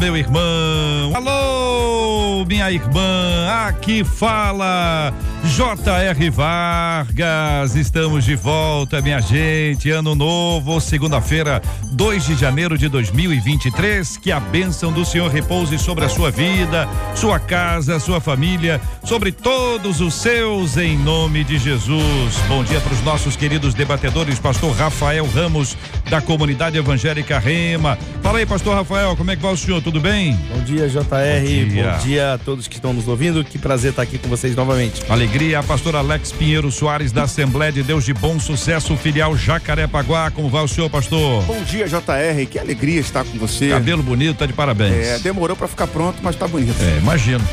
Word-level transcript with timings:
meu 0.00 0.16
irmão. 0.16 1.14
Alô, 1.14 2.46
minha 2.46 2.72
irmã. 2.72 3.46
Aqui 3.66 4.02
fala 4.02 5.12
J.R. 5.42 6.30
Vargas, 6.30 7.74
estamos 7.74 8.24
de 8.26 8.36
volta, 8.36 9.00
minha 9.00 9.20
gente. 9.20 9.90
Ano 9.90 10.14
novo, 10.14 10.78
segunda-feira, 10.80 11.62
2 11.92 12.26
de 12.26 12.34
janeiro 12.34 12.76
de 12.76 12.88
2023. 12.88 14.18
Que 14.18 14.30
a 14.30 14.38
bênção 14.38 14.92
do 14.92 15.02
Senhor 15.02 15.30
repouse 15.30 15.78
sobre 15.78 16.04
a 16.04 16.10
sua 16.10 16.30
vida, 16.30 16.86
sua 17.14 17.38
casa, 17.38 17.98
sua 17.98 18.20
família, 18.20 18.80
sobre 19.02 19.32
todos 19.32 20.02
os 20.02 20.12
seus, 20.12 20.76
em 20.76 20.98
nome 20.98 21.42
de 21.42 21.58
Jesus. 21.58 22.36
Bom 22.46 22.62
dia 22.62 22.80
para 22.80 22.92
os 22.92 23.02
nossos 23.02 23.34
queridos 23.34 23.72
debatedores, 23.72 24.38
Pastor 24.38 24.72
Rafael 24.76 25.26
Ramos, 25.26 25.74
da 26.10 26.20
comunidade 26.20 26.76
evangélica 26.76 27.38
Rema. 27.38 27.98
Fala 28.22 28.38
aí, 28.38 28.46
Pastor 28.46 28.74
Rafael, 28.74 29.16
como 29.16 29.30
é 29.30 29.36
que 29.36 29.42
vai 29.42 29.52
o 29.52 29.56
senhor? 29.56 29.82
Tudo 29.82 30.00
bem? 30.00 30.38
Bom 30.54 30.62
dia, 30.62 30.86
JR. 30.86 31.00
Bom 31.00 31.68
dia, 31.68 31.90
Bom 31.90 31.98
dia 31.98 32.34
a 32.34 32.38
todos 32.38 32.68
que 32.68 32.74
estão 32.74 32.92
nos 32.92 33.08
ouvindo. 33.08 33.42
Que 33.42 33.58
prazer 33.58 33.90
estar 33.90 34.02
aqui 34.02 34.18
com 34.18 34.28
vocês 34.28 34.54
novamente. 34.54 35.02
Alegria 35.08 35.29
alegria, 35.30 35.62
pastor 35.62 35.94
Alex 35.94 36.32
Pinheiro 36.32 36.72
Soares 36.72 37.12
da 37.12 37.22
Assembleia 37.22 37.70
de 37.70 37.84
Deus 37.84 38.04
de 38.04 38.12
Bom 38.12 38.40
Sucesso, 38.40 38.96
filial 38.96 39.36
Jacarepaguá. 39.36 40.28
Como 40.28 40.48
vai 40.48 40.64
o 40.64 40.66
senhor, 40.66 40.90
pastor? 40.90 41.44
Bom 41.44 41.62
dia, 41.62 41.86
JR. 41.86 42.46
Que 42.50 42.58
alegria 42.58 42.98
estar 42.98 43.24
com 43.24 43.38
você. 43.38 43.68
Cabelo 43.68 44.02
bonito, 44.02 44.38
tá 44.38 44.46
de 44.46 44.52
parabéns. 44.52 45.06
É, 45.06 45.18
demorou 45.20 45.56
para 45.56 45.68
ficar 45.68 45.86
pronto, 45.86 46.18
mas 46.20 46.34
tá 46.34 46.48
bonito. 46.48 46.74
É, 46.82 46.98
imagino. 46.98 47.44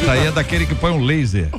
Isso 0.00 0.10
aí 0.10 0.26
é 0.26 0.32
daquele 0.32 0.66
que 0.66 0.74
põe 0.74 0.90
um 0.90 1.04
laser. 1.04 1.50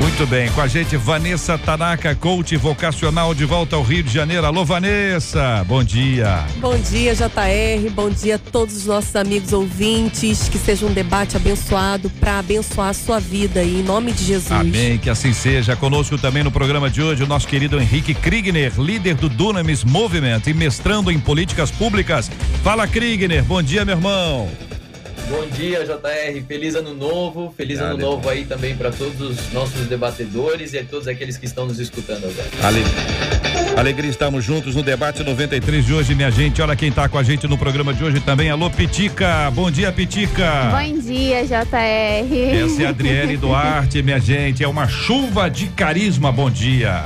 Muito 0.00 0.26
bem, 0.26 0.50
com 0.50 0.60
a 0.60 0.66
gente 0.66 0.96
Vanessa 0.96 1.56
Tanaka, 1.56 2.16
coach 2.16 2.56
vocacional 2.56 3.32
de 3.32 3.44
volta 3.44 3.76
ao 3.76 3.82
Rio 3.82 4.02
de 4.02 4.12
Janeiro. 4.12 4.44
Alô, 4.44 4.64
Vanessa, 4.64 5.64
bom 5.68 5.84
dia. 5.84 6.44
Bom 6.56 6.76
dia, 6.76 7.14
JR, 7.14 7.88
bom 7.92 8.10
dia 8.10 8.34
a 8.34 8.38
todos 8.38 8.76
os 8.76 8.86
nossos 8.86 9.14
amigos 9.14 9.52
ouvintes. 9.52 10.48
Que 10.48 10.58
seja 10.58 10.84
um 10.84 10.92
debate 10.92 11.36
abençoado 11.36 12.10
para 12.10 12.40
abençoar 12.40 12.88
a 12.88 12.92
sua 12.92 13.20
vida 13.20 13.62
e 13.62 13.80
em 13.80 13.82
nome 13.84 14.10
de 14.10 14.24
Jesus. 14.24 14.50
Amém, 14.50 14.98
que 14.98 15.08
assim 15.08 15.32
seja. 15.32 15.76
Conosco 15.76 16.18
também 16.18 16.42
no 16.42 16.50
programa 16.50 16.90
de 16.90 17.00
hoje 17.00 17.22
o 17.22 17.26
nosso 17.26 17.46
querido 17.46 17.80
Henrique 17.80 18.14
Kriegner, 18.14 18.72
líder 18.78 19.14
do 19.14 19.28
Dunamis 19.28 19.84
Movement 19.84 20.42
e 20.48 20.54
mestrando 20.54 21.10
em 21.10 21.20
políticas 21.20 21.70
públicas. 21.70 22.28
Fala, 22.64 22.88
Kriegner, 22.88 23.44
bom 23.44 23.62
dia, 23.62 23.84
meu 23.84 23.94
irmão. 23.94 24.65
Bom 25.28 25.44
dia, 25.48 25.84
JR. 25.84 26.40
Feliz 26.46 26.76
ano 26.76 26.94
novo. 26.94 27.52
Feliz 27.56 27.80
ano 27.80 27.98
novo 27.98 28.28
aí 28.28 28.44
também 28.44 28.76
para 28.76 28.92
todos 28.92 29.20
os 29.20 29.52
nossos 29.52 29.86
debatedores 29.86 30.72
e 30.72 30.78
a 30.78 30.84
todos 30.84 31.08
aqueles 31.08 31.36
que 31.36 31.46
estão 31.46 31.66
nos 31.66 31.80
escutando 31.80 32.24
agora. 32.24 32.48
Ale... 32.62 32.84
Alegria, 33.76 34.08
estamos 34.08 34.44
juntos 34.44 34.76
no 34.76 34.82
debate 34.82 35.24
93 35.24 35.84
de 35.84 35.92
hoje, 35.92 36.14
minha 36.14 36.30
gente. 36.30 36.62
Olha 36.62 36.76
quem 36.76 36.90
está 36.90 37.08
com 37.08 37.18
a 37.18 37.24
gente 37.24 37.48
no 37.48 37.58
programa 37.58 37.92
de 37.92 38.04
hoje 38.04 38.20
também. 38.20 38.50
Alô, 38.50 38.70
Pitica. 38.70 39.50
Bom 39.50 39.68
dia, 39.68 39.90
Pitica. 39.90 40.70
Bom 40.70 40.98
dia, 41.00 41.44
JR. 41.44 42.64
Essa 42.64 42.82
é 42.82 42.86
a 42.86 42.88
Adriele 42.90 43.36
Duarte, 43.36 44.02
minha 44.02 44.20
gente. 44.20 44.62
É 44.62 44.68
uma 44.68 44.86
chuva 44.86 45.50
de 45.50 45.66
carisma. 45.68 46.30
Bom 46.30 46.48
dia. 46.48 47.04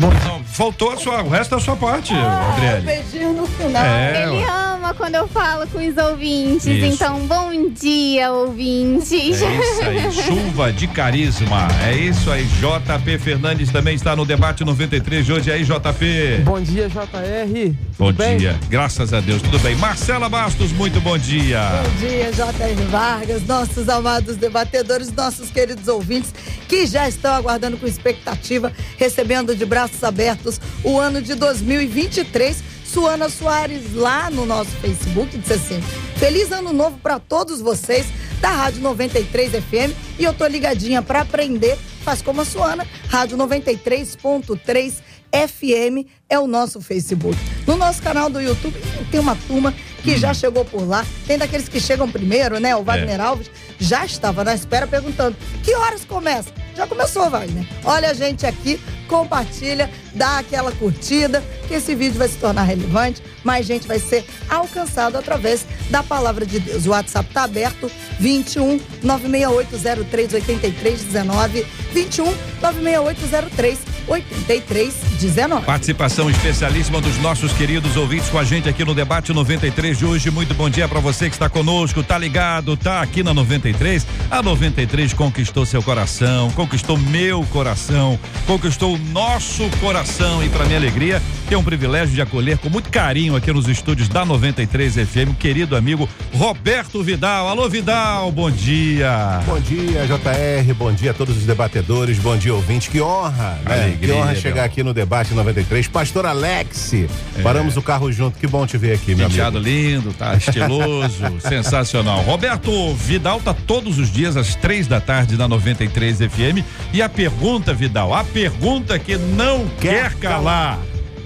Bom, 0.00 0.10
não, 0.26 0.42
faltou 0.44 0.92
a 0.92 0.96
sua, 0.96 1.22
o 1.22 1.28
resto 1.28 1.54
da 1.54 1.60
sua 1.60 1.76
parte, 1.76 2.12
ah, 2.12 2.54
Adriele. 2.54 2.80
Um 2.80 2.84
beijinho 2.84 3.32
no 3.34 3.46
final. 3.46 3.84
É, 3.84 4.24
Ele 4.24 4.42
ama 4.42 4.67
quando 4.94 5.14
eu 5.14 5.28
falo 5.28 5.66
com 5.68 5.78
os 5.78 5.96
ouvintes. 5.96 6.66
Isso. 6.66 6.86
Então, 6.86 7.20
bom 7.26 7.68
dia, 7.70 8.30
ouvintes. 8.32 9.12
É 9.12 9.16
isso 9.16 9.44
aí, 9.44 10.12
chuva 10.12 10.72
de 10.72 10.86
carisma. 10.88 11.68
É 11.86 11.94
isso 11.94 12.30
aí. 12.30 12.44
JP 12.44 13.18
Fernandes 13.18 13.70
também 13.70 13.94
está 13.94 14.16
no 14.16 14.24
debate 14.24 14.64
93 14.64 15.26
de 15.26 15.32
hoje. 15.32 15.50
aí, 15.50 15.64
JP. 15.64 16.42
Bom 16.44 16.60
dia, 16.60 16.88
JR. 16.88 17.74
Bom 17.98 18.12
tudo 18.12 18.36
dia. 18.38 18.52
Bem? 18.52 18.68
Graças 18.68 19.12
a 19.12 19.20
Deus, 19.20 19.42
tudo 19.42 19.58
bem. 19.58 19.74
Marcela 19.76 20.28
Bastos, 20.28 20.72
muito 20.72 21.00
bom 21.00 21.18
dia. 21.18 21.60
Bom 21.60 22.06
dia, 22.06 22.30
JR 22.32 22.82
Vargas, 22.90 23.46
nossos 23.46 23.88
amados 23.88 24.36
debatedores, 24.36 25.12
nossos 25.12 25.50
queridos 25.50 25.88
ouvintes 25.88 26.32
que 26.68 26.86
já 26.86 27.08
estão 27.08 27.34
aguardando 27.34 27.76
com 27.76 27.86
expectativa, 27.86 28.72
recebendo 28.96 29.54
de 29.54 29.64
braços 29.64 30.02
abertos 30.04 30.60
o 30.84 30.98
ano 30.98 31.20
de 31.20 31.34
2023. 31.34 32.77
Suana 32.88 33.28
Soares 33.28 33.92
lá 33.94 34.30
no 34.30 34.46
nosso 34.46 34.70
Facebook 34.76 35.36
disse 35.36 35.52
assim: 35.52 35.80
Feliz 36.16 36.50
ano 36.50 36.72
novo 36.72 36.98
para 36.98 37.18
todos 37.20 37.60
vocês 37.60 38.06
da 38.40 38.48
Rádio 38.48 38.80
93 38.80 39.52
FM 39.52 39.94
e 40.18 40.24
eu 40.24 40.32
tô 40.32 40.46
ligadinha 40.46 41.02
para 41.02 41.20
aprender. 41.20 41.76
Faz 42.02 42.22
como 42.22 42.40
a 42.40 42.44
Suana, 42.46 42.86
Rádio 43.08 43.36
93.3 43.36 44.94
FM 45.30 46.08
é 46.28 46.38
o 46.38 46.46
nosso 46.46 46.80
Facebook. 46.80 47.36
No 47.66 47.76
nosso 47.76 48.02
canal 48.02 48.28
do 48.28 48.40
YouTube 48.40 48.78
tem 49.10 49.20
uma 49.20 49.36
turma 49.46 49.74
que 50.02 50.14
hum. 50.14 50.18
já 50.18 50.34
chegou 50.34 50.64
por 50.64 50.86
lá. 50.86 51.04
Tem 51.26 51.38
daqueles 51.38 51.68
que 51.68 51.80
chegam 51.80 52.10
primeiro, 52.10 52.60
né? 52.60 52.76
O 52.76 52.82
Wagner 52.82 53.18
é. 53.18 53.22
Alves 53.22 53.50
já 53.78 54.04
estava 54.04 54.44
na 54.44 54.54
espera 54.54 54.86
perguntando: 54.86 55.36
que 55.62 55.74
horas 55.74 56.04
começa? 56.04 56.50
Já 56.76 56.86
começou, 56.86 57.28
Wagner. 57.28 57.66
Olha 57.84 58.10
a 58.10 58.14
gente 58.14 58.46
aqui, 58.46 58.80
compartilha, 59.08 59.90
dá 60.14 60.38
aquela 60.38 60.70
curtida, 60.70 61.42
que 61.66 61.74
esse 61.74 61.92
vídeo 61.94 62.18
vai 62.18 62.28
se 62.28 62.36
tornar 62.36 62.62
relevante, 62.62 63.20
mais 63.42 63.66
gente 63.66 63.88
vai 63.88 63.98
ser 63.98 64.24
alcançado 64.48 65.16
através 65.16 65.66
da 65.90 66.04
palavra 66.04 66.46
de 66.46 66.60
Deus. 66.60 66.86
O 66.86 66.90
WhatsApp 66.90 67.28
está 67.28 67.42
aberto, 67.42 67.90
21 68.20 68.78
96803 69.02 70.34
8319, 70.34 71.66
21 71.92 72.24
96803 72.60 73.78
8319. 74.08 75.66
Participação 75.66 76.17
especialíssima 76.26 77.00
dos 77.00 77.16
nossos 77.18 77.52
queridos 77.52 77.96
ouvintes 77.96 78.28
com 78.28 78.38
a 78.38 78.44
gente 78.44 78.68
aqui 78.68 78.84
no 78.84 78.92
debate 78.92 79.32
93 79.32 79.98
de 79.98 80.04
hoje. 80.04 80.30
Muito 80.30 80.52
bom 80.54 80.68
dia 80.68 80.88
para 80.88 80.98
você 80.98 81.28
que 81.28 81.34
está 81.36 81.48
conosco, 81.48 82.02
tá 82.02 82.18
ligado, 82.18 82.76
tá 82.76 83.00
aqui 83.02 83.22
na 83.22 83.32
93. 83.32 84.04
A 84.28 84.42
93 84.42 85.12
conquistou 85.12 85.64
seu 85.64 85.80
coração, 85.82 86.50
conquistou 86.52 86.98
meu 86.98 87.44
coração, 87.52 88.18
conquistou 88.46 88.94
o 88.94 88.98
nosso 88.98 89.68
coração 89.80 90.42
e 90.42 90.48
para 90.48 90.64
minha 90.64 90.78
alegria, 90.78 91.22
tem 91.48 91.56
um 91.56 91.64
privilégio 91.64 92.14
de 92.14 92.20
acolher 92.20 92.58
com 92.58 92.68
muito 92.68 92.90
carinho 92.90 93.34
aqui 93.34 93.50
nos 93.50 93.66
estúdios 93.68 94.06
da 94.06 94.22
93 94.22 94.96
FM, 94.96 95.30
o 95.30 95.34
querido 95.34 95.74
amigo 95.74 96.06
Roberto 96.34 97.02
Vidal. 97.02 97.48
Alô 97.48 97.66
Vidal, 97.70 98.30
bom 98.30 98.50
dia. 98.50 99.40
Bom 99.46 99.58
dia, 99.58 100.06
JR, 100.06 100.74
bom 100.74 100.92
dia 100.92 101.12
a 101.12 101.14
todos 101.14 101.38
os 101.38 101.44
debatedores, 101.44 102.18
bom 102.18 102.36
dia 102.36 102.54
ouvintes. 102.54 102.88
Que 102.88 103.00
honra, 103.00 103.58
né? 103.64 103.82
Alegria, 103.84 104.14
que 104.14 104.20
honra 104.20 104.34
chegar 104.34 104.64
aqui 104.64 104.82
no 104.82 104.92
debate 104.92 105.32
93. 105.32 105.88
Pastor 105.88 106.26
Alex, 106.26 106.92
é. 106.92 107.08
paramos 107.42 107.78
o 107.78 107.82
carro 107.82 108.12
junto. 108.12 108.38
Que 108.38 108.46
bom 108.46 108.66
te 108.66 108.76
ver 108.76 108.92
aqui, 108.92 109.14
meu 109.14 109.30
Penteado 109.30 109.56
amigo. 109.56 109.74
lindo, 109.74 110.12
tá 110.12 110.34
estiloso, 110.34 111.24
sensacional. 111.40 112.20
Roberto 112.20 112.92
Vidal 112.94 113.40
tá 113.40 113.54
todos 113.54 113.98
os 113.98 114.12
dias 114.12 114.36
às 114.36 114.54
três 114.54 114.86
da 114.86 115.00
tarde 115.00 115.34
na 115.38 115.48
93 115.48 116.18
FM 116.18 116.62
e 116.92 117.00
a 117.00 117.08
pergunta, 117.08 117.72
Vidal, 117.72 118.12
a 118.12 118.22
pergunta 118.22 118.98
que 118.98 119.16
não 119.16 119.66
quer, 119.80 120.12
quer 120.12 120.14
calar. 120.16 120.78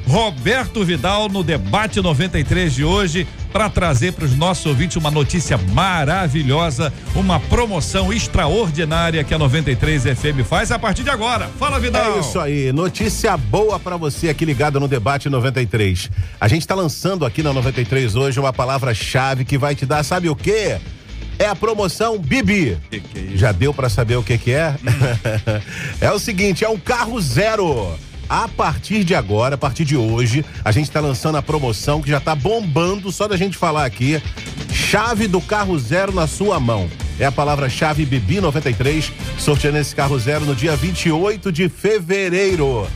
Roberto 0.07 0.85
Vidal 0.85 1.29
no 1.29 1.43
debate 1.43 2.01
93 2.01 2.75
de 2.75 2.85
hoje 2.85 3.26
para 3.53 3.69
trazer 3.69 4.12
para 4.12 4.25
os 4.25 4.35
nossos 4.35 4.65
ouvintes 4.67 4.97
uma 4.97 5.11
notícia 5.11 5.59
maravilhosa, 5.59 6.93
uma 7.15 7.38
promoção 7.38 8.12
extraordinária 8.12 9.23
que 9.23 9.35
a 9.35 9.38
93 9.38 10.05
FM 10.05 10.47
faz 10.47 10.71
a 10.73 10.79
partir 10.79 11.05
de 11.05 11.11
agora. 11.11 11.50
Fala, 11.59 11.79
Vidal. 11.79 12.17
É 12.17 12.21
isso 12.21 12.41
aí, 12.41 12.73
notícia 12.73 13.37
boa 13.37 13.79
para 13.79 13.97
você 13.97 14.29
aqui 14.29 14.44
ligado 14.44 14.81
no 14.81 14.88
debate 14.88 15.29
93. 15.29 16.11
A 16.41 16.49
gente 16.49 16.62
está 16.62 16.75
lançando 16.75 17.26
aqui 17.26 17.43
na 17.43 17.53
93 17.53 18.17
hoje 18.17 18.41
uma 18.41 18.53
palavra-chave 18.53 19.44
que 19.44 19.59
vai 19.59 19.75
te 19.75 19.85
dar, 19.85 20.03
sabe 20.03 20.29
o 20.29 20.37
quê? 20.37 20.79
É 21.38 21.47
a 21.47 21.55
promoção 21.55 22.19
Bibi. 22.19 22.79
Que 22.91 23.00
que 23.00 23.19
é 23.35 23.37
Já 23.37 23.53
deu 23.53 23.75
para 23.75 23.88
saber 23.88 24.17
o 24.17 24.23
que 24.23 24.38
que 24.38 24.53
é? 24.53 24.71
Hum. 24.71 25.61
é 26.00 26.11
o 26.11 26.19
seguinte, 26.19 26.65
é 26.65 26.69
um 26.69 26.79
carro 26.79 27.21
zero 27.21 27.99
a 28.32 28.49
partir 28.49 29.05
de 29.05 29.14
agora, 29.14 29.56
a 29.56 29.58
partir 29.58 29.84
de 29.84 29.94
hoje, 29.94 30.43
a 30.64 30.73
gente 30.73 30.87
está 30.87 31.00
lançando 31.00 31.37
a 31.37 31.43
promoção 31.43 32.00
que 32.00 32.08
já 32.08 32.17
está 32.17 32.34
bombando 32.34 33.12
só 33.12 33.29
da 33.29 33.37
gente 33.37 33.58
falar 33.58 33.84
aqui. 33.84 34.23
Chave 34.73 35.29
do 35.29 35.38
carro 35.38 35.79
zero 35.79 36.14
na 36.14 36.26
sua 36.26 36.58
mão. 36.58 36.88
É 37.20 37.26
a 37.26 37.31
palavra-chave 37.31 38.06
Bibi 38.06 38.40
93, 38.40 39.12
sorteando 39.38 39.76
esse 39.76 39.94
carro 39.94 40.19
zero 40.19 40.46
no 40.46 40.55
dia 40.55 40.75
28 40.75 41.52
de 41.52 41.69
fevereiro. 41.69 42.88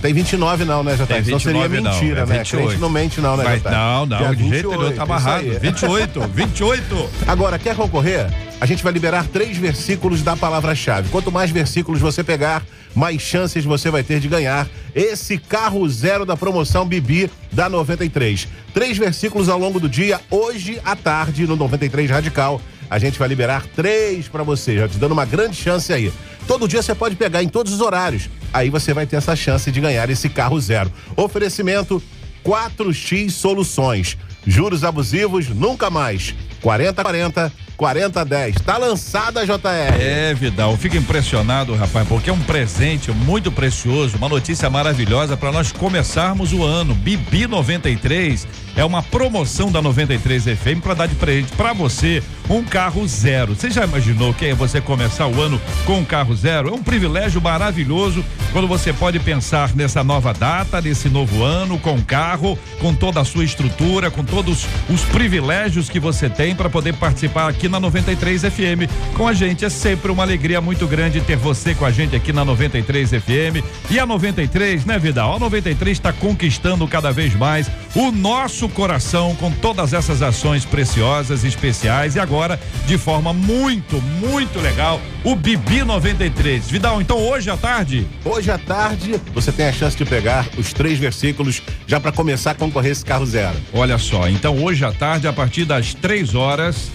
Tem 0.00 0.14
29 0.14 0.64
não, 0.64 0.84
né, 0.84 0.94
JR? 0.94 1.30
Não 1.30 1.40
seria 1.40 1.68
mentira, 1.68 2.24
não, 2.24 2.34
é 2.34 2.38
né? 2.38 2.44
Crente 2.44 2.76
não 2.76 2.88
mente 2.88 3.20
não, 3.20 3.36
né, 3.36 3.44
Vai, 3.44 3.72
Não, 3.72 4.06
não, 4.06 4.26
é 4.26 4.34
de 4.34 4.48
jeito 4.48 4.70
nenhum, 4.70 4.92
tá 4.92 5.02
amarrado. 5.02 5.44
28, 5.60 6.20
28. 6.28 7.10
Agora, 7.26 7.58
quer 7.58 7.74
concorrer? 7.74 8.26
A 8.60 8.66
gente 8.66 8.82
vai 8.82 8.92
liberar 8.92 9.26
três 9.26 9.56
versículos 9.56 10.22
da 10.22 10.36
palavra-chave. 10.36 11.08
Quanto 11.10 11.30
mais 11.30 11.50
versículos 11.50 12.00
você 12.00 12.24
pegar, 12.24 12.64
mais 12.94 13.22
chances 13.22 13.64
você 13.64 13.90
vai 13.90 14.02
ter 14.02 14.20
de 14.20 14.28
ganhar 14.28 14.68
esse 14.94 15.38
carro 15.38 15.88
zero 15.88 16.24
da 16.24 16.36
promoção 16.36 16.84
Bibi 16.84 17.30
da 17.52 17.68
93. 17.68 18.48
Três 18.74 18.96
versículos 18.98 19.48
ao 19.48 19.58
longo 19.58 19.78
do 19.78 19.88
dia, 19.88 20.20
hoje 20.30 20.80
à 20.84 20.96
tarde, 20.96 21.46
no 21.46 21.56
93 21.56 22.10
Radical. 22.10 22.60
A 22.90 22.98
gente 22.98 23.18
vai 23.18 23.28
liberar 23.28 23.66
três 23.76 24.28
para 24.28 24.42
você, 24.42 24.78
já 24.78 24.88
te 24.88 24.96
dando 24.96 25.12
uma 25.12 25.24
grande 25.24 25.56
chance 25.56 25.92
aí. 25.92 26.12
Todo 26.46 26.66
dia 26.66 26.82
você 26.82 26.94
pode 26.94 27.14
pegar 27.16 27.42
em 27.42 27.48
todos 27.48 27.72
os 27.72 27.80
horários. 27.80 28.28
Aí 28.52 28.70
você 28.70 28.94
vai 28.94 29.06
ter 29.06 29.16
essa 29.16 29.36
chance 29.36 29.70
de 29.70 29.80
ganhar 29.80 30.08
esse 30.10 30.28
carro 30.28 30.60
zero. 30.60 30.92
Oferecimento 31.16 32.02
4x 32.44 33.30
Soluções. 33.30 34.16
Juros 34.46 34.84
abusivos 34.84 35.48
nunca 35.48 35.90
mais. 35.90 36.34
4040 36.62 37.52
4010. 37.78 38.56
Tá 38.56 38.76
lançada 38.76 39.40
a 39.40 39.44
JR. 39.44 39.94
É, 40.00 40.34
Vidal, 40.34 40.76
fico 40.76 40.96
impressionado, 40.96 41.74
rapaz, 41.76 42.06
porque 42.08 42.28
é 42.28 42.32
um 42.32 42.40
presente 42.40 43.12
muito 43.12 43.52
precioso, 43.52 44.18
uma 44.18 44.28
notícia 44.28 44.68
maravilhosa 44.68 45.36
para 45.36 45.52
nós 45.52 45.70
começarmos 45.70 46.52
o 46.52 46.64
ano. 46.64 46.92
Bibi 46.92 47.46
93 47.46 48.48
é 48.74 48.84
uma 48.84 49.02
promoção 49.02 49.70
da 49.70 49.80
93 49.80 50.44
FM 50.44 50.82
para 50.82 50.94
dar 50.94 51.06
de 51.06 51.14
presente 51.14 51.52
para 51.52 51.72
você 51.72 52.22
um 52.50 52.64
carro 52.64 53.06
zero. 53.06 53.54
Você 53.54 53.70
já 53.70 53.84
imaginou 53.84 54.34
que 54.34 54.46
é 54.46 54.54
você 54.54 54.80
começar 54.80 55.26
o 55.26 55.40
ano 55.40 55.60
com 55.84 55.98
um 55.98 56.04
carro 56.04 56.34
zero? 56.34 56.70
É 56.70 56.72
um 56.72 56.82
privilégio 56.82 57.40
maravilhoso 57.40 58.24
quando 58.52 58.66
você 58.66 58.92
pode 58.92 59.20
pensar 59.20 59.74
nessa 59.74 60.02
nova 60.02 60.32
data, 60.32 60.80
nesse 60.80 61.08
novo 61.08 61.44
ano, 61.44 61.78
com 61.78 62.00
carro, 62.02 62.58
com 62.80 62.94
toda 62.94 63.20
a 63.20 63.24
sua 63.24 63.44
estrutura, 63.44 64.10
com 64.10 64.24
todos 64.24 64.66
os 64.88 65.02
privilégios 65.02 65.88
que 65.88 66.00
você 66.00 66.28
tem 66.28 66.47
para 66.54 66.68
poder 66.68 66.94
participar 66.94 67.48
aqui 67.48 67.68
na 67.68 67.80
93 67.80 68.42
FM 68.42 68.90
com 69.14 69.26
a 69.26 69.32
gente. 69.32 69.64
É 69.64 69.68
sempre 69.68 70.10
uma 70.10 70.22
alegria 70.22 70.60
muito 70.60 70.86
grande 70.86 71.20
ter 71.20 71.36
você 71.36 71.74
com 71.74 71.84
a 71.84 71.90
gente 71.90 72.14
aqui 72.14 72.32
na 72.32 72.44
93 72.44 73.10
FM. 73.10 73.64
E 73.90 73.98
a 73.98 74.06
93, 74.06 74.84
né, 74.84 74.98
Vidal? 74.98 75.36
A 75.36 75.38
93 75.38 75.96
está 75.96 76.12
conquistando 76.12 76.86
cada 76.86 77.12
vez 77.12 77.34
mais 77.34 77.70
o 77.94 78.10
nosso 78.10 78.68
coração 78.68 79.34
com 79.36 79.50
todas 79.50 79.92
essas 79.92 80.22
ações 80.22 80.64
preciosas, 80.64 81.44
especiais 81.44 82.16
e 82.16 82.20
agora 82.20 82.60
de 82.86 82.96
forma 82.96 83.32
muito, 83.32 84.00
muito 84.00 84.58
legal, 84.60 85.00
o 85.24 85.34
Bibi 85.34 85.82
93. 85.82 86.70
Vidal, 86.70 87.00
então 87.00 87.18
hoje 87.18 87.50
à 87.50 87.56
tarde? 87.56 88.06
Hoje 88.24 88.50
à 88.50 88.58
tarde 88.58 89.20
você 89.34 89.50
tem 89.50 89.66
a 89.66 89.72
chance 89.72 89.96
de 89.96 90.04
pegar 90.04 90.46
os 90.56 90.72
três 90.72 90.98
versículos 90.98 91.62
já 91.86 91.98
para 91.98 92.12
começar 92.12 92.52
a 92.52 92.54
concorrer 92.54 92.92
esse 92.92 93.04
carro 93.04 93.26
zero. 93.26 93.56
Olha 93.72 93.98
só, 93.98 94.28
então 94.28 94.62
hoje 94.62 94.84
à 94.84 94.92
tarde, 94.92 95.26
a 95.26 95.32
partir 95.32 95.64
das 95.64 95.94
três 95.94 96.34
horas, 96.34 96.37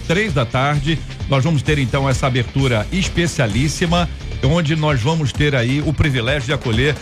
três 0.06 0.32
da 0.32 0.46
tarde. 0.46 0.98
Nós 1.28 1.44
vamos 1.44 1.62
ter 1.62 1.78
então 1.78 2.08
essa 2.08 2.26
abertura 2.26 2.86
especialíssima 2.90 4.08
onde 4.44 4.76
nós 4.76 5.00
vamos 5.00 5.32
ter 5.32 5.54
aí 5.54 5.82
o 5.84 5.92
privilégio 5.92 6.46
de 6.46 6.52
acolher 6.52 6.94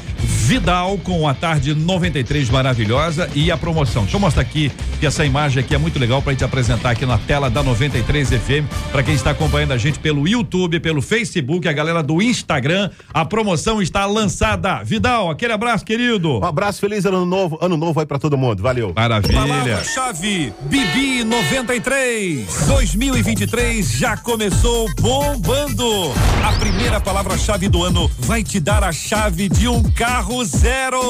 Vidal 0.43 0.99
com 0.99 1.27
a 1.27 1.35
tarde 1.35 1.75
93 1.75 2.51
maravilhosa 2.51 3.29
e 3.35 3.51
a 3.51 3.57
promoção. 3.57 4.03
Deixa 4.03 4.17
eu 4.17 4.21
mostrar 4.21 4.43
aqui 4.43 4.71
que 5.01 5.07
essa 5.07 5.25
imagem 5.25 5.63
aqui 5.63 5.75
é 5.75 5.79
muito 5.79 5.99
legal 5.99 6.21
para 6.21 6.33
gente 6.33 6.45
apresentar 6.45 6.91
aqui 6.91 7.07
na 7.07 7.17
tela 7.17 7.49
da 7.49 7.63
93 7.63 8.29
FM 8.29 8.67
para 8.91 9.03
quem 9.03 9.15
está 9.15 9.31
acompanhando 9.31 9.73
a 9.73 9.79
gente 9.79 9.99
pelo 9.99 10.27
YouTube, 10.27 10.81
pelo 10.81 11.01
Facebook, 11.01 11.67
a 11.67 11.73
galera 11.73 12.03
do 12.03 12.21
Instagram. 12.21 12.91
A 13.15 13.25
promoção 13.25 13.81
está 13.81 14.05
lançada. 14.05 14.83
Vidal, 14.83 15.31
aquele 15.31 15.53
abraço, 15.53 15.85
querido. 15.85 16.41
Um 16.41 16.45
abraço, 16.45 16.81
feliz 16.81 17.05
ano 17.05 17.25
novo, 17.25 17.59
ano 17.61 17.77
novo 17.77 18.01
aí 18.01 18.07
para 18.07 18.19
todo 18.19 18.37
mundo. 18.37 18.63
Valeu. 18.63 18.93
Maravilha. 18.95 19.41
Palavra-chave 19.41 20.53
Bibi 20.63 21.25
93 21.25 22.67
2023 22.67 23.91
já 23.93 24.17
começou 24.17 24.89
bombando. 25.01 26.13
A 26.45 26.53
primeira 26.59 27.01
palavra 27.01 27.32
palavra-chave 27.33 27.69
do 27.71 27.83
ano 27.83 28.11
vai 28.19 28.45
te 28.45 28.61
dar 28.61 28.85
a 28.85 28.93
chave 28.93 29.49
de 29.49 29.67
um 29.67 29.83
carro 29.83 30.45
zero. 30.45 31.01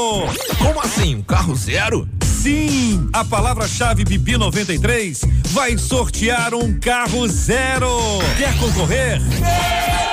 Como 0.57 0.81
assim? 0.81 1.17
Um 1.17 1.23
carro 1.23 1.57
zero? 1.57 2.09
Sim, 2.23 3.09
a 3.13 3.25
palavra-chave 3.25 4.05
Bibi 4.05 4.37
93 4.37 5.23
vai 5.49 5.77
sortear 5.77 6.55
um 6.55 6.79
carro 6.79 7.27
zero. 7.27 7.89
Quer 8.39 8.57
concorrer? 8.57 9.21
Fique 9.21 10.12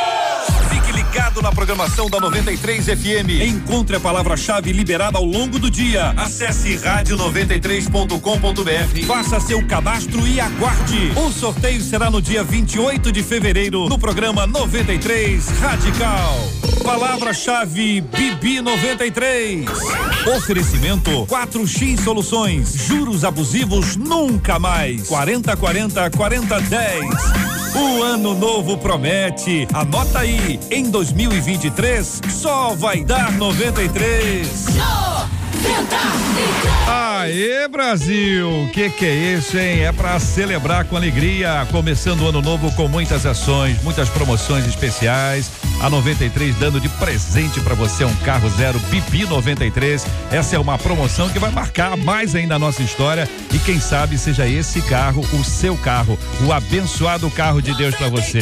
ligado 1.10 1.42
na 1.42 1.52
programação 1.52 2.08
da 2.08 2.20
93 2.20 2.86
FM. 2.86 3.42
Encontre 3.42 3.96
a 3.96 4.00
palavra-chave 4.00 4.72
liberada 4.72 5.18
ao 5.18 5.26
longo 5.26 5.58
do 5.58 5.68
dia. 5.68 6.14
Acesse 6.16 6.78
rádio93.com.br. 6.78 9.08
Faça 9.08 9.40
seu 9.40 9.66
cadastro 9.66 10.28
e 10.28 10.40
aguarde. 10.40 11.12
O 11.16 11.32
sorteio 11.32 11.82
será 11.82 12.12
no 12.12 12.22
dia 12.22 12.44
28 12.44 13.12
de 13.12 13.24
fevereiro 13.24 13.90
no 13.90 13.98
programa 13.98 14.46
93 14.46 15.50
Radical. 15.60 16.38
Palavra-chave 16.84 18.02
Bibi 18.02 18.62
93. 18.62 19.66
Oferecimento 20.38 21.26
4x 21.26 22.04
Soluções. 22.04 22.86
Juros 22.86 23.24
abusivos 23.24 23.96
nunca 23.96 24.60
mais. 24.60 25.08
40 25.08 25.58
40 25.58 26.12
40 26.12 26.62
10. 26.62 27.59
O 27.76 28.04
ano 28.04 28.34
novo 28.34 28.78
promete. 28.78 29.68
Anota 29.74 30.20
aí. 30.20 30.60
Em 30.72 30.90
2023 30.90 32.22
só 32.30 32.76
vai 32.76 33.04
dar 33.04 33.32
93. 33.34 34.66
Aê, 36.88 37.68
Brasil! 37.68 38.70
Que 38.74 38.90
que 38.90 39.06
é 39.06 39.14
isso, 39.36 39.58
hein? 39.58 39.82
É 39.82 39.92
para 39.92 40.20
celebrar 40.20 40.86
com 40.86 40.96
alegria, 40.96 41.68
começando 41.72 42.22
o 42.22 42.30
ano 42.30 42.42
novo 42.42 42.72
com 42.74 42.88
muitas 42.88 43.26
ações, 43.26 43.82
muitas 43.84 44.10
promoções 44.10 44.66
especiais. 44.66 45.52
A 45.82 45.90
93 45.90 46.56
dando 46.58 46.80
de 46.80 46.90
presente 46.90 47.62
para 47.62 47.74
você 47.74 48.04
um 48.04 48.16
carro 48.18 48.50
zero 48.50 48.78
Pipi 48.92 49.26
93. 49.26 50.06
Essa 50.30 50.58
é 50.58 50.60
uma 50.60 50.78
promoção 50.78 51.30
que 51.30 51.40
vai 51.40 51.52
marcar 51.52 51.96
mais 51.96 52.36
ainda 52.36 52.56
a 52.56 52.60
nossa 52.60 52.84
história 52.84 53.30
e 53.54 53.58
quem 53.60 53.80
sabe 53.80 54.18
seja 54.18 54.46
esse 54.46 54.82
carro 54.82 55.22
o 55.34 55.44
seu 55.44 55.78
carro, 55.78 56.18
o 56.46 56.52
abençoado 56.52 57.30
carro 57.32 57.62
de 57.62 57.74
Deus 57.76 57.96
para 57.96 58.10
você. 58.10 58.42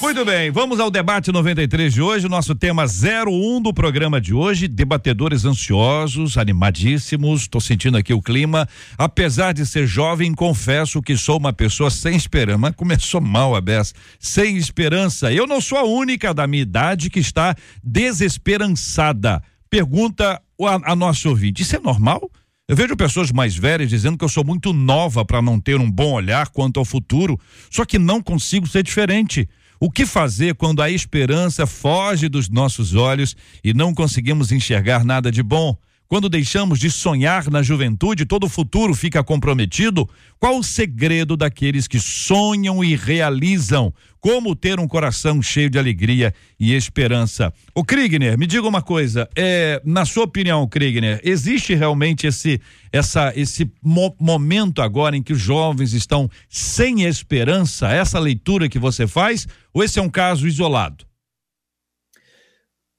Muito 0.00 0.24
bem, 0.24 0.50
vamos 0.50 0.80
ao 0.80 0.90
debate 0.90 1.30
93 1.30 1.92
de 1.92 2.00
hoje, 2.00 2.24
o 2.24 2.28
nosso 2.30 2.54
tema 2.54 2.84
01 2.86 3.60
do 3.60 3.74
programa 3.74 4.18
de 4.18 4.32
hoje, 4.32 4.66
debatedores 4.66 5.44
ansiosos, 5.44 6.38
animadíssimos, 6.38 7.42
estou 7.42 7.60
sentindo 7.60 7.98
aqui 7.98 8.14
o 8.14 8.22
clima. 8.22 8.66
Apesar 8.96 9.52
de 9.52 9.66
ser 9.66 9.86
jovem, 9.86 10.32
confesso 10.32 11.02
que 11.02 11.16
sou 11.16 11.36
uma 11.36 11.52
pessoa 11.52 11.90
sem 11.90 12.16
esperança. 12.16 12.58
Mas 12.58 12.74
começou 12.74 13.20
mal 13.20 13.54
a 13.54 13.60
Bess. 13.60 13.94
Sem 14.18 14.56
esperança. 14.56 15.30
Eu 15.32 15.46
não 15.46 15.60
sou 15.60 15.76
a 15.76 15.84
única 15.84 16.32
da 16.32 16.46
minha 16.46 16.62
que 17.10 17.20
está 17.20 17.54
desesperançada. 17.82 19.42
Pergunta 19.68 20.40
a, 20.60 20.92
a 20.92 20.96
nosso 20.96 21.28
ouvinte: 21.28 21.62
isso 21.62 21.76
é 21.76 21.80
normal? 21.80 22.30
Eu 22.68 22.76
vejo 22.76 22.96
pessoas 22.96 23.32
mais 23.32 23.56
velhas 23.56 23.88
dizendo 23.88 24.16
que 24.16 24.24
eu 24.24 24.28
sou 24.28 24.44
muito 24.44 24.72
nova 24.72 25.24
para 25.24 25.42
não 25.42 25.58
ter 25.60 25.80
um 25.80 25.90
bom 25.90 26.12
olhar 26.12 26.48
quanto 26.50 26.78
ao 26.78 26.84
futuro, 26.84 27.36
só 27.68 27.84
que 27.84 27.98
não 27.98 28.22
consigo 28.22 28.66
ser 28.66 28.84
diferente. 28.84 29.48
O 29.80 29.90
que 29.90 30.06
fazer 30.06 30.54
quando 30.54 30.80
a 30.80 30.90
esperança 30.90 31.66
foge 31.66 32.28
dos 32.28 32.48
nossos 32.48 32.94
olhos 32.94 33.34
e 33.64 33.74
não 33.74 33.92
conseguimos 33.92 34.52
enxergar 34.52 35.04
nada 35.04 35.32
de 35.32 35.42
bom? 35.42 35.76
Quando 36.10 36.28
deixamos 36.28 36.80
de 36.80 36.90
sonhar 36.90 37.48
na 37.48 37.62
juventude, 37.62 38.26
todo 38.26 38.42
o 38.42 38.48
futuro 38.48 38.96
fica 38.96 39.22
comprometido? 39.22 40.10
Qual 40.40 40.58
o 40.58 40.62
segredo 40.64 41.36
daqueles 41.36 41.86
que 41.86 42.00
sonham 42.00 42.82
e 42.82 42.96
realizam? 42.96 43.94
Como 44.18 44.56
ter 44.56 44.80
um 44.80 44.88
coração 44.88 45.40
cheio 45.40 45.70
de 45.70 45.78
alegria 45.78 46.34
e 46.58 46.74
esperança? 46.74 47.54
O 47.72 47.84
Krigner, 47.84 48.36
me 48.36 48.48
diga 48.48 48.66
uma 48.66 48.82
coisa, 48.82 49.28
é, 49.36 49.80
na 49.84 50.04
sua 50.04 50.24
opinião, 50.24 50.66
Krigner, 50.66 51.20
existe 51.22 51.76
realmente 51.76 52.26
esse 52.26 52.60
essa 52.92 53.32
esse 53.36 53.70
mo 53.80 54.12
momento 54.18 54.82
agora 54.82 55.16
em 55.16 55.22
que 55.22 55.32
os 55.32 55.40
jovens 55.40 55.92
estão 55.92 56.28
sem 56.48 57.04
esperança? 57.04 57.86
Essa 57.86 58.18
leitura 58.18 58.68
que 58.68 58.80
você 58.80 59.06
faz 59.06 59.46
ou 59.72 59.84
esse 59.84 60.00
é 60.00 60.02
um 60.02 60.10
caso 60.10 60.48
isolado? 60.48 61.08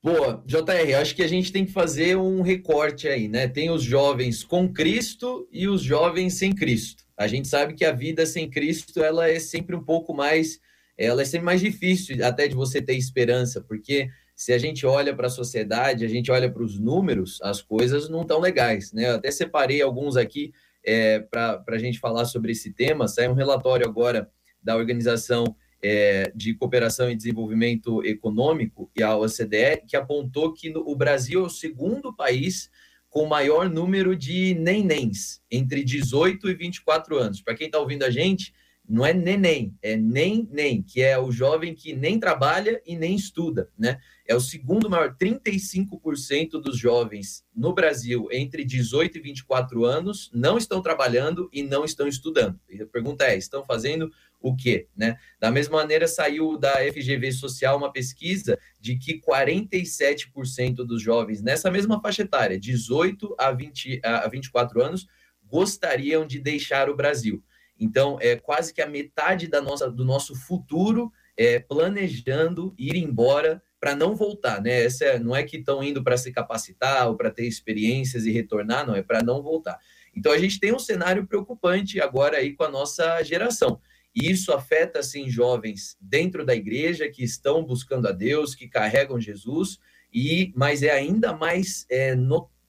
Boa, 0.04 0.44
JR, 0.48 0.96
acho 1.00 1.16
que 1.16 1.22
a 1.22 1.28
gente 1.28 1.52
tem 1.52 1.64
que 1.64 1.72
fazer 1.72 2.18
um 2.18 2.42
recorte 2.42 3.08
aí, 3.08 3.28
né? 3.28 3.48
Tem 3.48 3.70
os 3.70 3.84
jovens 3.84 4.44
com 4.44 4.68
Cristo 4.68 5.48
e 5.52 5.68
os 5.68 5.84
jovens 5.84 6.34
sem 6.34 6.56
Cristo. 6.56 7.04
A 7.16 7.28
gente 7.28 7.48
sabe 7.48 7.76
que 7.76 7.86
a 7.86 7.92
vida 7.92 8.26
sem 8.26 8.50
Cristo, 8.50 9.04
ela 9.04 9.30
é 9.30 9.40
sempre 9.40 9.76
um 9.76 9.84
pouco 9.84 10.12
mais, 10.12 10.60
ela 10.98 11.22
é 11.22 11.26
sempre 11.26 11.46
mais 11.46 11.62
difícil 11.62 12.18
até 12.26 12.48
de 12.48 12.56
você 12.56 12.82
ter 12.82 12.96
esperança, 12.96 13.62
porque 13.62 14.10
se 14.36 14.52
a 14.52 14.58
gente 14.58 14.88
olha 14.88 15.16
para 15.16 15.28
a 15.28 15.30
sociedade, 15.30 16.04
a 16.04 16.10
gente 16.10 16.32
olha 16.32 16.52
para 16.52 16.64
os 16.64 16.80
números, 16.80 17.40
as 17.44 17.62
coisas 17.62 18.10
não 18.10 18.24
estão 18.24 18.40
legais, 18.40 18.92
né? 18.92 19.08
Eu 19.08 19.16
até 19.18 19.30
separei 19.30 19.84
alguns 19.84 20.18
aqui 20.18 20.52
é, 20.84 21.20
para 21.20 21.64
a 21.68 21.78
gente 21.78 22.00
falar 22.00 22.26
sobre 22.26 22.54
esse 22.54 22.74
tema. 22.74 23.08
Sai 23.08 23.28
um 23.28 23.36
relatório 23.36 23.86
agora 23.86 24.28
da 24.64 24.76
organização 24.76 25.56
é, 25.82 26.32
de 26.36 26.54
Cooperação 26.54 27.10
e 27.10 27.16
Desenvolvimento 27.16 28.04
Econômico 28.06 28.92
e 28.96 29.02
a 29.02 29.16
OCDE, 29.16 29.84
que 29.88 29.98
apontou 29.98 30.54
que 30.54 30.70
no, 30.70 30.82
o 30.88 30.96
Brasil 30.96 31.42
é 31.42 31.46
o 31.46 31.50
segundo 31.50 32.14
país 32.14 32.70
com 33.10 33.26
maior 33.26 33.70
número 33.70 34.16
de 34.16 34.54
nenéns 34.54 35.42
entre 35.52 35.84
18 35.84 36.50
e 36.50 36.54
24 36.54 37.18
anos. 37.18 37.42
Para 37.42 37.56
quem 37.56 37.68
está 37.68 37.78
ouvindo 37.78 38.04
a 38.04 38.10
gente, 38.10 38.54
não 38.88 39.06
é 39.06 39.14
neném, 39.14 39.74
é 39.82 39.96
nem 39.96 40.48
nem, 40.52 40.82
que 40.82 41.02
é 41.02 41.18
o 41.18 41.32
jovem 41.32 41.74
que 41.74 41.94
nem 41.94 42.20
trabalha 42.20 42.82
e 42.86 42.96
nem 42.96 43.16
estuda, 43.16 43.70
né? 43.78 44.00
É 44.28 44.36
o 44.36 44.40
segundo 44.40 44.90
maior, 44.90 45.16
35% 45.16 46.52
dos 46.62 46.78
jovens 46.78 47.46
no 47.56 47.74
Brasil 47.74 48.28
entre 48.32 48.64
18 48.64 49.18
e 49.18 49.22
24 49.22 49.86
anos 49.86 50.30
não 50.34 50.58
estão 50.58 50.82
trabalhando 50.82 51.50
e 51.54 51.64
não 51.64 51.86
estão 51.86 52.08
estudando. 52.08 52.60
E 52.70 52.82
a 52.82 52.88
pergunta 52.88 53.26
é, 53.26 53.38
estão 53.38 53.64
fazendo 53.64 54.12
o 54.42 54.56
quê, 54.56 54.88
né? 54.96 55.18
Da 55.40 55.52
mesma 55.52 55.78
maneira 55.78 56.08
saiu 56.08 56.58
da 56.58 56.74
FGV 56.92 57.32
Social 57.32 57.78
uma 57.78 57.92
pesquisa 57.92 58.58
de 58.80 58.98
que 58.98 59.22
47% 59.22 60.78
dos 60.78 61.02
jovens 61.02 61.42
nessa 61.42 61.70
mesma 61.70 62.02
faixa 62.02 62.24
etária, 62.24 62.60
18 62.60 63.36
a 63.38 63.52
20 63.52 64.02
a 64.04 64.28
24 64.28 64.82
anos, 64.82 65.08
gostariam 65.46 66.26
de 66.26 66.40
deixar 66.40 66.90
o 66.90 66.96
Brasil. 66.96 67.44
Então, 67.80 68.18
é 68.22 68.36
quase 68.36 68.74
que 68.74 68.82
a 68.82 68.88
metade 68.88 69.48
da 69.48 69.62
nossa, 69.62 69.90
do 69.90 70.06
nosso 70.06 70.36
futuro 70.36 71.12
é 71.36 71.60
planejando 71.60 72.74
ir 72.78 72.96
embora 72.96 73.62
para 73.80 73.96
não 73.96 74.16
voltar, 74.16 74.62
né? 74.62 74.84
Essa 74.84 75.06
é, 75.06 75.20
não 75.20 75.36
é 75.36 75.42
que 75.42 75.58
estão 75.58 75.84
indo 75.84 76.04
para 76.04 76.16
se 76.16 76.32
capacitar 76.32 77.08
ou 77.08 77.18
para 77.18 77.32
ter 77.32 77.48
experiências 77.48 78.26
e 78.26 78.32
retornar, 78.32 78.86
não, 78.86 78.96
é 78.96 79.02
para 79.02 79.24
não 79.24 79.42
voltar. 79.42 79.80
Então 80.16 80.32
a 80.32 80.38
gente 80.38 80.60
tem 80.60 80.72
um 80.72 80.80
cenário 80.80 81.26
preocupante 81.26 82.00
agora 82.00 82.38
aí 82.38 82.54
com 82.54 82.64
a 82.64 82.70
nossa 82.70 83.24
geração. 83.24 83.82
E 84.14 84.30
isso 84.30 84.52
afeta 84.52 85.00
assim 85.00 85.30
jovens 85.30 85.96
dentro 86.00 86.46
da 86.46 86.56
igreja 86.56 87.10
que 87.10 87.24
estão 87.24 87.64
buscando 87.64 88.08
a 88.08 88.12
Deus, 88.12 88.54
que 88.54 88.68
carregam 88.68 89.20
Jesus, 89.20 89.80
e 90.14 90.52
mas 90.56 90.84
é 90.84 90.92
ainda 90.92 91.34
mais 91.34 91.86
é, 91.90 92.14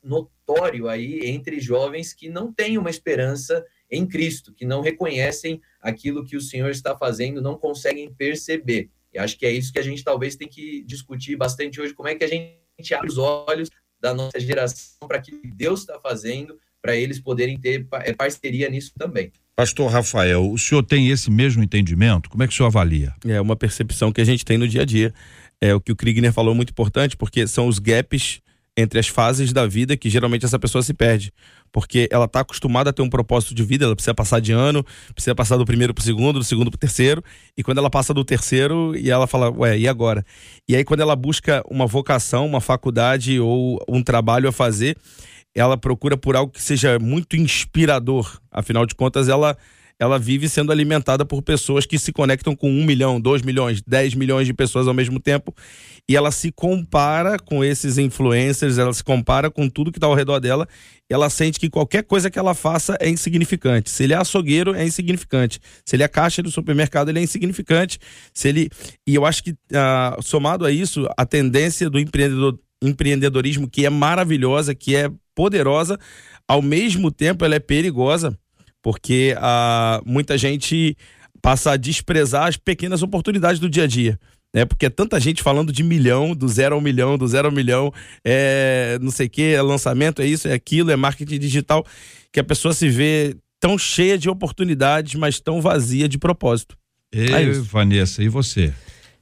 notório 0.02 0.88
aí 0.88 1.20
entre 1.24 1.60
jovens 1.60 2.12
que 2.12 2.28
não 2.28 2.52
têm 2.52 2.78
uma 2.78 2.90
esperança 2.90 3.64
em 3.90 4.06
Cristo, 4.06 4.54
que 4.54 4.64
não 4.64 4.80
reconhecem 4.80 5.60
aquilo 5.80 6.24
que 6.24 6.36
o 6.36 6.40
Senhor 6.40 6.70
está 6.70 6.96
fazendo, 6.96 7.42
não 7.42 7.58
conseguem 7.58 8.12
perceber. 8.12 8.90
E 9.12 9.18
acho 9.18 9.38
que 9.38 9.44
é 9.44 9.50
isso 9.50 9.72
que 9.72 9.78
a 9.78 9.82
gente 9.82 10.02
talvez 10.02 10.36
tem 10.36 10.48
que 10.48 10.82
discutir 10.84 11.36
bastante 11.36 11.80
hoje, 11.80 11.92
como 11.92 12.08
é 12.08 12.14
que 12.14 12.24
a 12.24 12.28
gente 12.28 12.94
abre 12.94 13.08
os 13.08 13.18
olhos 13.18 13.68
da 14.00 14.14
nossa 14.14 14.40
geração 14.40 15.06
para 15.06 15.20
que 15.20 15.40
Deus 15.54 15.80
está 15.80 16.00
fazendo, 16.00 16.58
para 16.80 16.96
eles 16.96 17.20
poderem 17.20 17.60
ter 17.60 17.86
é, 18.04 18.12
parceria 18.12 18.68
nisso 18.68 18.92
também. 18.98 19.30
Pastor 19.54 19.90
Rafael, 19.90 20.50
o 20.50 20.58
senhor 20.58 20.82
tem 20.82 21.10
esse 21.10 21.30
mesmo 21.30 21.62
entendimento? 21.62 22.30
Como 22.30 22.42
é 22.42 22.46
que 22.46 22.54
o 22.54 22.56
senhor 22.56 22.68
avalia? 22.68 23.14
É 23.26 23.40
uma 23.40 23.54
percepção 23.54 24.10
que 24.10 24.20
a 24.20 24.24
gente 24.24 24.44
tem 24.44 24.56
no 24.56 24.66
dia 24.66 24.82
a 24.82 24.84
dia. 24.84 25.12
É 25.60 25.74
o 25.74 25.80
que 25.80 25.92
o 25.92 25.96
Kriegner 25.96 26.32
falou 26.32 26.54
muito 26.54 26.70
importante, 26.70 27.16
porque 27.16 27.46
são 27.46 27.68
os 27.68 27.78
gaps 27.78 28.40
entre 28.74 28.98
as 28.98 29.06
fases 29.06 29.52
da 29.52 29.66
vida 29.66 29.96
que 29.96 30.08
geralmente 30.08 30.46
essa 30.46 30.58
pessoa 30.58 30.82
se 30.82 30.94
perde. 30.94 31.32
Porque 31.70 32.08
ela 32.10 32.24
está 32.24 32.40
acostumada 32.40 32.90
a 32.90 32.92
ter 32.92 33.02
um 33.02 33.10
propósito 33.10 33.54
de 33.54 33.62
vida, 33.62 33.84
ela 33.84 33.94
precisa 33.94 34.14
passar 34.14 34.40
de 34.40 34.52
ano, 34.52 34.84
precisa 35.14 35.34
passar 35.34 35.58
do 35.58 35.64
primeiro 35.64 35.92
para 35.92 36.00
o 36.00 36.04
segundo, 36.04 36.38
do 36.38 36.44
segundo 36.44 36.70
para 36.70 36.76
o 36.76 36.80
terceiro, 36.80 37.22
e 37.56 37.62
quando 37.62 37.78
ela 37.78 37.90
passa 37.90 38.14
do 38.14 38.24
terceiro, 38.24 38.96
e 38.96 39.10
ela 39.10 39.26
fala, 39.26 39.50
ué, 39.50 39.78
e 39.78 39.86
agora? 39.86 40.24
E 40.68 40.74
aí, 40.74 40.84
quando 40.84 41.00
ela 41.00 41.14
busca 41.14 41.62
uma 41.70 41.86
vocação, 41.86 42.46
uma 42.46 42.60
faculdade 42.60 43.38
ou 43.38 43.82
um 43.88 44.02
trabalho 44.02 44.48
a 44.48 44.52
fazer, 44.52 44.96
ela 45.54 45.76
procura 45.76 46.16
por 46.16 46.36
algo 46.36 46.52
que 46.52 46.62
seja 46.62 46.98
muito 46.98 47.36
inspirador. 47.36 48.40
Afinal 48.50 48.86
de 48.86 48.94
contas, 48.94 49.28
ela 49.28 49.56
ela 50.02 50.18
vive 50.18 50.48
sendo 50.48 50.72
alimentada 50.72 51.24
por 51.24 51.42
pessoas 51.42 51.86
que 51.86 51.96
se 51.96 52.12
conectam 52.12 52.56
com 52.56 52.68
um 52.68 52.84
milhão, 52.84 53.20
dois 53.20 53.40
milhões, 53.40 53.80
dez 53.86 54.14
milhões 54.14 54.48
de 54.48 54.52
pessoas 54.52 54.88
ao 54.88 54.94
mesmo 54.94 55.20
tempo. 55.20 55.54
E 56.08 56.16
ela 56.16 56.32
se 56.32 56.50
compara 56.50 57.38
com 57.38 57.62
esses 57.62 57.98
influencers, 57.98 58.78
ela 58.78 58.92
se 58.92 59.04
compara 59.04 59.48
com 59.48 59.68
tudo 59.68 59.92
que 59.92 59.98
está 59.98 60.08
ao 60.08 60.14
redor 60.14 60.40
dela. 60.40 60.66
Ela 61.08 61.30
sente 61.30 61.60
que 61.60 61.70
qualquer 61.70 62.02
coisa 62.02 62.28
que 62.30 62.38
ela 62.38 62.52
faça 62.52 62.96
é 62.98 63.08
insignificante. 63.08 63.90
Se 63.90 64.02
ele 64.02 64.12
é 64.12 64.16
açougueiro, 64.16 64.74
é 64.74 64.84
insignificante. 64.84 65.60
Se 65.86 65.94
ele 65.94 66.02
é 66.02 66.08
caixa 66.08 66.42
do 66.42 66.50
supermercado, 66.50 67.10
ele 67.10 67.20
é 67.20 67.22
insignificante. 67.22 68.00
Se 68.34 68.48
ele 68.48 68.70
E 69.06 69.14
eu 69.14 69.24
acho 69.24 69.44
que, 69.44 69.50
uh, 69.52 70.20
somado 70.20 70.64
a 70.64 70.72
isso, 70.72 71.06
a 71.16 71.24
tendência 71.24 71.88
do 71.88 72.00
empreendedor, 72.00 72.58
empreendedorismo, 72.82 73.68
que 73.68 73.86
é 73.86 73.90
maravilhosa, 73.90 74.74
que 74.74 74.94
é 74.94 75.10
poderosa, 75.34 75.98
ao 76.46 76.60
mesmo 76.60 77.10
tempo 77.10 77.44
ela 77.44 77.54
é 77.54 77.60
perigosa 77.60 78.36
porque 78.82 79.34
ah, 79.38 80.02
muita 80.04 80.36
gente 80.36 80.96
passa 81.40 81.72
a 81.72 81.76
desprezar 81.76 82.48
as 82.48 82.56
pequenas 82.56 83.02
oportunidades 83.02 83.60
do 83.60 83.70
dia 83.70 83.84
a 83.84 83.86
dia. 83.86 84.18
Né? 84.54 84.66
Porque 84.66 84.86
é 84.86 84.90
tanta 84.90 85.18
gente 85.18 85.42
falando 85.42 85.72
de 85.72 85.82
milhão, 85.82 86.34
do 86.34 86.46
zero 86.46 86.74
ao 86.74 86.80
milhão, 86.80 87.16
do 87.16 87.26
zero 87.26 87.48
ao 87.48 87.54
milhão, 87.54 87.92
é 88.24 88.98
não 89.00 89.10
sei 89.10 89.28
o 89.28 89.30
que, 89.30 89.42
é 89.42 89.62
lançamento, 89.62 90.20
é 90.20 90.26
isso, 90.26 90.46
é 90.46 90.52
aquilo, 90.52 90.90
é 90.90 90.96
marketing 90.96 91.38
digital, 91.38 91.86
que 92.30 92.40
a 92.40 92.44
pessoa 92.44 92.74
se 92.74 92.88
vê 92.88 93.36
tão 93.58 93.78
cheia 93.78 94.18
de 94.18 94.28
oportunidades, 94.28 95.14
mas 95.14 95.40
tão 95.40 95.60
vazia 95.60 96.08
de 96.08 96.18
propósito. 96.18 96.76
E, 97.14 97.32
é 97.32 97.50
Vanessa, 97.52 98.22
e 98.22 98.28
você? 98.28 98.74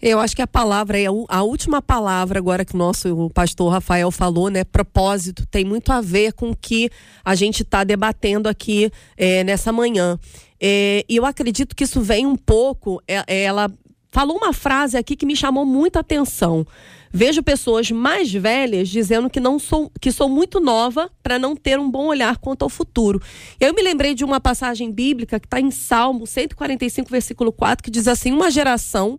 Eu 0.03 0.19
acho 0.19 0.35
que 0.35 0.41
a 0.41 0.47
palavra 0.47 0.99
é 0.99 1.07
a 1.29 1.43
última 1.43 1.83
palavra 1.83 2.39
agora 2.39 2.65
que 2.65 2.75
o 2.75 2.79
nosso 2.79 3.31
pastor 3.35 3.71
Rafael 3.71 4.11
falou, 4.11 4.49
né? 4.49 4.65
Propósito 4.65 5.47
tem 5.47 5.63
muito 5.65 5.93
a 5.93 6.01
ver 6.01 6.33
com 6.33 6.51
o 6.51 6.57
que 6.57 6.91
a 7.23 7.35
gente 7.35 7.63
está 7.63 7.85
debatendo 7.85 8.49
aqui 8.49 8.91
é, 9.17 9.45
nessa 9.45 9.71
manhã. 9.71 10.19
É, 10.59 11.05
e 11.07 11.17
eu 11.17 11.27
acredito 11.27 11.77
que 11.77 11.85
isso 11.85 12.01
vem 12.01 12.25
um 12.25 12.37
pouco. 12.37 13.03
É, 13.07 13.25
é, 13.27 13.43
ela 13.43 13.71
falou 14.11 14.39
uma 14.39 14.55
frase 14.55 14.97
aqui 14.97 15.15
que 15.15 15.27
me 15.27 15.37
chamou 15.37 15.67
muita 15.67 16.01
atenção. 16.01 16.67
Vejo 17.13 17.43
pessoas 17.43 17.91
mais 17.91 18.33
velhas 18.33 18.89
dizendo 18.89 19.29
que 19.29 19.41
não 19.41 19.59
sou 19.59 19.91
que 20.01 20.13
sou 20.13 20.29
muito 20.29 20.61
nova 20.61 21.11
para 21.23 21.39
não 21.39 21.55
ter 21.55 21.79
um 21.79 21.91
bom 21.91 22.07
olhar 22.07 22.39
quanto 22.39 22.63
ao 22.63 22.71
futuro. 22.71 23.21
Eu 23.59 23.75
me 23.75 23.83
lembrei 23.83 24.15
de 24.15 24.25
uma 24.25 24.41
passagem 24.41 24.91
bíblica 24.91 25.39
que 25.39 25.47
está 25.47 25.61
em 25.61 25.71
Salmo 25.71 26.27
145, 26.27 27.11
versículo 27.11 27.53
4, 27.53 27.83
que 27.83 27.91
diz 27.91 28.09
assim: 28.09 28.33
Uma 28.33 28.51
geração 28.51 29.19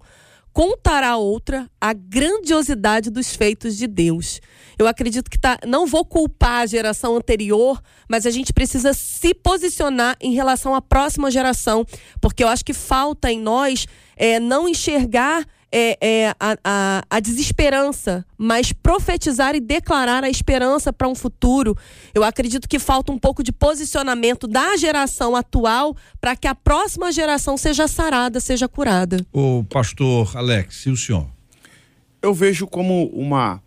contará 0.53 1.09
a 1.09 1.17
outra 1.17 1.69
a 1.79 1.93
grandiosidade 1.93 3.09
dos 3.09 3.35
feitos 3.35 3.77
de 3.77 3.87
Deus. 3.87 4.39
Eu 4.77 4.87
acredito 4.87 5.29
que 5.29 5.39
tá, 5.39 5.59
não 5.65 5.85
vou 5.85 6.03
culpar 6.03 6.61
a 6.61 6.65
geração 6.65 7.15
anterior, 7.15 7.81
mas 8.09 8.25
a 8.25 8.31
gente 8.31 8.51
precisa 8.51 8.93
se 8.93 9.33
posicionar 9.33 10.17
em 10.19 10.33
relação 10.33 10.73
à 10.73 10.81
próxima 10.81 11.29
geração, 11.29 11.85
porque 12.19 12.43
eu 12.43 12.47
acho 12.47 12.65
que 12.65 12.73
falta 12.73 13.31
em 13.31 13.39
nós 13.39 13.85
é, 14.15 14.39
não 14.39 14.67
enxergar 14.67 15.45
é, 15.71 15.97
é 16.01 16.35
a, 16.39 16.57
a, 16.63 17.03
a, 17.09 17.19
desesperança, 17.19 18.25
mas 18.37 18.73
profetizar 18.73 19.55
e 19.55 19.59
declarar 19.59 20.23
a 20.23 20.29
esperança 20.29 20.91
para 20.91 21.07
um 21.07 21.15
futuro. 21.15 21.77
Eu 22.13 22.23
acredito 22.23 22.67
que 22.67 22.77
falta 22.77 23.11
um 23.11 23.17
pouco 23.17 23.41
de 23.41 23.51
posicionamento 23.51 24.47
da 24.47 24.75
geração 24.75 25.35
atual 25.35 25.95
para 26.19 26.35
que 26.35 26.47
a 26.47 26.53
próxima 26.53 27.11
geração 27.11 27.55
seja 27.55 27.87
sarada, 27.87 28.39
seja 28.39 28.67
curada. 28.67 29.25
O 29.31 29.63
pastor 29.63 30.35
Alex, 30.35 30.85
e 30.85 30.89
o 30.89 30.97
senhor? 30.97 31.27
Eu 32.21 32.33
vejo 32.33 32.67
como 32.67 33.05
uma, 33.07 33.63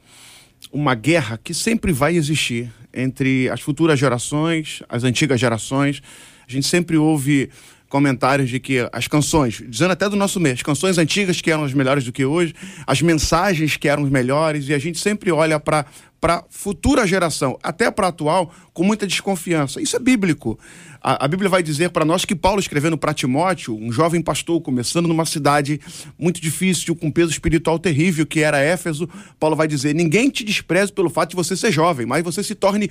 uma 0.70 0.94
guerra 0.94 1.38
que 1.42 1.54
sempre 1.54 1.92
vai 1.92 2.14
existir 2.16 2.70
entre 2.92 3.48
as 3.48 3.60
futuras 3.60 3.98
gerações, 3.98 4.82
as 4.88 5.02
antigas 5.02 5.40
gerações. 5.40 6.02
A 6.46 6.52
gente 6.52 6.66
sempre 6.66 6.96
ouve 6.96 7.50
comentários 7.94 8.50
de 8.50 8.58
que 8.58 8.88
as 8.92 9.06
canções, 9.06 9.62
dizendo 9.68 9.92
até 9.92 10.08
do 10.08 10.16
nosso 10.16 10.40
mês, 10.40 10.54
as 10.54 10.62
canções 10.62 10.98
antigas 10.98 11.40
que 11.40 11.48
eram 11.48 11.62
as 11.62 11.72
melhores 11.72 12.04
do 12.04 12.10
que 12.10 12.24
hoje, 12.24 12.52
as 12.84 13.00
mensagens 13.00 13.76
que 13.76 13.86
eram 13.86 14.02
as 14.02 14.10
melhores, 14.10 14.68
e 14.68 14.74
a 14.74 14.80
gente 14.80 14.98
sempre 14.98 15.30
olha 15.30 15.60
para 15.60 15.86
para 16.20 16.42
futura 16.48 17.06
geração, 17.06 17.58
até 17.62 17.90
para 17.90 18.08
atual, 18.08 18.50
com 18.72 18.82
muita 18.82 19.06
desconfiança. 19.06 19.78
Isso 19.78 19.94
é 19.94 19.98
bíblico. 19.98 20.58
A, 20.98 21.26
a 21.26 21.28
Bíblia 21.28 21.50
vai 21.50 21.62
dizer 21.62 21.90
para 21.90 22.02
nós 22.02 22.24
que 22.24 22.34
Paulo, 22.34 22.58
escrevendo 22.58 22.96
para 22.96 23.12
Timóteo, 23.12 23.76
um 23.76 23.92
jovem 23.92 24.22
pastor, 24.22 24.58
começando 24.62 25.06
numa 25.06 25.26
cidade 25.26 25.78
muito 26.18 26.40
difícil, 26.40 26.96
com 26.96 27.10
peso 27.10 27.30
espiritual 27.30 27.78
terrível, 27.78 28.24
que 28.24 28.40
era 28.40 28.58
Éfeso, 28.58 29.06
Paulo 29.38 29.54
vai 29.54 29.68
dizer: 29.68 29.94
ninguém 29.94 30.30
te 30.30 30.42
despreze 30.42 30.90
pelo 30.90 31.10
fato 31.10 31.30
de 31.30 31.36
você 31.36 31.54
ser 31.54 31.70
jovem, 31.70 32.06
mas 32.06 32.24
você 32.24 32.42
se 32.42 32.54
torne 32.54 32.90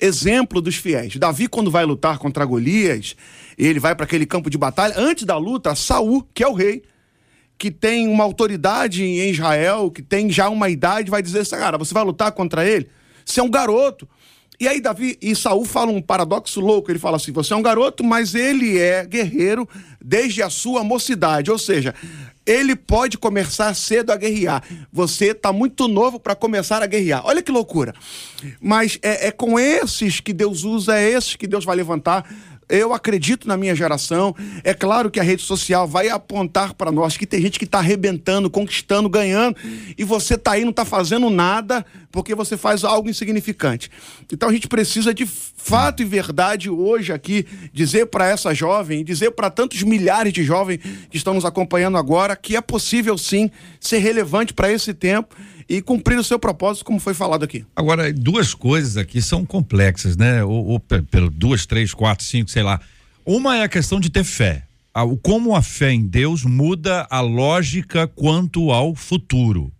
exemplo 0.00 0.60
dos 0.60 0.76
fiéis. 0.76 1.16
Davi, 1.16 1.48
quando 1.48 1.70
vai 1.70 1.84
lutar 1.84 2.18
contra 2.18 2.44
Golias, 2.44 3.16
ele 3.56 3.80
vai 3.80 3.94
para 3.94 4.04
aquele 4.04 4.26
campo 4.26 4.50
de 4.50 4.58
batalha. 4.58 4.94
Antes 4.96 5.24
da 5.24 5.36
luta, 5.36 5.74
Saul, 5.74 6.26
que 6.34 6.42
é 6.42 6.48
o 6.48 6.52
rei, 6.52 6.82
que 7.56 7.70
tem 7.70 8.08
uma 8.08 8.24
autoridade 8.24 9.04
em 9.04 9.30
Israel, 9.30 9.90
que 9.90 10.02
tem 10.02 10.30
já 10.30 10.48
uma 10.48 10.68
idade, 10.68 11.10
vai 11.10 11.22
dizer 11.22 11.40
assim, 11.40 11.56
cara, 11.56 11.78
você 11.78 11.94
vai 11.94 12.04
lutar 12.04 12.32
contra 12.32 12.66
ele? 12.66 12.88
Você 13.24 13.40
é 13.40 13.42
um 13.42 13.50
garoto. 13.50 14.08
E 14.60 14.68
aí 14.68 14.80
Davi 14.80 15.18
e 15.20 15.34
Saul 15.34 15.64
falam 15.64 15.96
um 15.96 16.02
paradoxo 16.02 16.60
louco. 16.60 16.90
Ele 16.90 16.98
fala 16.98 17.16
assim: 17.16 17.32
você 17.32 17.52
é 17.52 17.56
um 17.56 17.62
garoto, 17.62 18.04
mas 18.04 18.34
ele 18.34 18.78
é 18.78 19.04
guerreiro 19.04 19.68
desde 20.02 20.42
a 20.42 20.50
sua 20.50 20.84
mocidade. 20.84 21.50
Ou 21.50 21.58
seja, 21.58 21.94
ele 22.46 22.76
pode 22.76 23.16
começar 23.16 23.72
cedo 23.74 24.10
a 24.10 24.16
guerrear. 24.16 24.62
Você 24.92 25.26
está 25.30 25.52
muito 25.52 25.88
novo 25.88 26.20
para 26.20 26.34
começar 26.34 26.82
a 26.82 26.86
guerrear. 26.86 27.22
Olha 27.24 27.42
que 27.42 27.50
loucura. 27.50 27.94
Mas 28.60 28.98
é, 29.02 29.28
é, 29.28 29.30
com 29.30 29.58
esses 29.58 30.20
que 30.20 30.32
Deus 30.32 30.64
usa, 30.64 30.98
é 30.98 31.10
esses 31.10 31.36
que 31.36 31.46
Deus 31.46 31.64
vai 31.64 31.76
levantar 31.76 32.28
eu 32.68 32.92
acredito 32.92 33.46
na 33.46 33.56
minha 33.56 33.74
geração. 33.74 34.34
É 34.62 34.74
claro 34.74 35.10
que 35.10 35.20
a 35.20 35.22
rede 35.22 35.42
social 35.42 35.86
vai 35.86 36.08
apontar 36.08 36.74
para 36.74 36.90
nós 36.90 37.16
que 37.16 37.26
tem 37.26 37.40
gente 37.40 37.58
que 37.58 37.64
está 37.64 37.78
arrebentando, 37.78 38.50
conquistando, 38.50 39.08
ganhando, 39.08 39.56
e 39.96 40.04
você 40.04 40.36
tá 40.36 40.52
aí 40.52 40.62
não 40.62 40.70
está 40.70 40.84
fazendo 40.84 41.30
nada 41.30 41.84
porque 42.10 42.34
você 42.34 42.56
faz 42.56 42.84
algo 42.84 43.08
insignificante. 43.10 43.90
Então 44.32 44.48
a 44.48 44.52
gente 44.52 44.68
precisa 44.68 45.12
de 45.12 45.26
fato 45.26 46.02
e 46.02 46.04
verdade 46.04 46.70
hoje 46.70 47.12
aqui 47.12 47.46
dizer 47.72 48.06
para 48.06 48.28
essa 48.28 48.54
jovem, 48.54 49.04
dizer 49.04 49.32
para 49.32 49.50
tantos 49.50 49.82
milhares 49.82 50.32
de 50.32 50.44
jovens 50.44 50.80
que 51.10 51.16
estão 51.16 51.34
nos 51.34 51.44
acompanhando 51.44 51.98
agora 51.98 52.36
que 52.36 52.56
é 52.56 52.60
possível 52.60 53.18
sim 53.18 53.50
ser 53.80 53.98
relevante 53.98 54.54
para 54.54 54.70
esse 54.70 54.94
tempo 54.94 55.34
e 55.68 55.80
cumprir 55.80 56.18
o 56.18 56.24
seu 56.24 56.38
propósito, 56.38 56.84
como 56.84 57.00
foi 57.00 57.14
falado 57.14 57.44
aqui. 57.44 57.64
Agora, 57.74 58.12
duas 58.12 58.54
coisas 58.54 58.96
aqui 58.96 59.20
são 59.22 59.44
complexas, 59.44 60.16
né? 60.16 60.44
Ou, 60.44 60.66
ou 60.66 60.80
pelo 60.80 61.30
duas, 61.30 61.66
três, 61.66 61.92
quatro, 61.94 62.24
cinco, 62.24 62.50
sei 62.50 62.62
lá. 62.62 62.80
Uma 63.24 63.56
é 63.56 63.62
a 63.62 63.68
questão 63.68 63.98
de 63.98 64.10
ter 64.10 64.24
fé. 64.24 64.64
Como 65.22 65.56
a 65.56 65.62
fé 65.62 65.92
em 65.92 66.06
Deus 66.06 66.44
muda 66.44 67.06
a 67.10 67.20
lógica 67.20 68.06
quanto 68.06 68.70
ao 68.70 68.94
futuro. 68.94 69.72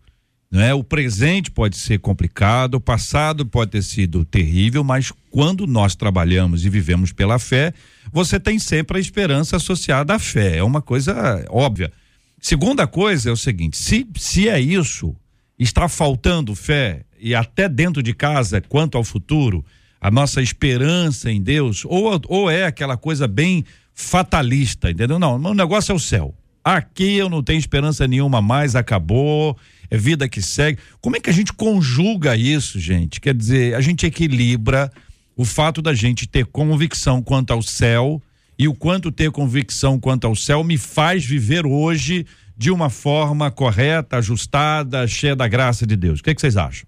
Né? 0.51 0.73
O 0.73 0.85
presente 0.85 1.51
pode 1.51 1.77
ser 1.77 1.99
complicado, 1.99 2.75
o 2.75 2.81
passado 2.81 3.45
pode 3.45 3.73
ter 3.73 3.83
sido 3.83 4.25
terrível, 4.25 4.85
mas 4.85 5.13
quando 5.31 5.67
nós 5.67 5.97
trabalhamos 5.97 6.65
e 6.65 6.71
vivemos 6.71 7.13
pela 7.13 7.41
fé, 7.41 7.75
você 8.13 8.39
tem 8.39 8.59
sempre 8.59 8.97
a 8.97 9.01
esperança 9.01 9.57
associada 9.57 10.15
à 10.15 10.19
fé. 10.19 10.59
É 10.59 10.63
uma 10.63 10.81
coisa 10.81 11.45
óbvia. 11.49 11.93
Segunda 12.41 12.87
coisa 12.87 13.31
é 13.31 13.33
o 13.33 13.37
seguinte: 13.37 13.77
se, 13.77 14.07
se 14.17 14.49
é 14.49 14.61
isso, 14.61 15.15
está 15.59 15.89
faltando 15.89 16.55
fé 16.55 17.03
e 17.19 17.35
até 17.35 17.69
dentro 17.69 18.03
de 18.03 18.13
casa 18.13 18.61
quanto 18.61 18.99
ao 18.99 19.05
futuro, 19.05 19.65
a 20.01 20.11
nossa 20.11 20.43
esperança 20.43 21.31
em 21.31 21.41
Deus, 21.41 21.85
ou, 21.87 22.21
ou 22.29 22.51
é 22.51 22.67
aquela 22.67 22.97
coisa 22.97 23.27
bem 23.27 23.65
fatalista, 23.95 24.91
entendeu? 24.91 25.19
Não, 25.19 25.37
o 25.37 25.55
negócio 25.55 25.93
é 25.93 25.95
o 25.95 25.99
céu. 25.99 26.35
Aqui 26.63 27.17
eu 27.17 27.29
não 27.29 27.43
tenho 27.43 27.59
esperança 27.59 28.07
nenhuma 28.07 28.43
mais, 28.43 28.75
acabou, 28.75 29.57
é 29.91 29.97
vida 29.97 30.29
que 30.29 30.43
segue. 30.43 30.79
Como 31.01 31.17
é 31.17 31.21
que 31.21 31.31
a 31.31 31.33
gente 31.33 31.53
conjuga 31.53 32.37
isso, 32.37 32.81
gente? 32.81 33.21
Quer 33.21 33.35
dizer, 33.35 33.75
a 33.75 33.81
gente 33.81 34.07
equilibra 34.07 34.91
o 35.37 35.45
fato 35.45 35.81
da 35.81 35.95
gente 35.95 36.27
ter 36.27 36.47
convicção 36.47 37.23
quanto 37.23 37.53
ao 37.53 37.63
céu 37.63 38.21
e 38.59 38.69
o 38.69 38.75
quanto 38.75 39.11
ter 39.11 39.31
convicção 39.31 39.99
quanto 39.99 40.27
ao 40.27 40.35
céu 40.35 40.63
me 40.63 40.79
faz 40.79 41.25
viver 41.25 41.67
hoje 41.67 42.25
de 42.57 42.71
uma 42.71 42.89
forma 42.89 43.51
correta, 43.51 44.19
ajustada, 44.19 45.07
cheia 45.07 45.35
da 45.35 45.49
graça 45.49 45.87
de 45.87 45.97
Deus. 45.97 46.21
O 46.21 46.23
que, 46.23 46.31
é 46.31 46.35
que 46.35 46.41
vocês 46.41 46.57
acham? 46.57 46.87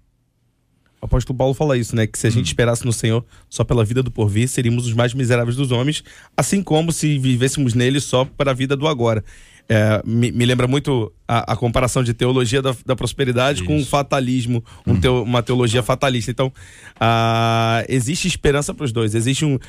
O 1.01 1.05
apóstolo 1.05 1.37
Paulo 1.37 1.53
fala 1.53 1.77
isso, 1.77 1.95
né? 1.95 2.07
Que 2.07 2.17
se 2.17 2.25
a 2.25 2.29
gente 2.29 2.45
hum. 2.45 2.49
esperasse 2.49 2.85
no 2.85 2.93
Senhor 2.93 3.23
só 3.49 3.63
pela 3.63 3.85
vida 3.85 4.01
do 4.01 4.09
porvir, 4.09 4.47
seríamos 4.47 4.87
os 4.87 4.93
mais 4.93 5.13
miseráveis 5.13 5.55
dos 5.55 5.71
homens, 5.71 6.03
assim 6.35 6.63
como 6.63 6.91
se 6.91 7.19
vivêssemos 7.19 7.73
nele 7.73 7.99
só 7.99 8.25
para 8.25 8.51
a 8.51 8.53
vida 8.53 8.75
do 8.75 8.87
agora. 8.87 9.23
É, 9.69 10.01
me, 10.05 10.31
me, 10.31 10.45
lembra 10.45 10.65
muito 10.65 11.11
a, 11.27 11.51
a, 11.51 11.55
comparação 11.57 12.01
de 12.01 12.13
teologia 12.13 12.61
da, 12.61 12.73
da 12.85 12.95
prosperidade 12.95 13.59
Isso. 13.59 13.67
com 13.67 13.83
fatalismo, 13.83 14.63
um 14.85 14.93
hum. 14.93 14.99
teo, 14.99 15.23
uma 15.23 15.43
teologia 15.43 15.83
fatalista. 15.83 16.31
Então, 16.31 16.47
uh, 16.47 17.83
existe 17.89 18.29
esperança 18.29 18.73
para 18.73 18.85
os 18.85 18.93
dois. 18.93 19.13
Existe 19.13 19.43
um, 19.43 19.55
uh, 19.55 19.59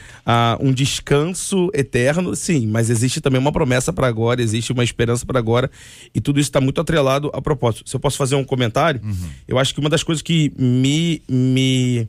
um 0.60 0.72
descanso 0.72 1.68
eterno, 1.74 2.36
sim, 2.36 2.66
mas 2.68 2.90
existe 2.90 3.20
também 3.20 3.40
uma 3.40 3.50
promessa 3.50 3.92
para 3.92 4.06
agora, 4.06 4.40
existe 4.40 4.72
uma 4.72 4.84
esperança 4.84 5.26
para 5.26 5.38
agora, 5.38 5.68
e 6.14 6.20
tudo 6.20 6.38
isso 6.38 6.48
está 6.48 6.60
muito 6.60 6.80
atrelado 6.80 7.28
a 7.34 7.42
propósito. 7.42 7.90
Se 7.90 7.96
eu 7.96 8.00
posso 8.00 8.16
fazer 8.16 8.36
um 8.36 8.44
comentário, 8.44 9.00
uhum. 9.02 9.28
eu 9.48 9.58
acho 9.58 9.74
que 9.74 9.80
uma 9.80 9.90
das 9.90 10.04
coisas 10.04 10.22
que 10.22 10.52
me. 10.56 11.20
me 11.28 12.08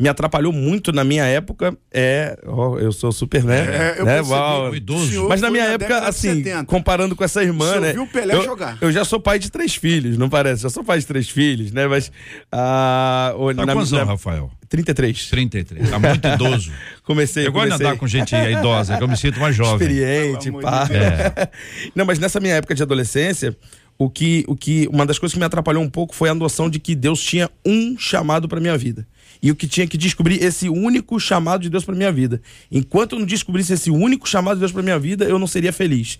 me 0.00 0.08
atrapalhou 0.08 0.52
muito 0.52 0.92
na 0.92 1.04
minha 1.04 1.24
época 1.24 1.76
é. 1.92 2.38
Oh, 2.46 2.78
eu 2.78 2.90
sou 2.90 3.12
super, 3.12 3.44
né? 3.44 3.60
É, 3.60 4.00
eu 4.00 4.04
né? 4.06 4.22
Uau. 4.22 4.74
idoso. 4.74 5.28
Mas 5.28 5.42
na 5.42 5.50
minha 5.50 5.64
época, 5.64 5.98
assim, 5.98 6.42
comparando 6.66 7.14
com 7.14 7.22
essa 7.22 7.42
irmã, 7.42 7.78
né? 7.78 7.92
viu 7.92 8.04
o 8.04 8.06
Pelé 8.06 8.34
eu, 8.34 8.42
jogar. 8.42 8.78
Eu 8.80 8.90
já 8.90 9.04
sou 9.04 9.20
pai 9.20 9.38
de 9.38 9.50
três 9.50 9.74
filhos, 9.74 10.16
não 10.16 10.30
parece? 10.30 10.62
Já 10.62 10.70
sou 10.70 10.82
pai 10.82 10.98
de 10.98 11.06
três 11.06 11.28
filhos, 11.28 11.70
né? 11.70 11.86
Mas. 11.86 12.10
Ah, 12.50 13.34
tá 13.56 13.66
na, 13.66 13.72
quantos 13.74 13.92
anos, 13.92 14.08
Rafael? 14.08 14.50
33. 14.70 15.28
33. 15.28 15.90
Tá 15.90 15.98
muito 15.98 16.26
idoso. 16.26 16.72
comecei. 17.04 17.46
Eu 17.46 17.52
gosto 17.52 17.68
de 17.68 17.74
andar 17.74 17.96
com 17.98 18.06
gente 18.06 18.34
idosa, 18.34 18.96
que 18.96 19.02
eu 19.02 19.08
me 19.08 19.16
sinto 19.16 19.38
mais 19.38 19.54
jovem. 19.54 19.86
Experiente, 19.86 20.50
pá. 20.52 20.88
É. 20.90 21.48
Não, 21.94 22.06
mas 22.06 22.18
nessa 22.18 22.40
minha 22.40 22.54
época 22.54 22.74
de 22.74 22.82
adolescência, 22.82 23.54
o 23.98 24.08
que, 24.08 24.44
o 24.48 24.56
que 24.56 24.88
uma 24.90 25.04
das 25.04 25.18
coisas 25.18 25.34
que 25.34 25.38
me 25.38 25.44
atrapalhou 25.44 25.82
um 25.82 25.90
pouco 25.90 26.14
foi 26.14 26.30
a 26.30 26.34
noção 26.34 26.70
de 26.70 26.78
que 26.78 26.94
Deus 26.94 27.20
tinha 27.20 27.50
um 27.66 27.98
chamado 27.98 28.48
para 28.48 28.60
minha 28.60 28.78
vida 28.78 29.06
e 29.42 29.50
o 29.50 29.56
que 29.56 29.66
tinha 29.66 29.86
que 29.86 29.96
descobrir 29.96 30.42
esse 30.42 30.68
único 30.68 31.18
chamado 31.18 31.62
de 31.62 31.70
Deus 31.70 31.84
para 31.84 31.94
minha 31.94 32.12
vida. 32.12 32.40
Enquanto 32.70 33.14
eu 33.14 33.18
não 33.18 33.26
descobrisse 33.26 33.72
esse 33.72 33.90
único 33.90 34.28
chamado 34.28 34.56
de 34.56 34.60
Deus 34.60 34.72
para 34.72 34.82
minha 34.82 34.98
vida, 34.98 35.24
eu 35.24 35.38
não 35.38 35.46
seria 35.46 35.72
feliz. 35.72 36.18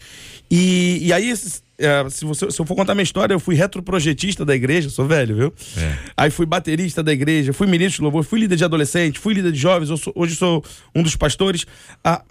E, 0.51 0.99
e 1.03 1.13
aí, 1.13 1.31
é, 1.31 2.09
se, 2.11 2.25
você, 2.25 2.51
se 2.51 2.61
eu 2.61 2.67
for 2.67 2.75
contar 2.75 2.95
minha 2.95 3.03
história, 3.03 3.35
eu 3.35 3.41
fui 3.41 3.55
retroprojetista 3.55 4.45
da 4.45 4.55
igreja, 4.55 4.91
sou 4.91 5.07
velho, 5.07 5.37
viu? 5.37 5.55
É. 5.77 5.99
Aí 6.17 6.31
fui 6.31 6.47
baterista 6.47 7.03
da 7.03 7.13
igreja, 7.13 7.53
fui 7.53 7.67
ministro 7.67 7.99
de 7.99 8.03
louvor, 8.03 8.25
fui 8.25 8.41
líder 8.41 8.57
de 8.57 8.65
adolescente, 8.65 9.19
fui 9.19 9.35
líder 9.35 9.53
de 9.53 9.59
jovens, 9.59 9.89
sou, 10.01 10.13
hoje 10.15 10.37
sou 10.37 10.65
um 10.95 11.03
dos 11.03 11.17
pastores. 11.17 11.67
Ah, 12.05 12.23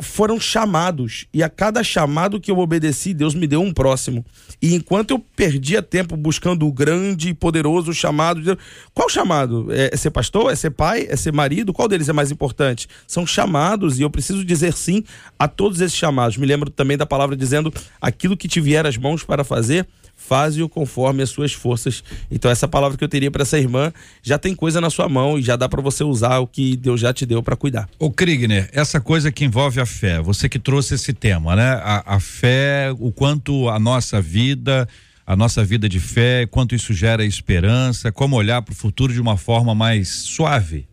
foram 0.00 0.40
chamados. 0.40 1.26
E 1.32 1.42
a 1.42 1.48
cada 1.48 1.82
chamado 1.82 2.40
que 2.40 2.50
eu 2.50 2.58
obedeci, 2.58 3.14
Deus 3.14 3.34
me 3.34 3.46
deu 3.46 3.62
um 3.62 3.72
próximo. 3.72 4.24
E 4.60 4.74
enquanto 4.74 5.12
eu 5.12 5.18
perdia 5.18 5.82
tempo 5.82 6.16
buscando 6.16 6.66
o 6.66 6.72
grande 6.72 7.30
e 7.30 7.34
poderoso 7.34 7.92
chamado 7.92 8.40
de 8.40 8.46
Deus, 8.46 8.58
qual 8.92 9.08
chamado? 9.08 9.72
É, 9.72 9.90
é 9.92 9.96
ser 9.96 10.10
pastor? 10.10 10.52
É 10.52 10.56
ser 10.56 10.70
pai? 10.70 11.06
É 11.08 11.16
ser 11.16 11.32
marido? 11.32 11.72
Qual 11.72 11.88
deles 11.88 12.08
é 12.08 12.12
mais 12.12 12.30
importante? 12.30 12.88
São 13.06 13.26
chamados 13.26 13.98
e 13.98 14.02
eu 14.02 14.10
preciso 14.10 14.44
dizer 14.44 14.72
sim 14.72 15.04
a 15.38 15.46
todos 15.46 15.80
esses 15.80 15.96
chamados. 15.96 16.36
Me 16.36 16.46
lembro 16.46 16.70
também 16.70 16.96
da 16.96 17.06
palavra 17.06 17.36
dizendo: 17.36 17.72
aquilo 18.00 18.36
que 18.36 18.48
te 18.48 18.60
vier 18.60 18.86
as 18.86 18.96
mãos 18.96 19.22
para 19.22 19.44
fazer, 19.44 19.86
faze-o 20.16 20.68
conforme 20.68 21.22
as 21.22 21.30
suas 21.30 21.52
forças. 21.52 22.02
Então 22.30 22.50
essa 22.50 22.66
palavra 22.66 22.96
que 22.96 23.04
eu 23.04 23.08
teria 23.08 23.30
para 23.30 23.42
essa 23.42 23.58
irmã 23.58 23.92
já 24.22 24.38
tem 24.38 24.54
coisa 24.54 24.80
na 24.80 24.90
sua 24.90 25.08
mão 25.08 25.38
e 25.38 25.42
já 25.42 25.56
dá 25.56 25.68
para 25.68 25.82
você 25.82 26.02
usar 26.02 26.38
o 26.38 26.46
que 26.46 26.76
Deus 26.76 27.00
já 27.00 27.12
te 27.12 27.26
deu 27.26 27.42
para 27.42 27.56
cuidar. 27.56 27.88
O 27.98 28.10
Krigner, 28.10 28.68
essa 28.72 29.00
coisa 29.00 29.30
que 29.30 29.44
envolve 29.44 29.80
a 29.80 29.86
fé, 29.86 30.20
você 30.20 30.48
que 30.48 30.58
trouxe 30.58 30.94
esse 30.94 31.12
tema, 31.12 31.54
né? 31.56 31.80
A, 31.82 32.16
a 32.16 32.20
fé, 32.20 32.94
o 32.98 33.12
quanto 33.12 33.68
a 33.68 33.78
nossa 33.78 34.20
vida, 34.20 34.88
a 35.26 35.34
nossa 35.36 35.64
vida 35.64 35.88
de 35.88 36.00
fé, 36.00 36.46
quanto 36.46 36.74
isso 36.74 36.92
gera 36.92 37.24
esperança, 37.24 38.12
como 38.12 38.36
olhar 38.36 38.62
para 38.62 38.72
o 38.72 38.76
futuro 38.76 39.12
de 39.12 39.20
uma 39.20 39.36
forma 39.36 39.74
mais 39.74 40.08
suave. 40.08 40.86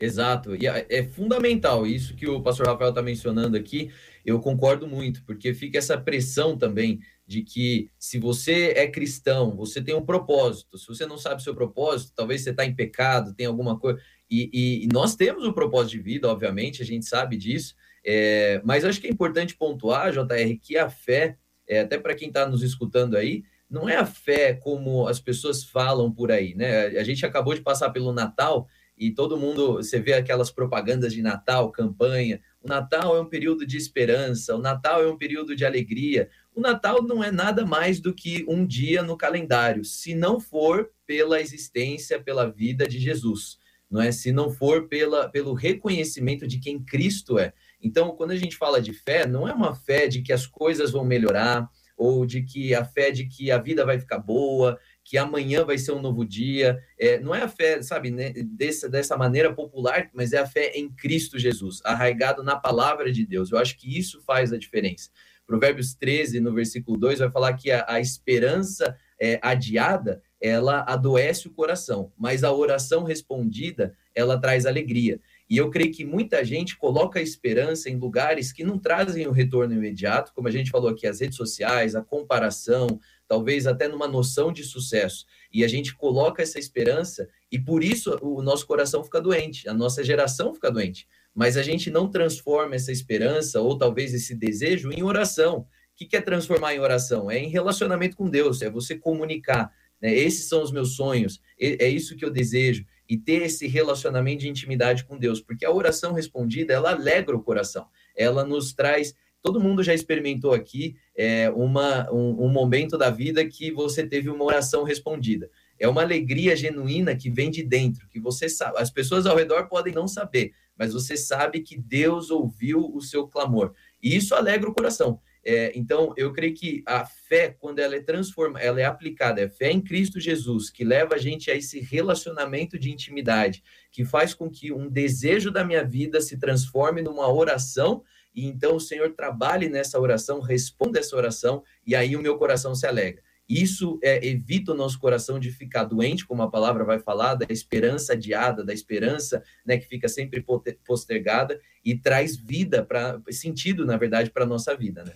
Exato, 0.00 0.56
e 0.56 0.66
é, 0.66 0.86
é 0.88 1.02
fundamental 1.04 1.86
isso 1.86 2.14
que 2.14 2.26
o 2.26 2.40
pastor 2.40 2.66
Rafael 2.66 2.88
está 2.88 3.02
mencionando 3.02 3.56
aqui. 3.56 3.90
Eu 4.24 4.40
concordo 4.40 4.86
muito, 4.86 5.24
porque 5.24 5.54
fica 5.54 5.78
essa 5.78 5.98
pressão 5.98 6.56
também 6.56 7.00
de 7.26 7.42
que 7.42 7.88
se 7.98 8.18
você 8.18 8.72
é 8.76 8.88
cristão, 8.88 9.56
você 9.56 9.80
tem 9.80 9.94
um 9.94 10.04
propósito. 10.04 10.76
Se 10.76 10.88
você 10.88 11.06
não 11.06 11.16
sabe 11.16 11.42
seu 11.42 11.54
propósito, 11.54 12.12
talvez 12.14 12.42
você 12.42 12.50
está 12.50 12.64
em 12.64 12.74
pecado, 12.74 13.34
tem 13.34 13.46
alguma 13.46 13.78
coisa. 13.78 14.00
E, 14.28 14.50
e, 14.52 14.84
e, 14.84 14.88
nós 14.92 15.14
temos 15.14 15.44
um 15.44 15.52
propósito 15.52 15.92
de 15.92 16.00
vida, 16.00 16.28
obviamente, 16.28 16.82
a 16.82 16.86
gente 16.86 17.06
sabe 17.06 17.36
disso. 17.36 17.74
É, 18.04 18.60
mas 18.64 18.84
acho 18.84 19.00
que 19.00 19.06
é 19.06 19.10
importante 19.10 19.56
pontuar, 19.56 20.12
JR, 20.12 20.58
que 20.60 20.76
a 20.76 20.88
fé, 20.90 21.36
é, 21.68 21.80
até 21.80 21.98
para 21.98 22.14
quem 22.14 22.28
está 22.28 22.48
nos 22.48 22.62
escutando 22.62 23.16
aí, 23.16 23.44
não 23.70 23.88
é 23.88 23.96
a 23.96 24.06
fé 24.06 24.54
como 24.54 25.06
as 25.06 25.20
pessoas 25.20 25.62
falam 25.62 26.10
por 26.12 26.32
aí, 26.32 26.54
né? 26.56 26.86
A 26.98 27.04
gente 27.04 27.24
acabou 27.24 27.54
de 27.54 27.60
passar 27.60 27.90
pelo 27.90 28.12
Natal 28.12 28.66
e 28.98 29.12
todo 29.12 29.38
mundo, 29.38 29.74
você 29.74 30.00
vê 30.00 30.12
aquelas 30.12 30.50
propagandas 30.50 31.12
de 31.14 31.22
Natal, 31.22 31.70
campanha. 31.70 32.40
O 32.62 32.68
Natal 32.68 33.16
é 33.16 33.20
um 33.20 33.28
período 33.28 33.66
de 33.66 33.76
esperança, 33.78 34.54
o 34.54 34.58
Natal 34.58 35.02
é 35.02 35.08
um 35.08 35.16
período 35.16 35.56
de 35.56 35.64
alegria. 35.64 36.28
O 36.54 36.60
Natal 36.60 37.02
não 37.02 37.24
é 37.24 37.32
nada 37.32 37.64
mais 37.64 38.00
do 38.00 38.12
que 38.12 38.44
um 38.46 38.66
dia 38.66 39.02
no 39.02 39.16
calendário, 39.16 39.82
se 39.84 40.14
não 40.14 40.38
for 40.38 40.90
pela 41.06 41.40
existência, 41.40 42.22
pela 42.22 42.50
vida 42.50 42.86
de 42.86 42.98
Jesus, 42.98 43.58
não 43.90 44.00
é? 44.00 44.12
Se 44.12 44.30
não 44.30 44.50
for 44.50 44.88
pela, 44.88 45.28
pelo 45.28 45.54
reconhecimento 45.54 46.46
de 46.46 46.58
quem 46.58 46.78
Cristo 46.82 47.38
é. 47.38 47.54
Então, 47.82 48.14
quando 48.14 48.32
a 48.32 48.36
gente 48.36 48.56
fala 48.56 48.80
de 48.80 48.92
fé, 48.92 49.26
não 49.26 49.48
é 49.48 49.54
uma 49.54 49.74
fé 49.74 50.06
de 50.06 50.20
que 50.20 50.32
as 50.32 50.46
coisas 50.46 50.90
vão 50.90 51.04
melhorar 51.04 51.66
ou 51.96 52.24
de 52.24 52.42
que 52.42 52.74
a 52.74 52.84
fé 52.84 53.10
de 53.10 53.26
que 53.26 53.50
a 53.50 53.58
vida 53.58 53.84
vai 53.84 53.98
ficar 53.98 54.18
boa, 54.18 54.78
que 55.10 55.18
amanhã 55.18 55.64
vai 55.64 55.76
ser 55.76 55.90
um 55.90 56.00
novo 56.00 56.24
dia. 56.24 56.80
É, 56.96 57.18
não 57.18 57.34
é 57.34 57.42
a 57.42 57.48
fé, 57.48 57.82
sabe, 57.82 58.12
né, 58.12 58.32
dessa, 58.46 58.88
dessa 58.88 59.16
maneira 59.16 59.52
popular, 59.52 60.08
mas 60.14 60.32
é 60.32 60.38
a 60.38 60.46
fé 60.46 60.70
em 60.76 60.88
Cristo 60.88 61.36
Jesus, 61.36 61.80
arraigado 61.84 62.44
na 62.44 62.54
palavra 62.54 63.10
de 63.10 63.26
Deus. 63.26 63.50
Eu 63.50 63.58
acho 63.58 63.76
que 63.76 63.98
isso 63.98 64.22
faz 64.22 64.52
a 64.52 64.56
diferença. 64.56 65.10
Provérbios 65.44 65.94
13, 65.96 66.38
no 66.38 66.54
versículo 66.54 66.96
2, 66.96 67.18
vai 67.18 67.28
falar 67.28 67.54
que 67.54 67.72
a, 67.72 67.84
a 67.88 67.98
esperança 67.98 68.96
é, 69.20 69.40
adiada, 69.42 70.22
ela 70.40 70.84
adoece 70.86 71.48
o 71.48 71.52
coração, 71.52 72.12
mas 72.16 72.44
a 72.44 72.52
oração 72.52 73.02
respondida, 73.02 73.92
ela 74.14 74.38
traz 74.38 74.64
alegria. 74.64 75.20
E 75.48 75.56
eu 75.56 75.70
creio 75.70 75.92
que 75.92 76.04
muita 76.04 76.44
gente 76.44 76.78
coloca 76.78 77.18
a 77.18 77.22
esperança 77.22 77.90
em 77.90 77.96
lugares 77.96 78.52
que 78.52 78.62
não 78.62 78.78
trazem 78.78 79.26
o 79.26 79.32
retorno 79.32 79.74
imediato, 79.74 80.32
como 80.32 80.46
a 80.46 80.52
gente 80.52 80.70
falou 80.70 80.88
aqui, 80.88 81.04
as 81.04 81.20
redes 81.20 81.36
sociais, 81.36 81.96
a 81.96 82.02
comparação, 82.02 83.00
talvez 83.30 83.64
até 83.64 83.86
numa 83.86 84.08
noção 84.08 84.52
de 84.52 84.64
sucesso. 84.64 85.24
E 85.52 85.62
a 85.62 85.68
gente 85.68 85.94
coloca 85.94 86.42
essa 86.42 86.58
esperança 86.58 87.28
e 87.52 87.60
por 87.60 87.84
isso 87.84 88.18
o 88.20 88.42
nosso 88.42 88.66
coração 88.66 89.04
fica 89.04 89.20
doente, 89.20 89.68
a 89.68 89.72
nossa 89.72 90.02
geração 90.02 90.52
fica 90.52 90.68
doente 90.68 91.06
mas 91.34 91.56
a 91.56 91.62
gente 91.62 91.90
não 91.90 92.10
transforma 92.10 92.74
essa 92.74 92.92
esperança 92.92 93.60
ou 93.60 93.78
talvez 93.78 94.12
esse 94.12 94.34
desejo 94.34 94.90
em 94.92 95.02
oração. 95.02 95.60
O 95.60 95.66
que 95.94 96.16
é 96.16 96.20
transformar 96.20 96.74
em 96.74 96.80
oração? 96.80 97.30
É 97.30 97.38
em 97.38 97.48
relacionamento 97.48 98.16
com 98.16 98.28
Deus, 98.28 98.62
é 98.62 98.70
você 98.70 98.96
comunicar. 98.96 99.70
Né? 100.00 100.14
Esses 100.14 100.48
são 100.48 100.62
os 100.62 100.72
meus 100.72 100.96
sonhos, 100.96 101.40
é 101.58 101.88
isso 101.88 102.16
que 102.16 102.24
eu 102.24 102.30
desejo. 102.30 102.84
E 103.08 103.18
ter 103.18 103.42
esse 103.42 103.66
relacionamento 103.66 104.40
de 104.40 104.48
intimidade 104.48 105.04
com 105.04 105.18
Deus, 105.18 105.40
porque 105.40 105.64
a 105.64 105.70
oração 105.70 106.12
respondida, 106.12 106.72
ela 106.72 106.92
alegra 106.92 107.36
o 107.36 107.42
coração, 107.42 107.86
ela 108.16 108.44
nos 108.44 108.72
traz 108.72 109.14
todo 109.42 109.60
mundo 109.60 109.82
já 109.82 109.94
experimentou 109.94 110.52
aqui 110.52 110.96
é, 111.16 111.50
uma, 111.50 112.10
um, 112.12 112.44
um, 112.44 112.48
momento 112.48 112.96
da 112.98 113.10
vida 113.10 113.44
que 113.46 113.70
você 113.70 114.06
teve 114.06 114.28
uma 114.28 114.44
oração 114.44 114.82
respondida. 114.82 115.50
É 115.78 115.88
uma 115.88 116.02
alegria 116.02 116.54
genuína 116.54 117.16
que 117.16 117.30
vem 117.30 117.50
de 117.50 117.62
dentro, 117.62 118.06
que 118.08 118.20
você 118.20 118.48
sabe. 118.48 118.78
As 118.78 118.90
pessoas 118.90 119.26
ao 119.26 119.36
redor 119.36 119.66
podem 119.68 119.94
não 119.94 120.06
saber, 120.06 120.52
mas 120.76 120.92
você 120.92 121.16
sabe 121.16 121.60
que 121.60 121.78
Deus 121.78 122.30
ouviu 122.30 122.90
o 122.94 123.00
seu 123.00 123.26
clamor. 123.26 123.72
E 124.02 124.14
isso 124.14 124.34
alegra 124.34 124.68
o 124.68 124.74
coração. 124.74 125.20
É, 125.42 125.72
então, 125.74 126.12
eu 126.18 126.32
creio 126.32 126.54
que 126.54 126.82
a 126.86 127.06
fé, 127.06 127.56
quando 127.58 127.78
ela 127.78 127.96
é 127.96 128.00
transformada, 128.00 128.64
ela 128.64 128.80
é 128.80 128.84
aplicada, 128.84 129.40
é 129.40 129.48
fé 129.48 129.70
em 129.70 129.80
Cristo 129.80 130.20
Jesus, 130.20 130.68
que 130.68 130.84
leva 130.84 131.14
a 131.14 131.18
gente 131.18 131.50
a 131.50 131.56
esse 131.56 131.80
relacionamento 131.80 132.78
de 132.78 132.90
intimidade, 132.90 133.62
que 133.90 134.04
faz 134.04 134.34
com 134.34 134.50
que 134.50 134.70
um 134.70 134.88
desejo 134.88 135.50
da 135.50 135.64
minha 135.64 135.82
vida 135.82 136.20
se 136.20 136.38
transforme 136.38 137.00
numa 137.00 137.32
oração, 137.32 138.02
e 138.34 138.46
então 138.46 138.76
o 138.76 138.80
Senhor 138.80 139.12
trabalhe 139.12 139.68
nessa 139.68 139.98
oração, 139.98 140.40
responda 140.40 140.98
essa 140.98 141.16
oração, 141.16 141.62
e 141.86 141.94
aí 141.94 142.16
o 142.16 142.22
meu 142.22 142.36
coração 142.38 142.74
se 142.74 142.86
alegra. 142.86 143.22
Isso 143.50 143.98
é, 144.00 144.24
evita 144.24 144.70
o 144.70 144.76
nosso 144.76 144.96
coração 145.00 145.40
de 145.40 145.50
ficar 145.50 145.82
doente, 145.82 146.24
como 146.24 146.40
a 146.40 146.48
palavra 146.48 146.84
vai 146.84 147.00
falar, 147.00 147.34
da 147.34 147.46
esperança 147.50 148.12
adiada, 148.12 148.64
da 148.64 148.72
esperança 148.72 149.42
né, 149.66 149.76
que 149.76 149.88
fica 149.88 150.08
sempre 150.08 150.44
postergada 150.86 151.60
e 151.84 151.96
traz 151.96 152.36
vida, 152.36 152.84
para 152.84 153.20
sentido, 153.30 153.84
na 153.84 153.96
verdade, 153.96 154.30
para 154.30 154.44
a 154.44 154.46
nossa 154.46 154.76
vida. 154.76 155.02
Né? 155.02 155.12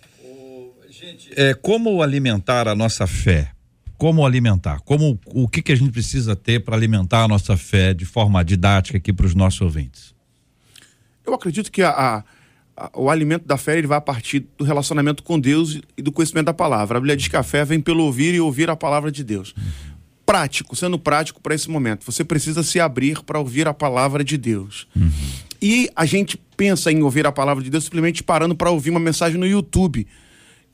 gente, 0.91 1.31
é, 1.37 1.55
como 1.55 2.03
alimentar 2.03 2.67
a 2.67 2.75
nossa 2.75 3.07
fé? 3.07 3.53
Como 3.97 4.27
alimentar? 4.27 4.81
Como, 4.81 5.19
o 5.27 5.49
que, 5.49 5.63
que 5.63 5.71
a 5.71 5.77
gente 5.77 5.93
precisa 5.93 6.35
ter 6.35 6.65
para 6.65 6.75
alimentar 6.75 7.23
a 7.23 7.29
nossa 7.29 7.57
fé 7.57 7.95
de 7.95 8.05
forma 8.05 8.45
didática 8.45 8.99
aqui 8.99 9.13
para 9.13 9.27
os 9.27 9.35
nossos 9.35 9.61
ouvintes? 9.61 10.13
Eu 11.25 11.35
acredito 11.35 11.71
que 11.71 11.83
a, 11.83 11.91
a 11.91 12.25
o 12.93 13.09
alimento 13.09 13.47
da 13.47 13.57
fé 13.57 13.79
ele 13.79 13.87
vai 13.87 13.99
a 13.99 14.01
partir 14.01 14.47
do 14.59 14.65
relacionamento 14.65 15.23
com 15.23 15.39
Deus 15.39 15.81
e 15.97 16.03
do 16.03 16.11
conhecimento 16.11 16.47
da 16.47 16.55
palavra. 16.55 16.99
A 16.99 17.01
Bíblia 17.01 17.17
diz 17.17 17.29
que 17.29 17.37
a 17.37 17.43
fé 17.43 17.65
vem 17.65 17.81
pelo 17.81 18.05
ouvir 18.05 18.35
e 18.35 18.41
ouvir 18.41 18.69
a 18.69 18.77
palavra 18.77 19.13
de 19.13 19.23
Deus. 19.23 19.55
Prático, 20.27 20.75
sendo 20.75 20.99
prático 20.99 21.41
para 21.41 21.55
esse 21.55 21.71
momento. 21.71 22.05
Você 22.05 22.25
precisa 22.25 22.63
se 22.63 22.81
abrir 22.81 23.23
para 23.23 23.39
ouvir 23.39 23.69
a 23.69 23.75
palavra 23.75 24.25
de 24.25 24.37
Deus. 24.37 24.87
Uhum. 24.97 25.11
E 25.63 25.89
a 25.95 26.05
gente 26.05 26.39
pensa 26.57 26.91
em 26.91 27.03
ouvir 27.03 27.27
a 27.27 27.33
palavra 27.33 27.63
de 27.63 27.71
Deus 27.71 27.85
simplesmente 27.85 28.23
parando 28.23 28.55
para 28.55 28.71
ouvir 28.71 28.91
uma 28.91 29.01
mensagem 29.01 29.39
no 29.39 29.47
YouTube 29.47 30.07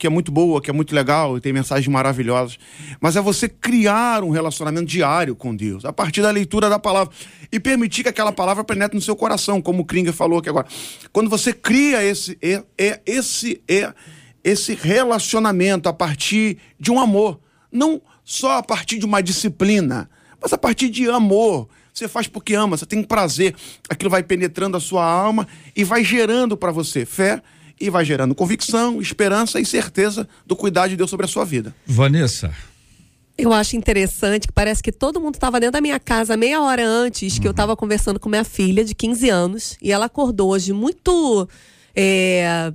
que 0.01 0.07
é 0.07 0.09
muito 0.09 0.31
boa, 0.31 0.59
que 0.59 0.67
é 0.67 0.73
muito 0.73 0.95
legal 0.95 1.37
e 1.37 1.41
tem 1.41 1.53
mensagens 1.53 1.87
maravilhosas. 1.87 2.57
Mas 2.99 3.15
é 3.15 3.21
você 3.21 3.47
criar 3.47 4.23
um 4.23 4.31
relacionamento 4.31 4.87
diário 4.87 5.35
com 5.35 5.55
Deus, 5.55 5.85
a 5.85 5.93
partir 5.93 6.23
da 6.23 6.31
leitura 6.31 6.71
da 6.71 6.79
palavra. 6.79 7.13
E 7.51 7.59
permitir 7.59 8.01
que 8.01 8.09
aquela 8.09 8.31
palavra 8.31 8.63
penetre 8.63 8.95
no 8.95 9.01
seu 9.01 9.15
coração, 9.15 9.61
como 9.61 9.83
o 9.83 9.85
Kringer 9.85 10.11
falou 10.11 10.39
aqui 10.39 10.49
agora. 10.49 10.65
Quando 11.13 11.29
você 11.29 11.53
cria 11.53 12.03
esse, 12.03 12.35
é, 12.41 12.63
é, 12.79 12.99
esse, 13.05 13.61
é, 13.67 13.93
esse 14.43 14.73
relacionamento 14.73 15.87
a 15.87 15.93
partir 15.93 16.57
de 16.79 16.89
um 16.89 16.99
amor, 16.99 17.39
não 17.71 18.01
só 18.25 18.57
a 18.57 18.63
partir 18.63 18.97
de 18.97 19.05
uma 19.05 19.21
disciplina, 19.21 20.09
mas 20.41 20.51
a 20.51 20.57
partir 20.57 20.89
de 20.89 21.07
amor. 21.11 21.69
Você 21.93 22.07
faz 22.07 22.25
porque 22.25 22.55
ama, 22.55 22.75
você 22.75 22.87
tem 22.87 23.03
prazer, 23.03 23.53
aquilo 23.87 24.09
vai 24.09 24.23
penetrando 24.23 24.75
a 24.77 24.79
sua 24.79 25.05
alma 25.05 25.47
e 25.75 25.83
vai 25.83 26.03
gerando 26.03 26.57
para 26.57 26.71
você 26.71 27.05
fé 27.05 27.43
e 27.81 27.89
vai 27.89 28.05
gerando 28.05 28.35
convicção, 28.35 29.01
esperança 29.01 29.59
e 29.59 29.65
certeza 29.65 30.27
do 30.45 30.55
cuidado 30.55 30.91
de 30.91 30.95
Deus 30.95 31.09
sobre 31.09 31.25
a 31.25 31.29
sua 31.29 31.43
vida. 31.43 31.75
Vanessa. 31.85 32.53
Eu 33.37 33.51
acho 33.51 33.75
interessante 33.75 34.47
que 34.47 34.53
parece 34.53 34.83
que 34.83 34.91
todo 34.91 35.19
mundo 35.19 35.33
estava 35.33 35.59
dentro 35.59 35.73
da 35.73 35.81
minha 35.81 35.99
casa 35.99 36.37
meia 36.37 36.61
hora 36.61 36.85
antes 36.85 37.33
uhum. 37.33 37.41
que 37.41 37.47
eu 37.47 37.51
estava 37.51 37.75
conversando 37.75 38.19
com 38.19 38.29
minha 38.29 38.43
filha 38.43 38.85
de 38.85 38.93
15 38.93 39.29
anos 39.29 39.77
e 39.81 39.91
ela 39.91 40.05
acordou 40.05 40.51
hoje 40.51 40.71
muito 40.73 41.49
é, 41.95 42.71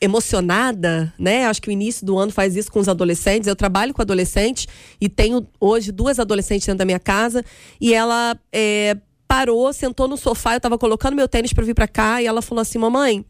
emocionada, 0.00 1.12
né? 1.18 1.46
Acho 1.46 1.60
que 1.60 1.68
o 1.68 1.72
início 1.72 2.06
do 2.06 2.16
ano 2.16 2.30
faz 2.30 2.54
isso 2.54 2.70
com 2.70 2.78
os 2.78 2.88
adolescentes. 2.88 3.48
Eu 3.48 3.56
trabalho 3.56 3.92
com 3.92 4.00
adolescentes 4.00 4.68
e 5.00 5.08
tenho 5.08 5.44
hoje 5.58 5.90
duas 5.90 6.20
adolescentes 6.20 6.66
dentro 6.66 6.78
da 6.78 6.84
minha 6.84 7.00
casa 7.00 7.44
e 7.80 7.92
ela 7.92 8.38
é, 8.52 8.96
parou, 9.26 9.72
sentou 9.72 10.06
no 10.06 10.16
sofá, 10.16 10.52
eu 10.52 10.58
estava 10.58 10.78
colocando 10.78 11.16
meu 11.16 11.26
tênis 11.26 11.52
para 11.52 11.64
vir 11.64 11.74
para 11.74 11.88
cá 11.88 12.22
e 12.22 12.26
ela 12.26 12.42
falou 12.42 12.62
assim: 12.62 12.78
"Mamãe, 12.78 13.24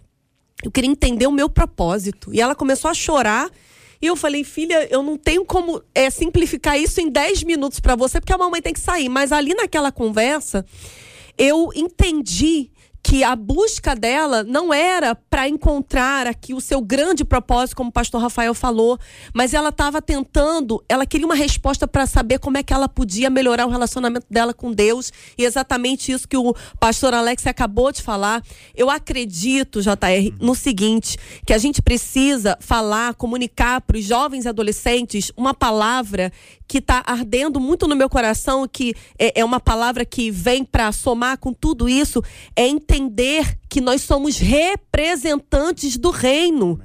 eu 0.63 0.71
queria 0.71 0.91
entender 0.91 1.27
o 1.27 1.33
meu 1.33 1.49
propósito. 1.49 2.33
E 2.33 2.41
ela 2.41 2.55
começou 2.55 2.91
a 2.91 2.95
chorar. 2.95 3.51
E 4.01 4.07
eu 4.07 4.17
falei, 4.17 4.45
filha, 4.45 4.87
eu 4.91 5.03
não 5.03 5.17
tenho 5.17 5.45
como 5.45 5.83
é, 5.95 6.11
simplificar 6.11 6.79
isso 6.79 7.01
em 7.01 7.09
10 7.09 7.45
minutos 7.45 7.81
para 7.81 7.97
você, 7.97 8.21
porque 8.21 8.33
a 8.33 8.39
mamãe 8.39 8.61
tem 8.61 8.73
que 8.73 8.81
sair. 8.81 9.09
Mas 9.09 9.33
ali 9.33 9.55
naquela 9.55 9.91
conversa, 9.91 10.65
eu 11.39 11.71
entendi 11.75 12.71
que 13.07 13.23
a 13.23 13.37
busca 13.37 13.95
dela 13.95 14.43
não 14.43 14.75
era 14.75 15.15
para 15.15 15.49
encontrar 15.49 16.27
aqui 16.27 16.53
o 16.53 16.61
seu 16.61 16.81
grande 16.81 17.25
propósito, 17.25 17.77
como 17.77 17.91
o 17.91 17.93
pastor 17.93 18.21
Rafael 18.21 18.53
falou, 18.53 18.99
mas 19.33 19.55
ela 19.55 19.69
estava 19.69 20.03
tentando, 20.03 20.85
ela 20.89 21.07
queria 21.07 21.25
uma 21.25 21.37
resposta 21.37 21.87
para 21.87 22.05
saber 22.05 22.41
como 22.41 22.59
é 22.59 22.65
que 22.65 22.73
ela 22.73 22.89
podia 22.89 23.31
melhorar 23.31 23.65
o 23.65 23.71
relacionamento 23.71 24.27
dela 24.29 24.53
com 24.53 24.73
Deus, 24.73 25.13
e 25.39 25.45
exatamente 25.45 26.11
isso 26.11 26.27
que 26.27 26.37
o 26.37 26.53
pastor 26.81 27.15
Alex 27.15 27.47
acabou 27.47 27.93
de 27.93 28.03
falar. 28.03 28.43
Eu 28.75 28.91
acredito, 28.91 29.81
JR, 29.81 30.35
no 30.41 30.57
seguinte, 30.57 31.17
que 31.47 31.53
a 31.53 31.59
gente 31.59 31.81
precisa 31.81 32.59
falar, 32.59 33.15
comunicar 33.15 33.83
para 33.83 33.99
os 33.99 34.05
jovens 34.05 34.47
e 34.47 34.49
adolescentes 34.49 35.31
uma 35.37 35.55
palavra 35.55 36.33
que 36.67 36.79
está 36.79 37.03
ardendo 37.07 37.61
muito 37.61 37.87
no 37.87 37.97
meu 37.97 38.09
coração, 38.09 38.67
que 38.67 38.95
é, 39.19 39.41
é 39.41 39.45
uma 39.45 39.61
palavra 39.61 40.05
que 40.05 40.31
vem 40.31 40.65
para 40.65 40.91
somar 40.93 41.39
com 41.39 41.53
tudo 41.53 41.89
isso, 41.89 42.23
é 42.55 42.67
entender 42.67 43.59
que 43.69 43.81
nós 43.81 44.03
somos 44.03 44.39
representantes 44.39 45.97
do 45.97 46.11
reino. 46.11 46.81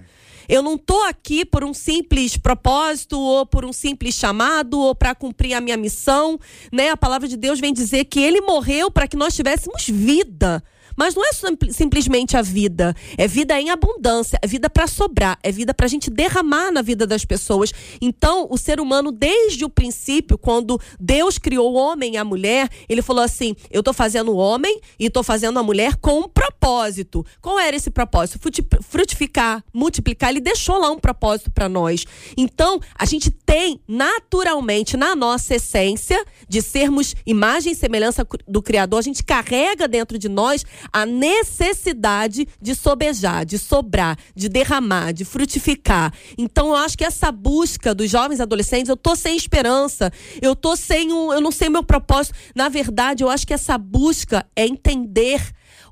Eu 0.48 0.62
não 0.62 0.76
estou 0.76 1.02
aqui 1.04 1.46
por 1.46 1.64
um 1.64 1.74
simples 1.74 2.36
propósito 2.36 3.18
ou 3.18 3.46
por 3.46 3.64
um 3.64 3.72
simples 3.72 4.16
chamado 4.16 4.78
ou 4.80 4.94
para 4.94 5.16
cumprir 5.16 5.54
a 5.54 5.62
minha 5.62 5.78
missão, 5.78 6.38
né? 6.72 6.90
A 6.90 6.98
palavra 6.98 7.28
de 7.28 7.38
Deus 7.38 7.60
vem 7.60 7.72
dizer 7.72 8.04
que 8.06 8.20
ele 8.20 8.42
morreu 8.42 8.92
para 8.92 9.08
que 9.08 9.16
nós 9.16 9.34
tivéssemos 9.34 9.88
vida. 9.88 10.62
Mas 10.96 11.16
não 11.16 11.24
é 11.26 11.32
simplesmente 11.72 12.38
a 12.38 12.42
vida. 12.42 12.96
É 13.18 13.28
vida 13.28 13.60
em 13.60 13.70
abundância, 13.70 14.40
é 14.42 14.48
vida 14.48 14.70
para 14.70 14.88
sobrar, 14.88 15.38
é 15.44 15.52
vida 15.52 15.74
para 15.74 15.86
a 15.86 15.90
gente 15.90 16.10
derramar 16.10 16.72
na 16.72 16.82
vida 16.82 17.06
das 17.08 17.26
pessoas. 17.26 17.72
Então, 18.02 18.48
o 18.50 18.58
ser 18.58 18.80
humano, 18.80 19.12
desde 19.12 19.66
o 19.66 19.70
princípio, 19.70 20.38
quando 20.38 20.80
Deus 21.00 21.38
criou 21.38 21.74
o 21.74 21.76
homem 21.76 22.14
e 22.14 22.18
a 22.18 22.24
mulher, 22.24 22.70
ele 22.88 23.02
falou 23.02 23.24
assim: 23.24 23.56
eu 23.70 23.80
estou 23.80 23.94
fazendo 23.94 24.32
o 24.32 24.38
homem 24.38 24.80
e 25.00 25.06
estou 25.06 25.24
fazendo 25.24 25.58
a 25.60 25.64
mulher 25.64 25.96
com 25.98 26.20
um 26.20 26.28
propósito. 26.28 27.26
Qual 27.42 27.60
era 27.60 27.76
esse 27.76 27.90
propósito? 27.90 28.40
Frutificar, 28.82 29.64
multiplicar. 29.74 30.30
Ele 30.30 30.40
deixou 30.40 30.80
lá 30.80 30.92
um 30.92 31.00
propósito 31.00 31.52
para 31.52 31.68
nós. 31.68 32.06
Então, 32.38 32.80
a 32.98 33.06
gente 33.06 33.32
tem 33.32 33.80
naturalmente 33.88 34.98
na 34.98 35.16
nossa 35.16 35.56
essência 35.56 36.24
de 36.48 36.62
sermos 36.62 37.16
imagem 37.26 37.74
e 37.74 37.76
semelhança 37.76 38.26
do 38.48 38.62
Criador, 38.62 39.00
a 39.00 39.04
gente 39.04 39.24
carrega 39.24 39.88
dentro 39.88 40.18
de 40.18 40.30
nós 40.30 40.66
a 40.92 41.06
necessidade 41.06 42.48
de 42.62 42.76
sobejar, 42.76 43.46
de 43.46 43.58
sobrar, 43.58 44.18
de 44.36 44.50
derramar, 44.50 45.12
de 45.12 45.26
frutificar. 45.26 46.14
Então 46.38 46.70
eu 46.70 46.76
acho 46.76 46.98
que 46.98 47.04
essa 47.04 47.32
busca 47.32 47.94
dos 47.94 48.10
jovens 48.10 48.40
adolescentes, 48.40 48.90
eu 48.90 48.98
tô 48.98 49.16
sem 49.16 49.36
esperança, 49.36 50.12
eu 50.42 50.56
tô 50.56 50.76
sem 50.76 51.12
um, 51.12 51.34
eu 51.34 51.42
não 51.42 51.52
sei 51.52 51.68
o 51.68 51.72
meu 51.72 51.84
propósito. 51.84 52.36
Na 52.56 52.70
verdade, 52.70 53.24
eu 53.24 53.30
acho 53.30 53.46
que 53.46 53.54
essa 53.54 53.78
busca 53.78 54.46
é 54.56 54.66
entender 54.66 55.42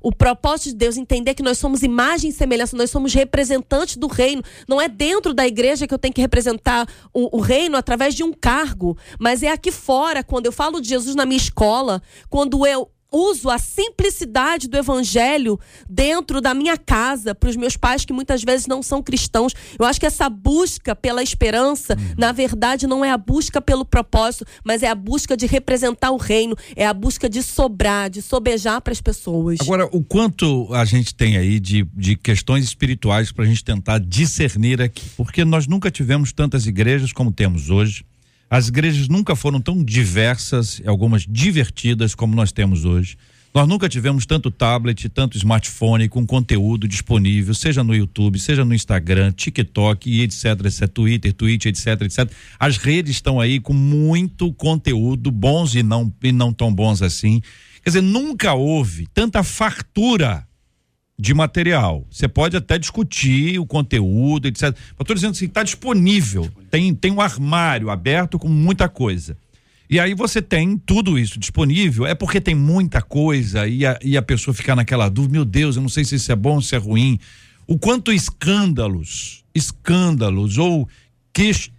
o 0.02 0.12
propósito 0.12 0.70
de 0.70 0.76
Deus, 0.76 0.96
entender 0.96 1.34
que 1.34 1.42
nós 1.42 1.58
somos 1.58 1.82
imagem 1.82 2.30
e 2.30 2.32
semelhança, 2.32 2.76
nós 2.76 2.90
somos 2.90 3.12
representantes 3.12 3.96
do 3.96 4.06
reino. 4.06 4.42
Não 4.66 4.80
é 4.80 4.88
dentro 4.88 5.34
da 5.34 5.46
igreja 5.46 5.86
que 5.86 5.92
eu 5.92 5.98
tenho 5.98 6.14
que 6.14 6.20
representar 6.20 6.88
o, 7.12 7.36
o, 7.36 7.40
reino 7.40 7.76
através 7.76 8.14
de 8.14 8.24
um 8.24 8.32
cargo, 8.32 8.96
mas 9.18 9.42
é 9.42 9.48
aqui 9.48 9.70
fora, 9.70 10.24
quando 10.24 10.46
eu 10.46 10.52
falo 10.52 10.80
de 10.80 10.88
Jesus 10.88 11.14
na 11.14 11.26
minha 11.26 11.36
escola, 11.36 12.02
quando 12.28 12.66
eu 12.66 12.90
uso 13.12 13.50
a 13.50 13.58
simplicidade 13.58 14.68
do 14.68 14.76
evangelho 14.76 15.58
dentro 15.88 16.40
da 16.40 16.54
minha 16.54 16.76
casa 16.76 17.34
para 17.34 17.50
os 17.50 17.56
meus 17.56 17.76
pais 17.76 18.04
que 18.04 18.12
muitas 18.12 18.42
vezes 18.42 18.66
não 18.66 18.82
são 18.82 19.02
cristãos. 19.02 19.52
Eu 19.78 19.84
acho 19.84 20.00
que 20.00 20.06
essa 20.06 20.28
busca 20.28 20.94
pela 20.94 21.22
esperança, 21.22 21.94
uhum. 21.94 22.14
na 22.16 22.32
verdade, 22.32 22.86
não 22.86 23.04
é 23.04 23.10
a 23.10 23.18
busca 23.18 23.60
pelo 23.60 23.84
propósito, 23.84 24.44
mas 24.64 24.82
é 24.82 24.88
a 24.88 24.94
busca 24.94 25.36
de 25.36 25.46
representar 25.46 26.10
o 26.10 26.16
reino, 26.16 26.56
é 26.76 26.86
a 26.86 26.94
busca 26.94 27.28
de 27.28 27.42
sobrar, 27.42 28.08
de 28.10 28.22
sobejar 28.22 28.80
para 28.80 28.92
as 28.92 29.00
pessoas. 29.00 29.58
Agora, 29.60 29.88
o 29.92 30.02
quanto 30.02 30.72
a 30.72 30.84
gente 30.84 31.14
tem 31.14 31.36
aí 31.36 31.58
de, 31.58 31.86
de 31.94 32.16
questões 32.16 32.64
espirituais 32.64 33.32
para 33.32 33.44
a 33.44 33.48
gente 33.48 33.64
tentar 33.64 33.98
discernir 33.98 34.80
aqui, 34.80 35.04
porque 35.16 35.44
nós 35.44 35.66
nunca 35.66 35.90
tivemos 35.90 36.32
tantas 36.32 36.66
igrejas 36.66 37.12
como 37.12 37.32
temos 37.32 37.70
hoje. 37.70 38.04
As 38.50 38.66
igrejas 38.66 39.08
nunca 39.08 39.36
foram 39.36 39.60
tão 39.60 39.80
diversas, 39.80 40.82
algumas 40.84 41.24
divertidas 41.24 42.16
como 42.16 42.34
nós 42.34 42.50
temos 42.50 42.84
hoje. 42.84 43.16
Nós 43.54 43.68
nunca 43.68 43.88
tivemos 43.88 44.26
tanto 44.26 44.50
tablet, 44.50 45.08
tanto 45.08 45.36
smartphone 45.36 46.08
com 46.08 46.26
conteúdo 46.26 46.88
disponível, 46.88 47.54
seja 47.54 47.84
no 47.84 47.94
YouTube, 47.94 48.40
seja 48.40 48.64
no 48.64 48.74
Instagram, 48.74 49.30
TikTok 49.30 50.10
e 50.10 50.22
etc, 50.22 50.44
etc, 50.64 50.88
Twitter, 50.88 51.32
Twitch, 51.32 51.66
etc, 51.66 52.02
etc. 52.02 52.30
As 52.58 52.76
redes 52.76 53.12
estão 53.12 53.38
aí 53.38 53.60
com 53.60 53.72
muito 53.72 54.52
conteúdo, 54.54 55.30
bons 55.30 55.76
e 55.76 55.82
não, 55.84 56.12
e 56.20 56.32
não 56.32 56.52
tão 56.52 56.74
bons 56.74 57.02
assim. 57.02 57.40
Quer 57.84 57.90
dizer, 57.90 58.02
nunca 58.02 58.54
houve 58.54 59.06
tanta 59.14 59.44
fartura 59.44 60.44
de 61.20 61.34
material. 61.34 62.06
Você 62.10 62.26
pode 62.26 62.56
até 62.56 62.78
discutir 62.78 63.58
o 63.58 63.66
conteúdo, 63.66 64.48
etc. 64.48 64.62
Mas 64.62 65.00
estou 65.00 65.14
dizendo 65.14 65.32
assim, 65.32 65.44
está 65.44 65.62
disponível. 65.62 66.50
Tem, 66.70 66.94
tem 66.94 67.12
um 67.12 67.20
armário 67.20 67.90
aberto 67.90 68.38
com 68.38 68.48
muita 68.48 68.88
coisa. 68.88 69.36
E 69.88 70.00
aí 70.00 70.14
você 70.14 70.40
tem 70.40 70.78
tudo 70.78 71.18
isso 71.18 71.38
disponível, 71.38 72.06
é 72.06 72.14
porque 72.14 72.40
tem 72.40 72.54
muita 72.54 73.02
coisa 73.02 73.66
e 73.66 73.84
a, 73.84 73.98
e 74.02 74.16
a 74.16 74.22
pessoa 74.22 74.54
fica 74.54 74.74
naquela 74.74 75.08
dúvida, 75.08 75.32
meu 75.32 75.44
Deus, 75.44 75.74
eu 75.76 75.82
não 75.82 75.88
sei 75.88 76.04
se 76.04 76.14
isso 76.14 76.30
é 76.30 76.36
bom, 76.36 76.60
se 76.60 76.76
é 76.76 76.78
ruim. 76.78 77.18
O 77.66 77.76
quanto 77.76 78.12
escândalos, 78.12 79.44
escândalos 79.52 80.58
ou 80.58 80.88
quest, 81.32 81.70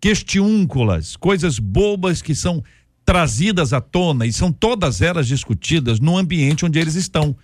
questiúnculas, 0.00 1.16
coisas 1.16 1.58
bobas 1.58 2.22
que 2.22 2.36
são 2.36 2.62
trazidas 3.04 3.72
à 3.72 3.80
tona 3.80 4.26
e 4.26 4.32
são 4.32 4.52
todas 4.52 5.02
elas 5.02 5.26
discutidas 5.26 6.00
no 6.00 6.16
ambiente 6.16 6.64
onde 6.64 6.78
eles 6.78 6.94
estão. 6.94 7.36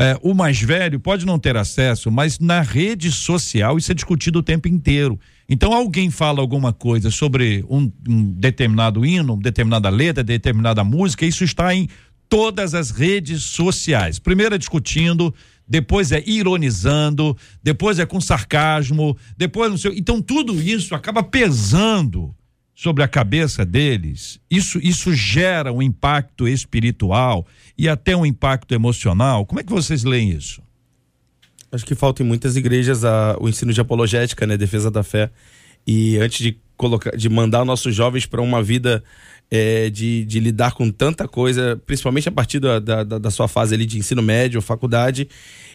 É, 0.00 0.16
o 0.22 0.32
mais 0.32 0.60
velho 0.60 1.00
pode 1.00 1.26
não 1.26 1.40
ter 1.40 1.56
acesso, 1.56 2.08
mas 2.08 2.38
na 2.38 2.60
rede 2.60 3.10
social 3.10 3.76
isso 3.76 3.90
é 3.90 3.94
discutido 3.96 4.38
o 4.38 4.42
tempo 4.44 4.68
inteiro. 4.68 5.18
Então 5.48 5.72
alguém 5.72 6.08
fala 6.08 6.40
alguma 6.40 6.72
coisa 6.72 7.10
sobre 7.10 7.64
um, 7.68 7.90
um 8.08 8.30
determinado 8.30 9.04
hino, 9.04 9.36
determinada 9.36 9.88
letra, 9.88 10.22
determinada 10.22 10.84
música, 10.84 11.26
isso 11.26 11.42
está 11.42 11.74
em 11.74 11.88
todas 12.28 12.74
as 12.74 12.92
redes 12.92 13.42
sociais. 13.42 14.20
Primeiro 14.20 14.54
é 14.54 14.58
discutindo, 14.58 15.34
depois 15.66 16.12
é 16.12 16.22
ironizando, 16.24 17.36
depois 17.60 17.98
é 17.98 18.06
com 18.06 18.20
sarcasmo, 18.20 19.16
depois 19.36 19.68
não 19.68 19.78
sei. 19.78 19.94
Então 19.96 20.22
tudo 20.22 20.62
isso 20.62 20.94
acaba 20.94 21.24
pesando 21.24 22.32
sobre 22.78 23.02
a 23.02 23.08
cabeça 23.08 23.64
deles. 23.66 24.38
Isso 24.48 24.78
isso 24.80 25.12
gera 25.12 25.72
um 25.72 25.82
impacto 25.82 26.46
espiritual 26.46 27.44
e 27.76 27.88
até 27.88 28.16
um 28.16 28.24
impacto 28.24 28.72
emocional. 28.72 29.44
Como 29.44 29.58
é 29.58 29.64
que 29.64 29.72
vocês 29.72 30.04
leem 30.04 30.30
isso? 30.30 30.62
Acho 31.72 31.84
que 31.84 31.96
falta 31.96 32.22
em 32.22 32.26
muitas 32.26 32.56
igrejas 32.56 33.04
a, 33.04 33.36
o 33.40 33.48
ensino 33.48 33.72
de 33.72 33.80
apologética, 33.80 34.46
né, 34.46 34.56
defesa 34.56 34.92
da 34.92 35.02
fé. 35.02 35.28
E 35.84 36.18
antes 36.18 36.38
de 36.38 36.56
colocar, 36.76 37.16
de 37.16 37.28
mandar 37.28 37.64
nossos 37.64 37.92
jovens 37.92 38.26
para 38.26 38.40
uma 38.40 38.62
vida 38.62 39.02
é, 39.50 39.90
de, 39.90 40.24
de, 40.24 40.38
lidar 40.38 40.70
com 40.70 40.88
tanta 40.88 41.26
coisa, 41.26 41.82
principalmente 41.84 42.28
a 42.28 42.32
partir 42.32 42.60
da, 42.60 42.78
da, 42.78 43.02
da, 43.02 43.30
sua 43.30 43.48
fase 43.48 43.74
ali 43.74 43.86
de 43.86 43.98
ensino 43.98 44.22
médio, 44.22 44.62
faculdade, 44.62 45.28